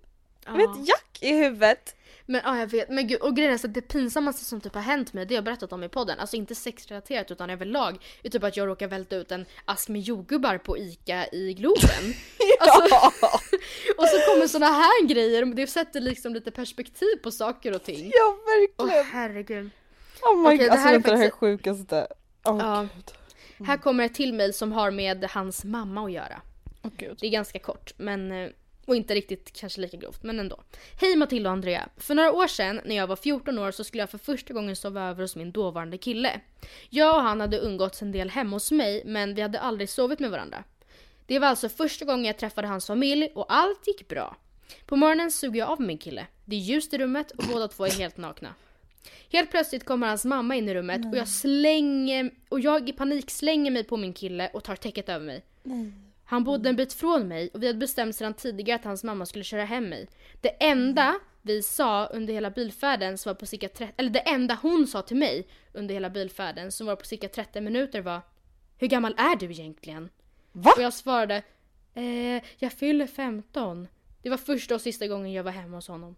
med 0.46 0.60
Ja. 0.60 0.72
ett 0.82 0.88
jack 0.88 1.18
i 1.20 1.32
huvudet. 1.32 1.92
Men 2.28 2.40
ja 2.44 2.58
jag 2.58 2.66
vet, 2.66 2.88
men 2.88 3.06
gud 3.08 3.20
och 3.20 3.36
grejen 3.36 3.52
är 3.52 3.58
så 3.58 3.66
att 3.66 3.74
det 3.74 3.80
pinsammaste 3.80 4.44
som 4.44 4.60
typ 4.60 4.74
har 4.74 4.82
hänt 4.82 5.12
mig 5.12 5.26
det 5.26 5.34
har 5.34 5.36
jag 5.36 5.44
berättat 5.44 5.72
om 5.72 5.82
i 5.84 5.88
podden, 5.88 6.18
alltså 6.20 6.36
inte 6.36 6.54
sexrelaterat 6.54 7.30
utan 7.30 7.50
överlag, 7.50 8.04
är 8.22 8.30
typ 8.30 8.44
att 8.44 8.56
jag 8.56 8.68
råkar 8.68 8.88
välta 8.88 9.16
ut 9.16 9.32
en 9.32 9.46
ask 9.64 9.88
med 9.88 10.00
jordgubbar 10.00 10.58
på 10.58 10.78
ICA 10.78 11.26
i 11.32 11.54
Globen. 11.54 12.14
Alltså, 12.60 12.96
och 13.96 14.04
så 14.08 14.16
kommer 14.32 14.46
såna 14.46 14.66
här 14.66 15.06
grejer 15.06 15.44
det 15.44 15.66
sätter 15.66 16.00
liksom 16.00 16.34
lite 16.34 16.50
perspektiv 16.50 17.16
på 17.22 17.30
saker 17.30 17.74
och 17.74 17.82
ting. 17.82 18.10
Ja 18.14 18.36
Åh 18.78 18.86
verkligen. 18.86 19.04
herregud. 19.12 19.70
Oh 20.22 20.36
my 20.36 20.46
Okej, 20.46 20.56
god, 20.56 20.66
det 20.66 20.70
alltså 20.70 20.86
här 20.88 20.94
är 20.94 20.98
det 20.98 21.08
här 21.10 21.16
är 21.16 21.18
faktiskt- 21.20 21.38
sjukaste. 21.40 22.06
Åh 22.44 22.58
Ja. 22.58 22.86
Här 23.66 23.76
kommer 23.76 24.04
ett 24.04 24.14
till 24.14 24.34
mejl 24.34 24.52
som 24.54 24.72
har 24.72 24.90
med 24.90 25.24
hans 25.24 25.64
mamma 25.64 26.04
att 26.04 26.12
göra. 26.12 26.40
Gud. 26.96 27.16
Det 27.20 27.26
är 27.26 27.30
ganska 27.30 27.58
kort, 27.58 27.92
men 27.96 28.32
eh, 28.32 28.50
och 28.86 28.96
inte 28.96 29.14
riktigt 29.14 29.52
kanske 29.52 29.80
lika 29.80 29.96
grovt, 29.96 30.22
men 30.22 30.40
ändå. 30.40 30.60
Hej 31.00 31.16
Matilda 31.16 31.50
och 31.50 31.52
Andrea. 31.52 31.88
För 31.96 32.14
några 32.14 32.32
år 32.32 32.46
sedan, 32.46 32.80
när 32.84 32.96
jag 32.96 33.06
var 33.06 33.16
14 33.16 33.58
år, 33.58 33.70
så 33.70 33.84
skulle 33.84 34.02
jag 34.02 34.10
för 34.10 34.18
första 34.18 34.54
gången 34.54 34.76
sova 34.76 35.08
över 35.08 35.22
hos 35.22 35.36
min 35.36 35.52
dåvarande 35.52 35.98
kille. 35.98 36.40
Jag 36.90 37.16
och 37.16 37.22
han 37.22 37.40
hade 37.40 37.58
umgåtts 37.58 38.02
en 38.02 38.12
del 38.12 38.30
hemma 38.30 38.56
hos 38.56 38.70
mig, 38.70 39.02
men 39.04 39.34
vi 39.34 39.42
hade 39.42 39.60
aldrig 39.60 39.88
sovit 39.88 40.18
med 40.18 40.30
varandra. 40.30 40.64
Det 41.26 41.38
var 41.38 41.48
alltså 41.48 41.68
första 41.68 42.04
gången 42.04 42.24
jag 42.24 42.38
träffade 42.38 42.68
hans 42.68 42.86
familj 42.86 43.28
och 43.34 43.46
allt 43.48 43.86
gick 43.86 44.08
bra. 44.08 44.36
På 44.86 44.96
morgonen 44.96 45.30
suger 45.30 45.58
jag 45.58 45.68
av 45.68 45.80
min 45.80 45.98
kille. 45.98 46.26
Det 46.44 46.56
är 46.56 46.60
ljust 46.60 46.94
i 46.94 46.98
rummet 46.98 47.30
och 47.30 47.44
båda 47.52 47.68
två 47.68 47.84
är 47.84 47.90
helt 47.90 48.16
nakna. 48.16 48.54
Helt 49.32 49.50
plötsligt 49.50 49.84
kommer 49.84 50.06
hans 50.06 50.24
mamma 50.24 50.56
in 50.56 50.68
i 50.68 50.74
rummet 50.74 51.00
och 51.12 51.18
jag 51.18 51.28
slänger 51.28 52.30
och 52.48 52.60
jag 52.60 52.88
i 52.88 52.92
panik 52.92 53.30
slänger 53.30 53.70
mig 53.70 53.84
på 53.84 53.96
min 53.96 54.12
kille 54.12 54.50
och 54.52 54.64
tar 54.64 54.76
täcket 54.76 55.08
över 55.08 55.26
mig. 55.26 55.42
Han 56.28 56.44
bodde 56.44 56.68
en 56.68 56.76
bit 56.76 56.92
från 56.92 57.28
mig 57.28 57.50
och 57.54 57.62
vi 57.62 57.66
hade 57.66 57.78
bestämt 57.78 58.16
sedan 58.16 58.34
tidigare 58.34 58.78
att 58.78 58.84
hans 58.84 59.04
mamma 59.04 59.26
skulle 59.26 59.44
köra 59.44 59.64
hem 59.64 59.88
mig. 59.88 60.08
Det 60.40 60.64
enda 60.64 61.14
vi 61.42 61.62
sa 61.62 62.06
under 62.06 62.34
hela 62.34 62.50
bilfärden 62.50 63.18
som 63.18 63.30
var 63.30 63.34
på 63.34 63.46
cirka 63.46 63.68
30, 63.68 63.92
eller 63.96 64.10
det 64.10 64.18
enda 64.20 64.58
hon 64.62 64.86
sa 64.86 65.02
till 65.02 65.16
mig 65.16 65.48
under 65.72 65.94
hela 65.94 66.10
bilfärden 66.10 66.72
som 66.72 66.86
var 66.86 66.96
på 66.96 67.04
cirka 67.04 67.28
30 67.28 67.60
minuter 67.60 68.00
var 68.00 68.20
Hur 68.78 68.86
gammal 68.86 69.14
är 69.18 69.36
du 69.36 69.46
egentligen? 69.46 70.08
Va? 70.52 70.72
Och 70.76 70.82
jag 70.82 70.92
svarade 70.92 71.42
eh, 71.94 72.42
Jag 72.58 72.72
fyller 72.72 73.06
15. 73.06 73.88
Det 74.22 74.30
var 74.30 74.36
första 74.36 74.74
och 74.74 74.80
sista 74.80 75.06
gången 75.06 75.32
jag 75.32 75.44
var 75.44 75.52
hemma 75.52 75.76
hos 75.76 75.88
honom. 75.88 76.16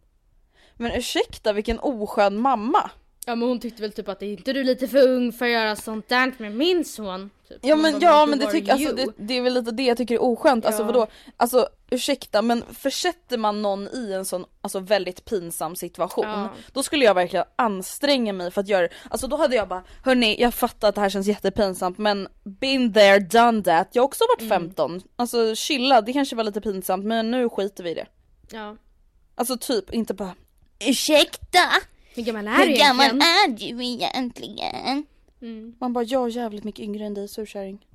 Men 0.74 0.92
ursäkta 0.92 1.52
vilken 1.52 1.78
oskön 1.78 2.40
mamma. 2.40 2.90
Ja 3.28 3.34
men 3.34 3.48
hon 3.48 3.60
tyckte 3.60 3.82
väl 3.82 3.92
typ 3.92 4.08
att 4.08 4.22
är 4.22 4.26
inte 4.26 4.52
du 4.52 4.64
lite 4.64 4.88
för 4.88 5.08
ung 5.08 5.32
för 5.32 5.44
att 5.44 5.50
göra 5.50 5.76
sånt 5.76 6.08
där 6.08 6.32
med 6.38 6.54
min 6.54 6.84
son? 6.84 7.30
Typ. 7.48 7.58
Ja 7.62 7.76
men, 7.76 7.92
bara, 7.92 8.02
ja, 8.02 8.26
men 8.26 8.38
det, 8.38 8.46
tycker, 8.46 8.72
alltså, 8.72 8.92
det, 8.94 9.06
det 9.16 9.34
är 9.34 9.42
väl 9.42 9.54
lite 9.54 9.70
det 9.70 9.82
jag 9.82 9.96
tycker 9.96 10.14
är 10.14 10.22
oskönt. 10.22 10.66
Alltså 10.66 10.82
Ja. 10.82 10.86
vadå? 10.86 11.06
Alltså 11.36 11.68
ursäkta 11.90 12.42
men 12.42 12.64
försätter 12.72 13.38
man 13.38 13.62
någon 13.62 13.88
i 13.88 14.12
en 14.12 14.24
sån 14.24 14.44
alltså, 14.60 14.80
väldigt 14.80 15.24
pinsam 15.24 15.76
situation 15.76 16.24
Ja. 16.28 16.48
då 16.72 16.82
skulle 16.82 17.04
jag 17.04 17.14
verkligen 17.14 17.44
anstränga 17.56 18.32
mig 18.32 18.50
för 18.50 18.60
att 18.60 18.68
göra 18.68 18.82
det. 18.82 18.94
Alltså 19.10 19.26
då 19.26 19.36
hade 19.36 19.56
jag 19.56 19.68
bara 19.68 19.84
hörni 20.04 20.40
jag 20.40 20.54
fattar 20.54 20.88
att 20.88 20.94
det 20.94 21.00
här 21.00 21.10
känns 21.10 21.26
jättepinsamt 21.26 21.98
men 21.98 22.28
been 22.44 22.92
there 22.92 23.18
done 23.18 23.62
that. 23.62 23.88
Jag 23.92 24.02
har 24.02 24.06
också 24.06 24.24
varit 24.36 24.50
Mm. 24.52 24.68
15. 24.68 25.00
Alltså 25.16 25.54
chilla 25.54 26.00
det 26.00 26.12
kanske 26.12 26.36
var 26.36 26.44
lite 26.44 26.60
pinsamt 26.60 27.04
men 27.04 27.30
nu 27.30 27.48
skiter 27.48 27.84
vi 27.84 27.90
i 27.90 27.94
det. 27.94 28.06
Ja. 28.50 28.76
Alltså 29.34 29.56
typ 29.56 29.94
inte 29.94 30.14
bara 30.14 30.34
ursäkta 30.88 31.58
Hur 32.18 32.24
gammal 32.24 32.46
är 32.48 32.66
du 32.66 32.72
egentligen? 32.72 33.22
är 33.22 33.48
du 33.48 33.84
egentligen? 33.84 35.06
Mm. 35.42 35.74
Man 35.80 35.92
bara 35.92 36.04
jag 36.04 36.24
är 36.26 36.28
jävligt 36.30 36.64
mycket 36.64 36.80
yngre 36.84 37.04
än 37.04 37.14
dig 37.14 37.28
surkärring. 37.28 37.86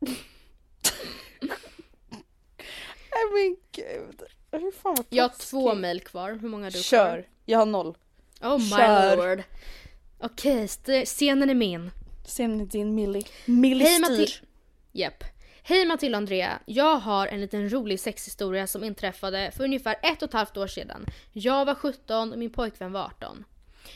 Nej 3.10 3.32
men 3.32 3.56
gud. 3.72 4.22
Hur 4.52 4.72
fan 4.72 4.94
vad 4.94 5.06
Jag 5.10 5.24
har 5.24 5.28
taskigt. 5.28 5.50
två 5.50 5.74
mail 5.74 6.00
kvar. 6.00 6.38
Hur 6.42 6.48
många 6.48 6.64
har 6.66 6.70
du 6.70 6.82
Kör. 6.82 7.04
kvar? 7.06 7.26
Jag 7.44 7.58
har 7.58 7.66
noll. 7.66 7.96
Oh 8.42 8.58
my 8.58 8.68
Kör. 8.70 9.16
lord. 9.36 9.42
Okej, 10.18 10.64
st- 10.64 11.06
scenen 11.06 11.50
är 11.50 11.54
min. 11.54 11.90
Ser 12.26 12.48
ni 12.48 12.64
din 12.66 12.94
Millie? 12.94 13.24
Millie 13.44 13.84
Hej 13.84 13.94
styr. 13.94 14.10
Matilda. 14.10 14.32
Japp. 14.92 15.24
Hej 15.66 15.86
Matilda 15.86 16.18
och 16.18 16.20
Andrea. 16.20 16.58
Jag 16.66 16.96
har 16.96 17.26
en 17.26 17.40
liten 17.40 17.72
rolig 17.72 18.00
sexhistoria 18.00 18.66
som 18.66 18.84
inträffade 18.84 19.50
för 19.56 19.64
ungefär 19.64 19.96
ett 20.02 20.22
och 20.22 20.28
ett 20.28 20.32
halvt 20.32 20.56
år 20.56 20.66
sedan. 20.66 21.06
Jag 21.32 21.64
var 21.64 21.74
17 21.74 22.32
och 22.32 22.38
min 22.38 22.50
pojkvän 22.50 22.92
var 22.92 23.00
18. 23.00 23.44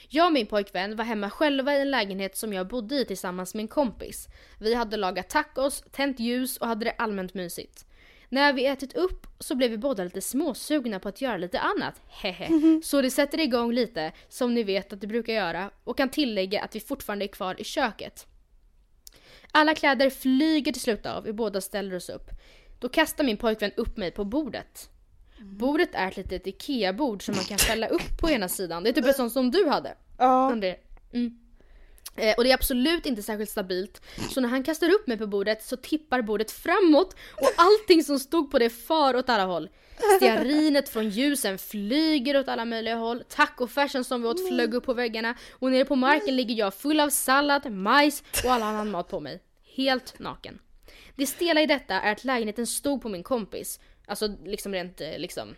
Jag 0.09 0.27
och 0.27 0.33
min 0.33 0.47
pojkvän 0.47 0.97
var 0.97 1.05
hemma 1.05 1.31
själva 1.31 1.75
i 1.75 1.81
en 1.81 1.91
lägenhet 1.91 2.37
som 2.37 2.53
jag 2.53 2.69
bodde 2.69 2.95
i 2.95 3.05
tillsammans 3.05 3.55
med 3.55 3.63
en 3.63 3.69
kompis. 3.69 4.29
Vi 4.59 4.75
hade 4.75 4.97
lagat 4.97 5.29
tacos, 5.29 5.85
tänt 5.91 6.21
ljus 6.21 6.57
och 6.57 6.67
hade 6.67 6.85
det 6.85 6.95
allmänt 6.99 7.35
mysigt. 7.35 7.87
När 8.29 8.53
vi 8.53 8.67
ätit 8.67 8.97
upp 8.97 9.27
så 9.39 9.55
blev 9.55 9.71
vi 9.71 9.79
båda 9.79 10.05
lite 10.05 10.21
småsugna 10.21 11.01
på 11.01 11.09
att 11.09 11.21
göra 11.21 11.37
lite 11.37 11.61
annat. 11.61 11.95
Hehe. 12.09 12.81
Så 12.85 13.03
det 13.03 13.11
sätter 13.11 13.41
igång 13.41 13.73
lite, 13.73 14.13
som 14.29 14.55
ni 14.55 14.63
vet 14.63 14.93
att 14.93 15.01
det 15.01 15.07
brukar 15.07 15.33
göra, 15.33 15.71
och 15.85 15.97
kan 15.97 16.09
tillägga 16.09 16.63
att 16.63 16.75
vi 16.75 16.81
fortfarande 16.81 17.25
är 17.25 17.29
kvar 17.29 17.61
i 17.61 17.65
köket. 17.65 18.27
Alla 19.53 19.75
kläder 19.75 20.11
flyger 20.11 20.73
till 20.73 20.83
slut 20.83 21.07
av, 21.07 21.25
vi 21.25 21.33
båda 21.33 21.61
ställer 21.61 21.97
oss 21.97 22.09
upp. 22.09 22.31
Då 22.79 22.89
kastar 22.89 23.25
min 23.25 23.37
pojkvän 23.37 23.73
upp 23.77 23.97
mig 23.97 24.11
på 24.11 24.25
bordet. 24.25 24.91
Bordet 25.41 25.89
är 25.93 26.09
ett 26.09 26.17
litet 26.17 26.47
IKEA-bord 26.47 27.23
som 27.23 27.35
man 27.37 27.45
kan 27.45 27.59
fälla 27.59 27.87
upp 27.87 28.21
på 28.21 28.31
ena 28.31 28.49
sidan. 28.49 28.83
Det 28.83 28.89
är 28.91 28.93
typ 28.93 29.07
ett 29.07 29.17
sånt 29.17 29.33
som 29.33 29.51
du 29.51 29.69
hade. 29.69 29.95
Ja. 30.19 30.53
Mm. 31.13 31.39
Eh, 32.17 32.35
och 32.37 32.45
det 32.45 32.51
är 32.51 32.55
absolut 32.55 33.07
inte 33.07 33.23
särskilt 33.23 33.51
stabilt. 33.51 34.03
Så 34.31 34.41
när 34.41 34.49
han 34.49 34.63
kastar 34.63 34.91
upp 34.91 35.07
mig 35.07 35.19
på 35.19 35.27
bordet 35.27 35.63
så 35.63 35.77
tippar 35.77 36.23
bordet 36.23 36.51
framåt 36.51 37.17
och 37.35 37.51
allting 37.57 38.05
som 38.05 38.19
stod 38.19 38.51
på 38.51 38.59
det 38.59 38.71
far 38.71 39.17
åt 39.17 39.29
alla 39.29 39.45
håll. 39.45 39.69
Stearinet 40.17 40.89
från 40.89 41.09
ljusen 41.09 41.59
flyger 41.59 42.41
åt 42.41 42.49
alla 42.49 42.65
möjliga 42.65 42.95
håll. 42.95 43.25
Tacofärsen 43.29 44.05
som 44.05 44.23
vi 44.23 44.29
åt 44.29 44.49
flög 44.49 44.75
upp 44.75 44.85
på 44.85 44.95
väggarna. 44.95 45.35
Och 45.51 45.71
nere 45.71 45.85
på 45.85 45.97
marken 45.97 46.37
ligger 46.37 46.55
jag 46.55 46.75
full 46.75 47.01
av 47.01 47.11
sallad, 47.11 47.73
majs 47.73 48.23
och 48.45 48.53
all 48.53 48.63
annan 48.63 48.91
mat 48.91 49.09
på 49.09 49.21
mig. 49.21 49.43
Helt 49.75 50.19
naken. 50.19 50.59
Det 51.15 51.27
stela 51.27 51.61
i 51.61 51.67
detta 51.67 51.95
är 51.95 52.13
att 52.13 52.25
lägenheten 52.25 52.67
stod 52.67 53.03
på 53.03 53.09
min 53.09 53.23
kompis. 53.23 53.81
Alltså 54.07 54.37
liksom 54.45 54.73
rent 54.73 55.01
eh, 55.01 55.19
liksom 55.19 55.55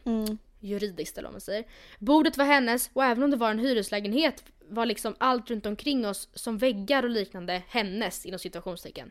juridiskt 0.61 1.19
eller 1.19 1.29
vad 1.29 1.35
man 1.35 1.41
säger. 1.41 1.65
Bordet 1.99 2.37
var 2.37 2.45
hennes 2.45 2.91
och 2.93 3.05
även 3.05 3.23
om 3.23 3.31
det 3.31 3.37
var 3.37 3.51
en 3.51 3.59
hyreslägenhet 3.59 4.45
var 4.69 4.87
liksom 4.87 5.15
allt 5.19 5.51
runt 5.51 5.67
omkring 5.67 6.07
oss 6.07 6.29
som 6.35 6.59
väggar 6.59 7.03
och 7.03 7.11
liknande 7.11 7.63
hennes 7.69 8.27
inom 8.27 8.39
situationstecken. 8.39 9.11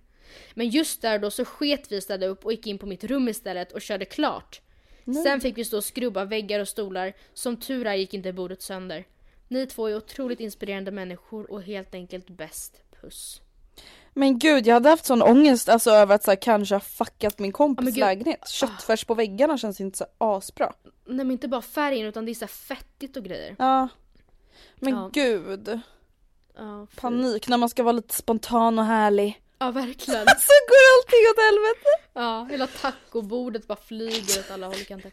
Men 0.53 0.69
just 0.69 1.01
där 1.01 1.19
då 1.19 1.31
så 1.31 1.45
sket 1.45 1.91
vi 1.91 2.01
städa 2.01 2.25
upp 2.25 2.45
och 2.45 2.51
gick 2.51 2.67
in 2.67 2.77
på 2.77 2.85
mitt 2.85 3.03
rum 3.03 3.27
istället 3.27 3.71
och 3.71 3.81
körde 3.81 4.05
klart. 4.05 4.61
Sen 5.13 5.41
fick 5.41 5.57
vi 5.57 5.65
stå 5.65 5.77
och 5.77 5.83
skrubba 5.83 6.25
väggar 6.25 6.59
och 6.59 6.67
stolar. 6.67 7.13
Som 7.33 7.57
tur 7.57 7.87
är 7.87 7.93
gick 7.93 8.13
inte 8.13 8.33
bordet 8.33 8.61
sönder. 8.61 9.05
Ni 9.47 9.65
två 9.65 9.87
är 9.87 9.95
otroligt 9.97 10.39
inspirerande 10.39 10.91
människor 10.91 11.51
och 11.51 11.61
helt 11.63 11.95
enkelt 11.95 12.29
bäst. 12.29 12.81
Puss. 13.01 13.41
Men 14.13 14.39
gud 14.39 14.67
jag 14.67 14.73
hade 14.73 14.89
haft 14.89 15.05
sån 15.05 15.21
ångest 15.21 15.69
alltså 15.69 15.91
över 15.91 16.15
att 16.15 16.23
så 16.23 16.31
här, 16.31 16.35
kanske 16.35 16.75
ha 16.75 16.79
fuckat 16.79 17.39
min 17.39 17.51
kompis 17.51 17.97
Ja, 17.97 18.05
lägenhet. 18.05 18.47
Köttfärs 18.49 19.05
på 19.05 19.13
väggarna 19.13 19.57
känns 19.57 19.81
inte 19.81 19.97
så 19.97 20.05
asbra. 20.17 20.73
Nej 21.05 21.17
men 21.17 21.31
inte 21.31 21.47
bara 21.47 21.61
färgen 21.61 22.05
utan 22.05 22.25
det 22.25 22.31
är 22.31 22.35
så 22.35 22.47
fettigt 22.47 23.17
och 23.17 23.23
grejer. 23.23 23.55
Ja. 23.59 23.87
Men 24.75 24.93
Ja. 24.93 25.09
gud. 25.13 25.79
Ja. 26.55 26.87
Panik 26.95 27.47
när 27.47 27.57
man 27.57 27.69
ska 27.69 27.83
vara 27.83 27.91
lite 27.91 28.13
spontan 28.15 28.79
och 28.79 28.85
härlig. 28.85 29.41
Ja 29.59 29.71
verkligen. 29.71 30.25
Så 30.39 30.53
går 30.69 30.81
allting 30.93 31.23
åt 31.31 31.39
helvete. 31.45 31.89
Ja, 32.13 32.47
hela 32.51 32.67
tacobordet 32.67 33.67
bara 33.67 33.77
flyger 33.77 34.39
åt 34.39 34.51
alla 34.51 34.67
håll 34.67 34.75
och 34.81 34.87
kanter. 34.87 35.11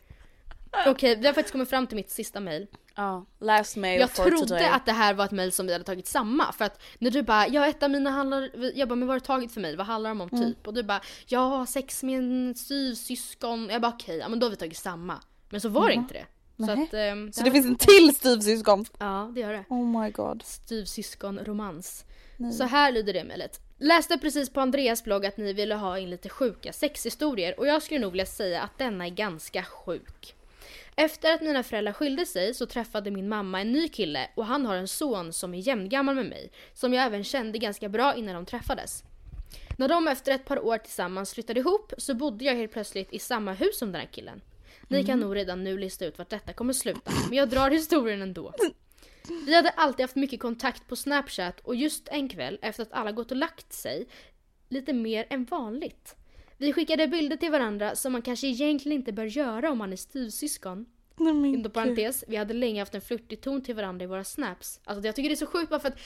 Okej, 0.86 1.16
vi 1.16 1.26
har 1.26 1.34
faktiskt 1.34 1.53
kommit 1.53 1.70
fram 1.70 1.86
till 1.86 1.97
mitt 1.97 2.11
sista 2.11 2.40
mail. 2.40 2.66
Ja, 2.94 3.26
last 3.40 3.76
mail 3.76 4.01
Jag 4.01 4.11
for 4.11 4.24
trodde 4.24 4.47
today. 4.47 4.66
att 4.66 4.86
det 4.86 4.92
här 4.92 5.14
var 5.14 5.24
ett 5.24 5.30
mail 5.30 5.53
som 5.53 5.66
vi 5.66 5.72
hade 5.72 5.84
tagit 5.84 6.07
samma 6.07 6.53
för 6.53 6.64
att 6.64 6.82
när 6.99 7.11
du 7.11 7.22
bara 7.22 7.49
ja 7.49 7.66
ett 7.66 7.82
av 7.82 7.90
mina 7.90 8.11
handlar, 8.11 8.51
jag 8.74 8.88
bara 8.88 8.94
men 8.97 9.09
vad 9.09 9.14
har 9.14 9.20
du 9.20 9.26
tagit 9.26 9.53
för 9.53 9.61
mig? 9.61 9.76
Vad 9.76 9.86
handlar 9.86 10.11
de 10.11 10.20
om 10.20 10.28
Mm. 10.32 10.44
typ? 10.44 10.66
Och 10.66 10.74
du 10.74 10.82
bara 10.82 11.01
jag 11.26 11.40
har 11.40 11.66
sex 11.66 12.03
med 12.03 12.18
en 12.18 12.55
styvsyskon. 12.55 13.68
Jag 13.70 13.82
bara 13.82 13.92
okej, 13.92 14.16
ja 14.16 14.28
men 14.28 14.38
då 14.38 14.47
har 14.47 14.51
vi 14.51 14.57
tagit 14.57 14.76
samma. 14.78 15.20
Men 15.49 15.61
så 15.61 15.68
var 15.68 15.88
det 15.88 15.94
inte 15.94 16.14
det. 16.14 16.26
Så 16.57 16.74
Nej. 16.74 16.84
att, 16.84 16.94
ehm, 16.94 17.32
Så 17.32 17.42
det 17.44 17.51
finns 17.51 17.66
en 17.66 17.76
till 17.76 18.14
styvsyskon? 18.16 18.84
Ja 18.99 19.30
det 19.34 19.40
gör 19.40 19.53
det. 19.53 19.64
Oh 19.68 20.01
my 20.03 20.11
god. 20.11 20.42
Styvsyskonromans. 20.44 22.05
Så 22.59 22.64
här 22.64 22.92
lyder 22.92 23.12
det 23.12 23.24
mejlet. 23.24 23.61
Läste 23.78 24.18
precis 24.18 24.50
på 24.50 24.60
Andreas 24.60 25.04
blogg 25.04 25.26
att 25.26 25.36
ni 25.36 25.52
ville 25.52 25.74
ha 25.74 25.98
in 25.98 26.10
lite 26.10 26.28
sjuka 26.28 26.72
sexhistorier 26.72 27.58
och 27.60 27.66
jag 27.66 27.82
skulle 27.82 28.00
nog 28.00 28.12
vilja 28.12 28.26
säga 28.26 28.62
att 28.62 28.78
denna 28.78 29.06
är 29.06 29.10
ganska 29.10 29.62
sjuk. 29.62 30.34
Efter 30.94 31.34
att 31.34 31.42
mina 31.42 31.62
föräldrar 31.62 31.92
skilde 31.92 32.26
sig 32.26 32.54
så 32.54 32.66
träffade 32.66 33.10
min 33.10 33.28
mamma 33.28 33.60
en 33.60 33.72
ny 33.72 33.88
kille 33.88 34.30
och 34.34 34.46
han 34.46 34.66
har 34.66 34.76
en 34.76 34.88
son 34.88 35.32
som 35.32 35.54
är 35.54 35.58
jämngammal 35.58 36.14
med 36.14 36.26
mig, 36.26 36.50
som 36.74 36.94
jag 36.94 37.04
även 37.04 37.24
kände 37.24 37.58
ganska 37.58 37.88
bra 37.88 38.14
innan 38.14 38.34
de 38.34 38.46
träffades. 38.46 39.04
När 39.78 39.88
de 39.88 40.08
efter 40.08 40.32
ett 40.32 40.44
par 40.44 40.64
år 40.64 40.78
tillsammans 40.78 41.34
flyttade 41.34 41.60
ihop 41.60 41.92
så 41.98 42.14
bodde 42.14 42.44
jag 42.44 42.54
helt 42.54 42.72
plötsligt 42.72 43.12
i 43.12 43.18
samma 43.18 43.52
hus 43.52 43.78
som 43.78 43.92
den 43.92 44.00
här 44.00 44.08
killen. 44.12 44.40
Ni 44.88 45.04
kan 45.04 45.20
nog 45.20 45.36
redan 45.36 45.64
nu 45.64 45.78
lista 45.78 46.04
ut 46.06 46.18
vart 46.18 46.30
detta 46.30 46.52
kommer 46.52 46.72
sluta, 46.72 47.12
men 47.28 47.38
jag 47.38 47.48
drar 47.48 47.70
historien 47.70 48.22
ändå. 48.22 48.54
Vi 49.46 49.54
hade 49.54 49.70
alltid 49.70 50.04
haft 50.04 50.16
mycket 50.16 50.40
kontakt 50.40 50.88
på 50.88 50.96
Snapchat 50.96 51.60
och 51.60 51.74
just 51.74 52.08
en 52.08 52.28
kväll 52.28 52.58
efter 52.62 52.82
att 52.82 52.92
alla 52.92 53.12
gått 53.12 53.30
och 53.30 53.36
lagt 53.36 53.72
sig, 53.72 54.06
lite 54.68 54.92
mer 54.92 55.26
än 55.30 55.44
vanligt. 55.44 56.16
Vi 56.56 56.72
skickade 56.72 57.08
bilder 57.08 57.36
till 57.36 57.50
varandra 57.50 57.96
som 57.96 58.12
man 58.12 58.22
kanske 58.22 58.46
egentligen 58.46 58.98
inte 58.98 59.12
bör 59.12 59.24
göra 59.24 59.70
om 59.70 59.78
man 59.78 59.92
är 59.92 59.96
styvsyskon. 59.96 60.86
Nej 61.16 61.32
Inom 61.32 61.72
parentes, 61.72 62.24
vi 62.28 62.36
hade 62.36 62.54
länge 62.54 62.80
haft 62.80 62.94
en 62.94 63.00
flörtig 63.00 63.40
ton 63.40 63.62
till 63.62 63.74
varandra 63.74 64.04
i 64.04 64.06
våra 64.06 64.24
snaps. 64.24 64.80
Alltså 64.84 65.06
jag 65.06 65.16
tycker 65.16 65.28
det 65.28 65.34
är 65.34 65.36
så 65.36 65.46
sjukt 65.46 65.70
bara 65.70 65.80
för 65.80 65.88
att 65.88 65.98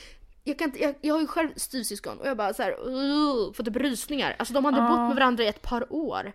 jag, 0.44 0.58
kan 0.58 0.68
inte, 0.68 0.82
jag, 0.82 0.94
jag 1.00 1.14
har 1.14 1.20
ju 1.20 1.26
själv 1.26 1.48
styvsyskon 1.56 2.18
och 2.18 2.26
jag 2.26 2.36
bara 2.36 2.54
så 2.54 2.62
här, 2.62 2.88
uh, 2.88 3.52
fått 3.52 3.66
typ 3.66 3.76
rysningar. 3.76 4.36
Alltså 4.38 4.54
de 4.54 4.64
hade 4.64 4.78
Ja. 4.78 4.88
bott 4.88 4.98
med 4.98 5.14
varandra 5.14 5.44
i 5.44 5.46
ett 5.46 5.62
par 5.62 5.92
år. 5.92 6.32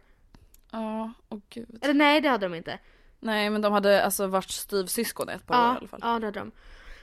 Ja, 0.71 1.13
åh 1.29 1.39
gud. 1.49 1.79
Eller 1.81 1.93
nej 1.93 2.21
det 2.21 2.29
hade 2.29 2.45
de 2.45 2.55
inte. 2.55 2.79
Nej 3.19 3.49
men 3.49 3.61
de 3.61 3.73
hade 3.73 4.03
alltså 4.03 4.27
varit 4.27 4.49
styvsyskon 4.49 5.29
i 5.29 5.33
ett 5.33 5.47
par 5.47 5.69
år 5.69 5.73
i 5.75 5.77
alla 5.77 5.87
fall. 5.87 5.99
Ja, 6.03 6.19
det 6.19 6.25
hade 6.25 6.39
de. 6.39 6.51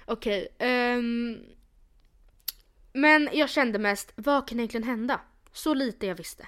Okej. 0.07 0.49
ehm, 0.59 1.39
men 2.93 3.29
jag 3.33 3.51
kände 3.51 3.79
mest, 3.79 4.13
vad 4.17 4.49
kan 4.49 4.59
egentligen 4.59 4.87
hända? 4.87 5.21
Så 5.53 5.75
lite 5.75 6.07
jag 6.07 6.15
visste. 6.15 6.47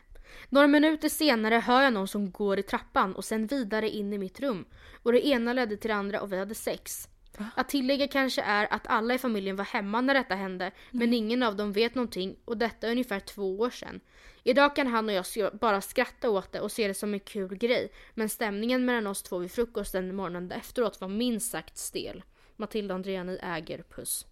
Några 0.49 0.67
minuter 0.67 1.09
senare 1.09 1.55
hör 1.55 1.83
jag 1.83 1.93
någon 1.93 2.09
som 2.09 2.31
går 2.31 2.59
i 2.59 2.63
trappan 2.63 3.15
och 3.15 3.25
sen 3.25 3.47
vidare 3.47 3.91
in 3.91 4.13
i 4.13 4.19
mitt 4.19 4.41
rum. 4.41 4.65
Och 5.03 5.13
det 5.13 5.27
ena 5.27 5.53
ledde 5.53 5.77
till 5.77 5.89
det 5.89 5.95
andra 5.95 6.21
och 6.21 6.33
vi 6.33 6.39
hade 6.39 6.55
sex. 6.55 7.09
Att 7.55 7.69
tillägga 7.69 8.09
kanske 8.09 8.43
är 8.43 8.73
att 8.75 8.87
alla 8.87 9.15
i 9.15 9.19
familjen 9.19 9.57
var 9.57 9.65
hemma 9.65 10.01
när 10.01 10.15
detta 10.15 10.35
hände 10.35 10.71
men 10.91 11.13
ingen 11.13 11.43
av 11.43 11.57
dem 11.57 11.73
vet 11.73 11.95
någonting 11.95 12.37
och 12.45 12.57
detta 12.57 12.87
är 12.87 12.91
ungefär 12.91 13.21
två 13.21 13.59
år 13.59 13.71
sedan. 13.71 14.01
Idag 14.43 14.77
kan 14.77 14.87
han 14.87 15.09
och 15.09 15.15
jag 15.15 15.59
bara 15.61 15.81
skratta 15.81 16.31
åt 16.31 16.53
det 16.53 16.61
och 16.61 16.73
se 16.73 16.89
det 16.89 16.95
som 16.95 17.15
en 17.15 17.21
kul 17.21 17.57
grej 17.57 17.93
men 18.15 18.29
stämningen 18.29 18.85
mellan 18.85 19.07
oss 19.07 19.23
två 19.23 19.39
vid 19.39 19.53
frukosten 19.53 20.17
morgonen 20.17 20.53
efteråt 20.53 21.01
var 21.01 21.09
minst 21.09 21.51
sagt 21.51 21.79
stel. 21.79 22.23
Matilda 22.57 22.95
och 22.95 22.97
Andrea 22.99 23.25
ni 23.25 23.39
äger 23.43 23.83
puss. 23.97 24.27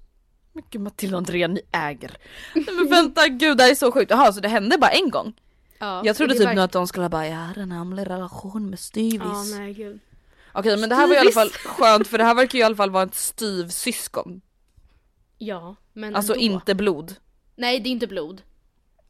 Men 0.53 0.65
gud 0.71 0.81
Matilda 0.83 1.17
och 1.17 1.19
Andrea 1.19 1.49
ni 1.49 1.61
äger. 1.73 2.17
Nej 2.55 2.65
men 2.75 2.89
vänta 2.89 3.29
gud 3.29 3.57
det 3.57 3.63
här 3.65 3.71
är 3.71 3.75
så 3.75 3.93
sjukt. 3.93 4.11
Jaha 4.11 4.33
så 4.33 4.41
det 4.41 4.49
hände 4.49 4.79
bara 4.79 4.91
en 4.91 5.11
gång? 5.11 5.33
Ja, 5.79 6.03
Jag 6.05 6.17
trodde 6.17 6.35
typ 6.35 6.55
nu 6.55 6.61
att 6.61 6.73
de 6.73 6.87
skulle 6.87 7.09
bara 7.09 7.27
jag 7.29 7.37
hade 7.37 7.61
en 7.61 7.73
hemlig 7.73 8.11
relation 8.11 8.71
med 8.71 8.79
styvis. 8.79 9.23
Ja 9.25 9.43
nej 9.59 9.75
gud. 9.75 10.01
Okej 10.53 10.77
men 10.77 10.89
det 10.89 10.95
här 10.95 11.07
var 11.07 11.15
i 11.15 11.19
alla 11.19 11.33
fall 11.33 11.49
skönt 11.51 12.07
för 12.09 12.19
det 12.19 12.25
här 12.25 12.35
verkar 12.35 12.59
ju 12.59 12.61
i 12.61 12.65
alla 12.65 12.77
fall 12.77 12.91
vara 12.91 13.03
ett 13.05 13.15
styvsyskon. 13.15 14.41
Ja 15.39 15.77
men 15.93 16.17
Alltså 16.17 16.33
ändå. 16.33 16.45
inte 16.45 16.75
blod. 16.75 17.15
Nej 17.57 17.81
det 17.81 17.89
är 17.89 17.91
inte 17.91 18.07
blod. 18.07 18.43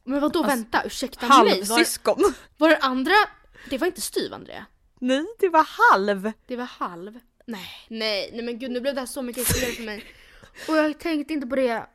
Men 0.03 0.21
vadå 0.21 0.39
Alltså, 0.39 0.55
vänta 0.55 0.83
ursäkta 0.85 1.27
mig. 1.27 1.37
Var, 1.39 1.49
Halvsyskon. 1.49 2.33
var 2.57 2.69
det 2.69 2.77
andra, 2.77 3.13
det 3.69 3.77
var 3.77 3.87
inte 3.87 4.01
styv 4.01 4.33
Andrea? 4.33 4.65
Nej 4.99 5.25
det 5.39 5.49
var 5.49 5.67
halv. 5.91 6.31
Det 6.47 6.55
var 6.55 6.65
halv. 6.65 7.19
Nej, 7.45 7.69
nej, 7.87 8.29
nej 8.33 8.45
men 8.45 8.59
gud 8.59 8.71
nu 8.71 8.81
blev 8.81 8.93
det 8.93 9.01
här 9.01 9.07
så 9.07 9.21
mycket 9.21 9.49
ytterligare 9.49 9.73
för 9.73 9.83
mig. 9.83 10.03
Och 10.67 10.77
jag 10.77 10.99
tänkte 10.99 11.33
inte 11.33 11.47
på 11.47 11.55
det. 11.55 11.85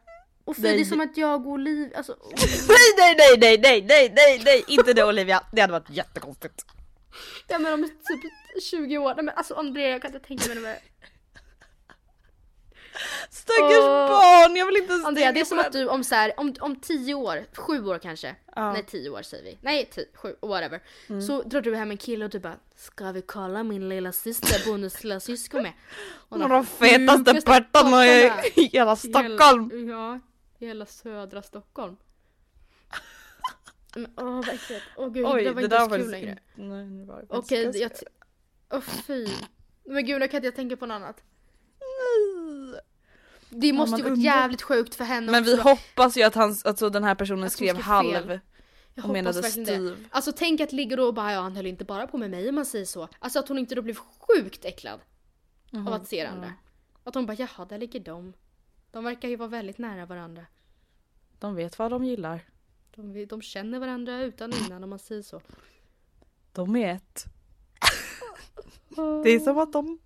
Och 0.44 0.56
för 0.56 0.62
Nej. 0.62 0.76
det 0.76 0.82
är 0.82 0.84
som 0.84 1.00
att 1.00 1.16
jag 1.16 1.46
och 1.46 1.58
Liv, 1.58 1.92
alltså 1.96 2.16
Nej 2.68 2.94
nej 2.98 3.14
nej 3.18 3.38
nej 3.38 3.58
nej 3.58 3.82
nej 3.88 4.12
nej 4.14 4.42
nej 4.44 4.64
inte 4.68 4.92
det 4.92 5.04
Olivia, 5.04 5.42
det 5.52 5.60
hade 5.60 5.72
varit 5.72 5.90
jättekonstigt. 5.90 6.64
Ja 7.48 7.58
men 7.58 7.72
om 7.72 7.84
typ 7.88 8.62
20 8.62 8.98
år, 8.98 9.14
nej 9.14 9.24
men 9.24 9.34
alltså 9.34 9.54
Andrea 9.54 9.88
jag 9.88 10.02
kan 10.02 10.14
inte 10.14 10.26
tänka 10.26 10.54
mig 10.54 10.62
det. 10.62 10.80
Stackars 13.30 13.78
Åh. 13.78 14.08
barn, 14.08 14.56
jag 14.56 14.66
vill 14.66 14.76
inte 14.76 14.92
ens 14.92 15.06
Andrea 15.06 15.32
det 15.32 15.40
är 15.40 15.44
som 15.44 15.58
att 15.58 15.72
du 15.72 15.88
om 15.88 16.04
så 16.04 16.14
här, 16.14 16.32
om, 16.36 16.54
om 16.60 16.76
10 16.76 17.14
år, 17.14 17.44
7 17.56 17.86
år 17.86 17.98
kanske. 17.98 18.36
Ja. 18.56 18.72
Nej 18.72 18.84
10 18.86 19.10
år 19.10 19.22
säger 19.22 19.44
vi. 19.44 19.58
Nej 19.60 19.90
10, 19.92 20.04
7, 20.14 20.34
whatever. 20.42 20.80
Så 21.26 21.42
drar 21.42 21.60
du 21.60 21.76
hem 21.76 21.90
en 21.90 21.96
kille 21.96 22.24
och 22.24 22.30
du 22.30 22.38
bara 22.38 22.56
Ska 22.76 23.12
vi 23.12 23.22
kolla 23.22 23.62
min 23.62 23.88
lilla 23.88 24.12
syster, 24.12 24.70
bondens 24.70 25.04
lilla 25.04 25.20
syskon 25.20 25.62
med? 25.62 25.72
Hon 26.28 26.42
har 26.42 26.48
de 26.48 26.66
fetaste 26.66 27.40
pattarna 27.46 28.06
i 28.06 28.30
hela 28.72 28.96
Stockholm. 28.96 29.70
Hela, 29.70 29.92
ja, 29.92 30.20
i 30.58 30.66
hela 30.66 30.86
södra 30.86 31.42
Stockholm. 31.42 31.96
Men 33.94 34.12
åh 34.16 34.24
vad 34.24 34.48
äckligt. 34.48 34.84
Åh 34.96 35.08
gud 35.08 35.26
Oj, 35.26 35.44
det 35.44 35.52
var 35.52 35.60
det 35.60 35.64
inte 35.64 35.78
var 35.78 35.98
kul 35.98 36.10
längre. 36.10 36.38
Nej, 36.54 36.84
det 36.84 37.04
var 37.04 37.20
det 37.20 37.26
Okej, 37.28 37.64
faktiskt 37.64 38.02
jag... 38.70 38.78
Åh 38.78 38.80
fy. 38.80 39.28
Men 39.84 40.06
gud, 40.06 40.20
nu 40.20 40.28
kan 40.28 40.36
inte 40.38 40.46
jag 40.46 40.56
tänka 40.56 40.76
på 40.76 40.86
något 40.86 40.94
annat. 40.94 41.22
Det 43.50 43.72
måste 43.72 43.96
ju 43.96 44.02
varit 44.02 44.12
undrar. 44.12 44.24
jävligt 44.24 44.62
sjukt 44.62 44.94
för 44.94 45.04
henne 45.04 45.32
Men 45.32 45.44
vi 45.44 45.54
också. 45.54 45.68
hoppas 45.68 46.16
ju 46.16 46.22
att 46.22 46.34
han, 46.34 46.56
alltså 46.64 46.90
den 46.90 47.04
här 47.04 47.14
personen 47.14 47.44
Att 47.44 47.52
skrev 47.52 47.74
skrev 47.74 47.82
halv. 47.82 48.40
Jag 48.94 49.04
och 49.04 49.12
menade 49.12 49.42
Steve. 49.42 49.78
det. 49.78 49.96
Alltså 50.10 50.32
tänk 50.36 50.60
att 50.60 50.72
ligga 50.72 50.96
då 50.96 51.06
och 51.06 51.14
bara 51.14 51.32
ja 51.32 51.40
han 51.40 51.56
höll 51.56 51.66
inte 51.66 51.84
bara 51.84 52.06
på 52.06 52.18
med 52.18 52.30
mig 52.30 52.48
om 52.48 52.54
man 52.54 52.66
säger 52.66 52.84
så. 52.84 53.08
Alltså 53.18 53.38
att 53.38 53.48
hon 53.48 53.58
inte 53.58 53.74
då 53.74 53.82
blev 53.82 53.94
sjukt 53.96 54.64
äcklad 54.64 55.00
av 55.72 55.92
att 55.92 56.08
se 56.08 56.22
det 56.22 56.30
andra. 56.30 56.52
Att 57.04 57.14
hon 57.14 57.26
bara 57.26 57.36
jaha 57.38 57.64
där 57.64 57.78
ligger 57.78 58.00
de. 58.00 58.32
De 58.90 59.04
verkar 59.04 59.28
ju 59.28 59.36
vara 59.36 59.48
väldigt 59.48 59.78
nära 59.78 60.06
varandra. 60.06 60.46
De 61.38 61.54
vet 61.54 61.78
vad 61.78 61.90
de 61.90 62.04
gillar. 62.04 62.40
De, 62.94 63.26
de 63.26 63.42
känner 63.42 63.78
varandra 63.78 64.20
utan 64.22 64.52
innan 64.52 64.84
om 64.84 64.90
man 64.90 64.98
säger 64.98 65.22
så. 65.22 65.40
De 66.52 66.76
är 66.76 66.94
ett. 66.94 67.24
Det 69.24 69.30
är 69.30 69.38
som 69.38 69.58
att 69.58 69.72
de... 69.72 69.98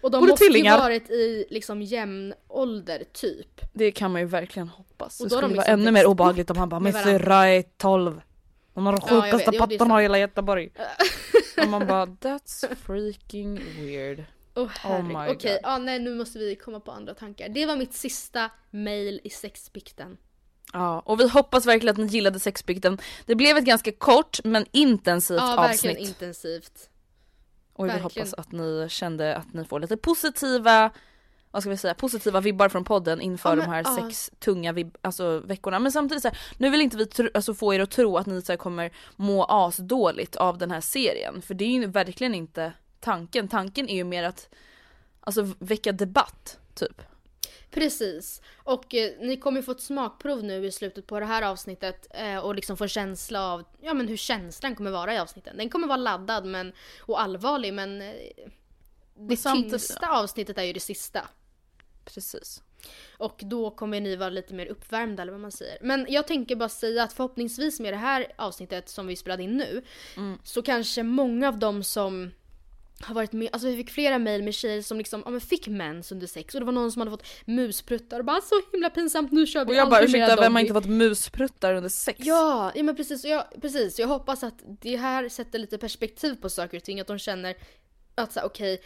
Och 0.00 0.10
de 0.10 0.20
Både 0.20 0.30
måste 0.30 0.44
tvillingar. 0.44 0.74
ju 0.76 0.80
varit 0.82 1.10
i 1.10 1.46
liksom 1.50 1.82
jämn 1.82 2.34
ålder 2.48 3.04
typ. 3.12 3.60
Det 3.72 3.90
kan 3.92 4.12
man 4.12 4.20
ju 4.20 4.26
verkligen 4.26 4.68
hoppas. 4.68 5.20
Och 5.20 5.26
Det 5.26 5.30
då 5.30 5.36
har 5.36 5.42
skulle 5.42 5.54
de 5.54 5.56
vara 5.56 5.64
liksom 5.66 5.80
ännu 5.80 5.90
mer 5.90 5.92
växt 5.92 6.06
obehagligt 6.08 6.50
om 6.50 6.56
han 6.56 6.68
bara 6.68 6.80
min 6.80 6.92
varandra." 6.92 7.18
syrra 7.18 7.46
är 7.48 7.62
12. 7.76 8.20
Hon 8.74 8.86
har 8.86 8.92
de 8.92 9.00
Ja, 9.08 9.22
sjukaste 9.22 9.50
det 9.50 9.56
är 9.56 9.58
pattarna 9.58 10.00
i 10.00 10.02
hela 10.04 10.18
Göteborg. 10.18 10.70
och 11.62 11.68
man 11.68 11.86
bara 11.86 12.06
that's 12.06 12.74
freaking 12.74 13.54
weird. 13.76 14.24
Oh, 14.54 14.68
herregud. 14.80 15.08
my 15.08 15.14
Okej, 15.34 15.52
God. 15.52 15.60
ja, 15.62 15.78
nej 15.78 15.98
nu 15.98 16.14
måste 16.14 16.38
vi 16.38 16.54
komma 16.56 16.80
på 16.80 16.90
andra 16.92 17.14
tankar. 17.14 17.48
Det 17.48 17.66
var 17.66 17.76
mitt 17.76 17.94
sista 17.94 18.50
mail 18.70 19.20
i 19.24 19.30
sexbikten. 19.30 20.16
Ja, 20.72 21.00
och 21.00 21.20
vi 21.20 21.28
hoppas 21.28 21.66
verkligen 21.66 21.92
att 21.94 21.98
ni 21.98 22.06
gillade 22.06 22.40
sexbikten. 22.40 22.98
Det 23.26 23.34
blev 23.34 23.56
ett 23.56 23.64
ganska 23.64 23.92
kort 23.92 24.38
men 24.44 24.66
intensivt 24.72 25.40
Ja, 25.40 25.56
verkligen 25.56 25.96
avsnitt. 25.96 26.08
intensivt. 26.08 26.90
Och 27.76 27.86
vi 27.86 27.98
hoppas 27.98 28.34
att 28.34 28.52
ni 28.52 28.86
kände 28.90 29.36
att 29.36 29.52
ni 29.52 29.64
får 29.64 29.80
lite 29.80 29.96
positiva 29.96 30.90
vad 31.50 31.62
ska 31.62 31.70
vi 31.70 31.76
säga, 31.76 31.94
positiva 31.94 32.40
vibbar 32.40 32.68
från 32.68 32.84
podden 32.84 33.20
inför 33.20 33.48
Ja, 33.48 33.54
de 33.56 33.60
men, 33.60 33.70
här 33.70 33.82
ja. 33.84 33.96
sex 34.02 34.30
tunga 34.38 34.72
vib- 34.72 34.96
alltså, 35.02 35.38
veckorna. 35.38 35.78
Men 35.78 35.92
samtidigt 35.92 36.22
så 36.22 36.28
här, 36.28 36.38
nu 36.58 36.70
vill 36.70 36.80
inte 36.80 36.96
vi 36.96 37.06
tro, 37.06 37.28
alltså, 37.34 37.54
få 37.54 37.74
er 37.74 37.80
att 37.80 37.90
tro 37.90 38.16
att 38.16 38.26
ni 38.26 38.42
så 38.42 38.52
här, 38.52 38.56
kommer 38.56 38.90
må 39.16 39.44
asdåligt 39.44 40.36
av 40.36 40.58
den 40.58 40.70
här 40.70 40.80
serien. 40.80 41.42
För 41.42 41.54
det 41.54 41.64
är 41.64 41.68
ju 41.68 41.86
verkligen 41.86 42.34
inte 42.34 42.72
tanken. 43.00 43.48
Tanken 43.48 43.88
är 43.88 43.94
ju 43.94 44.04
mer 44.04 44.22
att 44.24 44.48
alltså, 45.20 45.48
väcka 45.58 45.92
debatt, 45.92 46.58
typ. 46.74 47.02
Precis. 47.70 48.42
Och 48.56 48.94
eh, 48.94 49.12
ni 49.20 49.36
kommer 49.36 49.62
få 49.62 49.72
ett 49.72 49.80
smakprov 49.80 50.44
nu 50.44 50.66
i 50.66 50.72
slutet 50.72 51.06
på 51.06 51.20
det 51.20 51.26
här 51.26 51.42
avsnittet 51.42 52.06
eh, 52.14 52.38
och 52.38 52.54
liksom 52.54 52.76
få 52.76 52.86
känsla 52.86 53.52
av 53.52 53.64
ja, 53.80 53.94
men 53.94 54.08
hur 54.08 54.16
känslan 54.16 54.76
kommer 54.76 54.90
vara 54.90 55.14
i 55.14 55.18
avsnitten. 55.18 55.56
Den 55.56 55.70
kommer 55.70 55.86
vara 55.86 55.96
laddad 55.96 56.46
men, 56.46 56.72
och 57.00 57.20
allvarlig 57.20 57.74
men 57.74 58.02
eh, 58.02 58.14
det 59.18 59.36
tyngsta 59.36 60.08
avsnittet 60.08 60.58
är 60.58 60.62
ju 60.62 60.72
det 60.72 60.80
sista. 60.80 61.28
Precis. 62.04 62.62
Och 63.18 63.40
då 63.44 63.70
kommer 63.70 64.00
ni 64.00 64.16
vara 64.16 64.28
lite 64.28 64.54
mer 64.54 64.66
uppvärmda 64.66 65.22
eller 65.22 65.32
vad 65.32 65.40
man 65.40 65.52
säger. 65.52 65.78
Men 65.80 66.06
jag 66.08 66.26
tänker 66.26 66.56
bara 66.56 66.68
säga 66.68 67.02
att 67.02 67.12
förhoppningsvis 67.12 67.80
med 67.80 67.92
det 67.92 67.96
här 67.96 68.32
avsnittet 68.36 68.88
som 68.88 69.06
vi 69.06 69.16
spelade 69.16 69.42
in 69.42 69.56
nu 69.56 69.82
så 70.44 70.62
kanske 70.62 71.02
många 71.02 71.48
av 71.48 71.58
dem 71.58 71.84
som 71.84 72.30
har 73.00 73.14
varit 73.14 73.32
med, 73.32 73.48
alltså 73.52 73.68
vi 73.68 73.76
fick 73.76 73.90
flera 73.90 74.18
mejl 74.18 74.42
med 74.42 74.54
tjejer 74.54 74.82
som 74.82 74.98
liksom, 74.98 75.22
ja 75.24 75.30
men 75.30 75.40
fick 75.40 75.68
mens 75.68 76.12
under 76.12 76.26
sex 76.26 76.54
och 76.54 76.60
det 76.60 76.64
var 76.64 76.72
någon 76.72 76.92
som 76.92 77.00
hade 77.00 77.10
fått 77.10 77.26
muspruttar 77.44 78.18
och 78.18 78.24
bara 78.24 78.40
så 78.40 78.54
himla 78.72 78.90
pinsamt 78.90 79.32
nu 79.32 79.46
kör 79.46 79.64
vi 79.64 79.70
Och 79.70 79.74
jag 79.74 79.90
bara 79.90 80.04
ursäkta, 80.04 80.36
vem 80.36 80.42
har 80.42 80.50
doggy." 80.50 80.60
inte 80.60 80.74
fått 80.74 80.90
muspruttar 80.90 81.74
under 81.74 81.88
sex? 81.88 82.18
Ja, 82.22 82.72
ja 82.74 82.82
men 82.82 82.96
precis. 82.96 83.24
Jag, 83.24 83.44
precis. 83.60 83.98
Jag 83.98 84.08
hoppas 84.08 84.42
att 84.42 84.62
det 84.80 84.96
här 84.96 85.28
sätter 85.28 85.58
lite 85.58 85.78
perspektiv 85.78 86.34
på 86.34 86.50
saker 86.50 86.76
och 86.76 86.84
ting. 86.84 87.00
Att 87.00 87.06
de 87.06 87.18
känner 87.18 87.56
att 88.14 88.32
så 88.32 88.40
okej, 88.42 88.82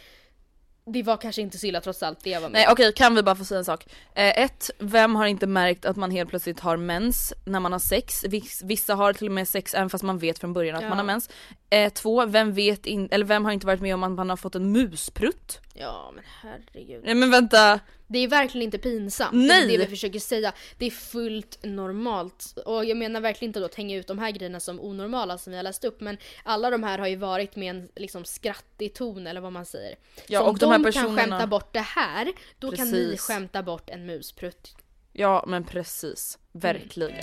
det 0.85 1.03
var 1.03 1.17
kanske 1.17 1.41
inte 1.41 1.57
så 1.57 1.67
illa 1.67 1.81
trots 1.81 2.03
allt 2.03 2.23
det 2.23 2.29
jag 2.29 2.41
var 2.41 2.49
med 2.49 2.53
Nej 2.59 2.67
okej, 2.69 2.93
kan 2.93 3.15
vi 3.15 3.23
bara 3.23 3.35
få 3.35 3.45
säga 3.45 3.57
en 3.59 3.65
sak? 3.65 3.85
Eh, 4.15 4.39
ett, 4.43 4.69
vem 4.79 5.15
har 5.15 5.25
inte 5.25 5.47
märkt 5.47 5.85
att 5.85 5.95
man 5.95 6.11
helt 6.11 6.29
plötsligt 6.29 6.59
har 6.59 6.77
mens 6.77 7.33
när 7.45 7.59
man 7.59 7.71
har 7.71 7.79
sex? 7.79 8.23
Viss- 8.25 8.61
Vissa 8.63 8.95
har 8.95 9.13
till 9.13 9.27
och 9.27 9.33
med 9.33 9.47
sex 9.47 9.73
även 9.73 9.89
fast 9.89 10.03
man 10.03 10.17
vet 10.17 10.39
från 10.39 10.53
början 10.53 10.75
att 10.75 10.81
Ja. 10.81 10.89
man 10.89 10.97
har 10.97 11.05
mens. 11.05 11.29
Eh, 11.69 11.93
två, 11.93 12.25
vem 12.25 12.53
vet 12.53 12.85
in, 12.85 13.07
eller 13.11 13.25
vem 13.25 13.45
har 13.45 13.51
inte 13.51 13.67
varit 13.67 13.81
med 13.81 13.93
om 13.93 14.03
att 14.03 14.11
man 14.11 14.29
har 14.29 14.37
fått 14.37 14.55
en 14.55 14.71
musprutt? 14.71 15.59
Ja 15.73 16.11
men 16.15 16.23
herregud. 16.41 17.01
Nej 17.05 17.15
men 17.15 17.31
vänta, 17.31 17.79
Det 18.11 18.19
är 18.19 18.27
verkligen 18.27 18.65
inte 18.65 18.77
pinsamt. 18.77 19.33
Nej! 19.33 19.67
Det 19.67 19.73
är 19.73 19.77
det 19.77 19.85
vi 19.85 19.89
försöker 19.89 20.19
säga. 20.19 20.53
Det 20.77 20.85
är 20.85 20.91
fullt 20.91 21.59
normalt. 21.63 22.53
Och 22.65 22.85
jag 22.85 22.97
menar 22.97 23.21
verkligen 23.21 23.49
inte 23.49 23.59
då 23.59 23.65
att 23.65 23.75
hänga 23.75 23.95
ut 23.97 24.07
de 24.07 24.19
här 24.19 24.31
grejerna 24.31 24.59
som 24.59 24.79
onormala 24.79 25.37
som 25.37 25.51
vi 25.51 25.57
har 25.57 25.63
läst 25.63 25.83
upp. 25.83 26.01
Men 26.01 26.17
alla 26.43 26.69
de 26.69 26.83
här 26.83 26.99
har 26.99 27.07
ju 27.07 27.15
varit 27.15 27.55
med 27.55 27.69
en 27.69 27.89
liksom 27.95 28.25
skrattig 28.25 28.93
ton 28.93 29.27
eller 29.27 29.41
vad 29.41 29.51
man 29.51 29.65
säger. 29.65 29.95
Ja, 30.27 30.39
så 30.39 30.45
om 30.45 30.51
och 30.51 30.57
de 30.59 30.65
här 30.71 30.77
kan 30.77 30.83
personerna- 30.85 31.17
skämta 31.21 31.47
bort 31.47 31.73
det 31.73 31.79
här, 31.79 32.27
då 32.59 32.71
kan 32.71 32.87
ni 32.87 32.91
Precis. 33.05 33.21
skämta 33.21 33.63
bort 33.63 33.89
en 33.89 34.05
musprutt. 34.05 34.75
ja 35.13 35.43
men 35.47 35.63
precis, 35.63 36.37
verkligen. 36.51 37.15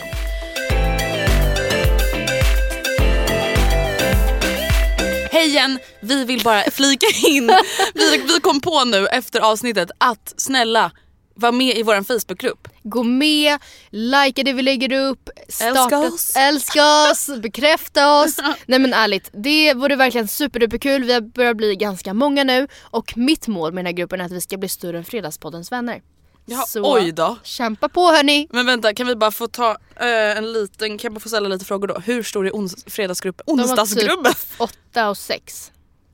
Hej 5.39 5.49
igen! 5.49 5.79
Vi 6.01 6.25
vill 6.25 6.43
bara 6.43 6.71
flika 6.71 7.07
in, 7.27 7.51
vi, 7.95 8.17
vi 8.19 8.41
kom 8.41 8.61
på 8.61 8.85
nu 8.85 9.07
efter 9.07 9.41
avsnittet 9.41 9.91
att 9.99 10.35
snälla 10.37 10.91
var 11.35 11.53
med 11.53 11.77
i 11.77 11.83
våran 11.83 12.05
Facebookgrupp. 12.05 12.69
Gå 12.83 13.03
med, 13.03 13.59
likea 13.91 14.45
det 14.45 14.53
vi 14.53 14.63
lägger 14.63 14.93
upp, 14.93 15.31
starta, 15.49 15.81
Älska 15.81 15.99
oss. 15.99 16.37
älska 16.37 17.11
oss, 17.11 17.31
bekräfta 17.43 18.21
oss. 18.23 18.37
Nej 18.67 18.79
men 18.79 18.95
ärligt, 18.95 19.31
det 19.33 19.75
vore 19.75 19.97
verkligen 19.97 20.29
superduperkul. 20.29 21.05
Vi 21.05 21.13
har 21.13 21.21
börjat 21.21 21.57
bli 21.57 21.77
ganska 21.77 22.15
många 22.15 22.45
nu 22.45 22.69
och 22.81 23.17
mitt 23.17 23.49
mål 23.49 23.73
med 23.73 23.85
den 23.85 23.87
här 23.87 23.97
gruppen 23.97 24.21
är 24.21 24.25
att 24.25 24.33
vi 24.33 24.41
ska 24.41 24.57
bli 24.57 24.69
större 24.69 24.99
än 24.99 25.05
Fredagspoddens 25.05 25.73
vänner. 25.73 26.03
Ja, 26.51 26.65
Så 26.69 26.95
oj 26.95 27.13
då. 27.13 27.37
kämpa 27.43 27.89
på 27.89 28.07
hörni! 28.07 28.49
Men 28.51 28.67
vänta, 28.67 28.95
kan 28.95 29.07
vi 29.07 29.17
bara 29.17 29.31
få 29.31 29.49
ta 29.49 29.71
eh, 29.97 30.37
en 30.39 30.53
liten, 30.53 30.99
kan 30.99 31.09
jag 31.09 31.13
bara 31.15 31.21
få 31.21 31.29
ställa 31.29 31.49
lite 31.49 31.65
frågor 31.65 31.87
då? 31.89 31.95
Hur 31.99 32.23
stor 32.23 32.47
är 32.47 32.51
ons- 32.51 32.91
fredagsgruppen? 32.91 33.45
Har 33.59 33.65
Onsdagsgruppen? 33.65 34.33
Typ 34.35 34.61
åtta 34.61 35.09
och 35.11 35.17
sex. 35.19 35.73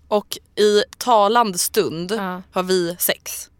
Och 0.08 0.38
i 0.56 0.82
talande 0.98 1.58
stund 1.58 2.12
Ja. 2.12 2.42
har 2.52 2.62
vi 2.62 2.96
sex. 2.98 3.50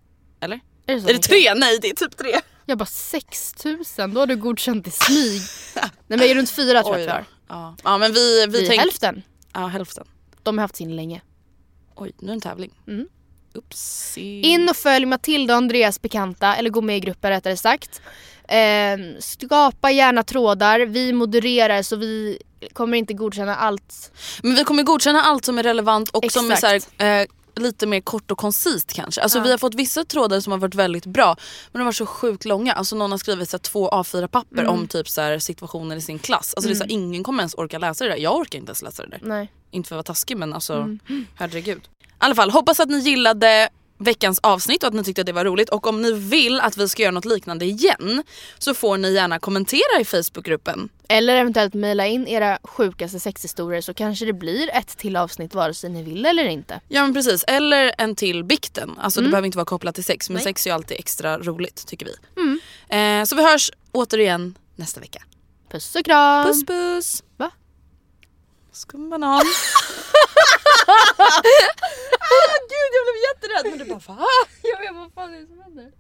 Eller? 0.41 0.61
Är 0.87 0.95
det, 1.01 1.11
Är 1.11 1.15
det 1.15 1.19
tre? 1.23 1.55
Nej 1.55 1.79
det 1.83 1.89
är 1.91 1.95
typ 1.95 2.17
tre. 2.17 2.41
Jag 2.67 2.79
bara 2.79 2.87
6000, 2.87 4.15
då 4.15 4.21
har 4.21 4.27
du 4.27 4.37
godkänt 4.37 4.87
i 4.87 4.91
smyg. 4.91 5.43
Nej 6.07 6.19
men 6.19 6.35
runt 6.35 6.51
fyra 6.51 6.83
tror 6.83 6.99
jag 6.99 7.03
att 7.03 7.07
vi 7.09 7.11
har. 7.13 7.25
Ja. 7.49 7.77
ja 7.85 7.99
men 7.99 8.13
vi, 8.13 8.47
vi, 8.47 8.53
Vi 8.53 8.59
är 8.65 8.69
tänkte... 8.69 8.81
hälften. 8.81 9.23
Ja 9.53 9.67
hälften. 9.67 10.07
De 10.43 10.59
har 10.59 10.63
haft 10.63 10.77
sin 10.77 10.97
länge. 10.97 11.23
Oj 11.97 12.13
nu 12.19 12.25
är 12.27 12.27
det 12.29 12.33
en 12.33 12.41
tävling. 12.41 12.71
Mm. 12.89 13.07
Upsi. 13.55 14.41
In 14.41 14.69
och 14.69 14.77
följ 14.77 15.07
Matilda 15.07 15.55
och 15.55 15.59
Andreas 15.59 16.03
bekanta, 16.03 16.57
eller 16.57 16.71
gå 16.71 16.81
med 16.81 16.97
i 16.97 17.01
gruppen 17.01 17.31
rättare 17.31 17.57
sagt. 17.57 18.03
Eh, 18.49 18.99
skapa 19.19 19.91
gärna 19.91 20.23
trådar, 20.23 20.81
vi 20.81 21.13
modererar 21.13 21.83
så 21.83 21.97
vi 21.97 22.39
kommer 22.73 22.99
inte 22.99 23.15
godkänna 23.15 23.57
allt. 23.57 24.13
Men 24.43 24.55
vi 24.55 24.65
kommer 24.65 24.83
godkänna 24.83 25.23
allt 25.23 25.45
som 25.45 25.59
är 25.59 25.63
relevant 25.63 26.09
och 26.11 26.33
som 26.33 26.51
är 26.51 26.57
så 26.57 26.67
Exakt. 26.67 26.93
här, 27.03 27.21
eh, 27.23 27.27
lite 27.57 27.87
mer 27.87 28.01
kort 28.01 28.31
och 28.31 28.39
koncist 28.39 28.93
kanske. 28.93 29.21
Alltså 29.21 29.39
Ja. 29.39 29.45
vi 29.45 29.51
har 29.51 29.59
fått 29.59 29.75
vissa 29.75 30.05
trådar 30.05 30.41
som 30.41 30.51
har 30.53 30.59
varit 30.59 30.75
väldigt 30.75 31.07
bra 31.07 31.37
men 31.73 31.81
de 31.81 31.85
varit 31.85 31.97
så 31.97 32.07
sjukt 32.07 32.45
långa. 32.45 32.73
Alltså 32.73 32.97
någon 32.97 33.11
har 33.11 33.19
skrivit 33.19 33.51
så 33.51 33.57
här, 33.57 33.63
två 33.63 33.89
A4 33.91 34.27
papper 34.29 34.59
Mm. 34.59 34.73
om 34.73 34.89
typ 34.89 35.09
så 35.09 35.21
här, 35.21 35.39
situationer 35.39 35.97
i 35.97 36.01
sin 36.01 36.19
klass. 36.19 36.55
Alltså 36.57 36.69
det 36.69 36.73
är 36.75 36.77
så 36.79 36.85
här, 36.85 36.91
ingen 36.93 37.25
kommer 37.25 37.43
ens 37.43 37.55
orka 37.55 37.79
läsa 37.79 38.05
det 38.05 38.11
där. 38.11 38.17
Jag 38.17 38.37
orkar 38.37 38.59
inte 38.59 38.71
ens 38.71 38.83
läsa 38.83 39.03
det 39.03 39.09
där. 39.11 39.21
Nej. 39.23 39.53
Inte 39.71 39.89
för 39.89 39.95
att 39.95 39.99
vara 40.09 40.15
taskig 40.15 40.37
men 40.37 40.53
alltså 40.53 40.75
Mm. 40.75 40.99
herregud. 41.35 41.81
I 42.25 42.27
alla 42.27 42.35
fall 42.35 42.51
hoppas 42.51 42.81
att 42.81 42.89
ni 42.89 42.99
gillade 42.99 43.69
veckans 43.99 44.39
avsnitt 44.43 44.83
och 44.83 44.89
att 44.89 44.95
ni 44.95 45.05
tyckte 45.05 45.23
att 45.23 45.27
det 45.27 45.33
var 45.33 45.45
roligt 45.45 45.69
och 45.69 45.87
om 45.87 46.03
ni 46.03 46.13
vill 46.13 46.61
att 46.61 46.77
vi 46.77 46.89
ska 46.89 47.03
göra 47.03 47.13
något 47.13 47.25
liknande 47.25 47.65
igen 47.65 48.23
så 48.59 48.75
får 48.75 48.97
ni 48.99 49.13
gärna 49.13 49.39
kommentera 49.39 50.01
i 50.01 50.05
Facebookgruppen. 50.05 50.89
Eller 51.09 51.37
eventuellt 51.37 51.75
mejla 51.75 52.07
in 52.07 52.29
era 52.29 52.59
sjukaste 52.63 53.21
sexhistorier 53.21 53.81
så 53.81 53.95
kanske 53.95 54.25
det 54.25 54.33
blir 54.33 54.71
ett 54.75 54.99
till 54.99 55.17
avsnitt 55.17 55.55
vare 55.55 55.75
sig 55.75 55.91
ni 55.91 56.03
vill 56.03 56.27
eller 56.27 56.45
inte. 56.45 56.81
Ja 56.89 57.03
men 57.03 57.15
precis, 57.15 57.45
eller 57.47 57.95
en 57.99 58.17
till 58.17 58.45
bikten. 58.45 58.95
Alltså 58.99 59.21
Mm. 59.21 59.29
det 59.29 59.31
behöver 59.33 59.47
inte 59.47 59.59
vara 59.59 59.67
kopplat 59.67 59.95
till 59.95 60.05
sex 60.05 60.31
men 60.31 60.35
Nej. 60.35 60.45
sex 60.45 60.67
är 60.67 60.71
ju 60.71 60.75
alltid 60.75 60.97
extra 60.99 61.39
roligt 61.39 61.87
tycker 61.87 62.07
vi. 62.07 62.15
Mm. 62.43 62.61
Eh, 63.23 63.25
så 63.27 63.37
vi 63.37 63.43
hörs 63.45 63.71
återigen 63.93 64.59
nästa 64.77 65.01
vecka. 65.01 65.23
Puss 65.71 65.95
och 65.97 66.05
kram! 66.05 66.47
Puss 66.47 66.67
puss! 66.67 67.23
Va? 67.37 67.51
Skumbanan. 68.75 69.43
Gud 72.71 72.91
jag 72.97 73.05
blev 73.07 73.19
jätterädd 73.29 73.71
men 73.71 73.79
du 73.79 73.85
bara 73.85 74.15
va? 74.17 74.27
Jag 74.63 74.79
vet 74.79 74.95
vad 74.95 75.13
fan 75.13 75.33
det 75.33 75.47
som 75.47 75.61
händer. 75.63 75.93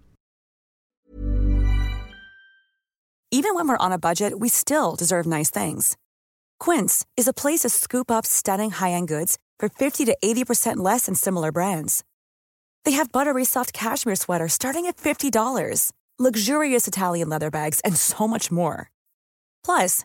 Even 3.31 3.55
when 3.57 3.68
we're 3.68 3.87
on 3.87 3.93
a 3.93 3.99
budget, 3.99 4.39
we 4.39 4.49
still 4.49 4.95
deserve 4.97 5.27
nice 5.27 5.51
things. 5.51 5.97
Quince 6.61 7.05
is 7.16 7.29
a 7.29 7.33
place 7.33 7.61
to 7.62 7.68
scoop 7.68 8.11
up 8.11 8.25
stunning 8.25 8.70
high-end 8.70 9.09
goods 9.09 9.39
for 9.59 9.68
50 9.68 10.05
to 10.05 10.16
80% 10.25 10.77
less 10.77 11.07
than 11.07 11.14
similar 11.14 11.51
brands. 11.53 12.05
They 12.85 12.93
have 12.93 13.11
buttery 13.11 13.45
soft 13.45 13.72
cashmere 13.72 14.16
sweaters 14.16 14.53
starting 14.53 14.87
at 14.87 14.97
$50, 14.99 15.93
luxurious 16.18 16.87
Italian 16.87 17.29
leather 17.29 17.51
bags, 17.51 17.81
and 17.81 17.97
so 17.97 18.29
much 18.29 18.53
more. 18.53 18.91
Plus, 19.64 20.05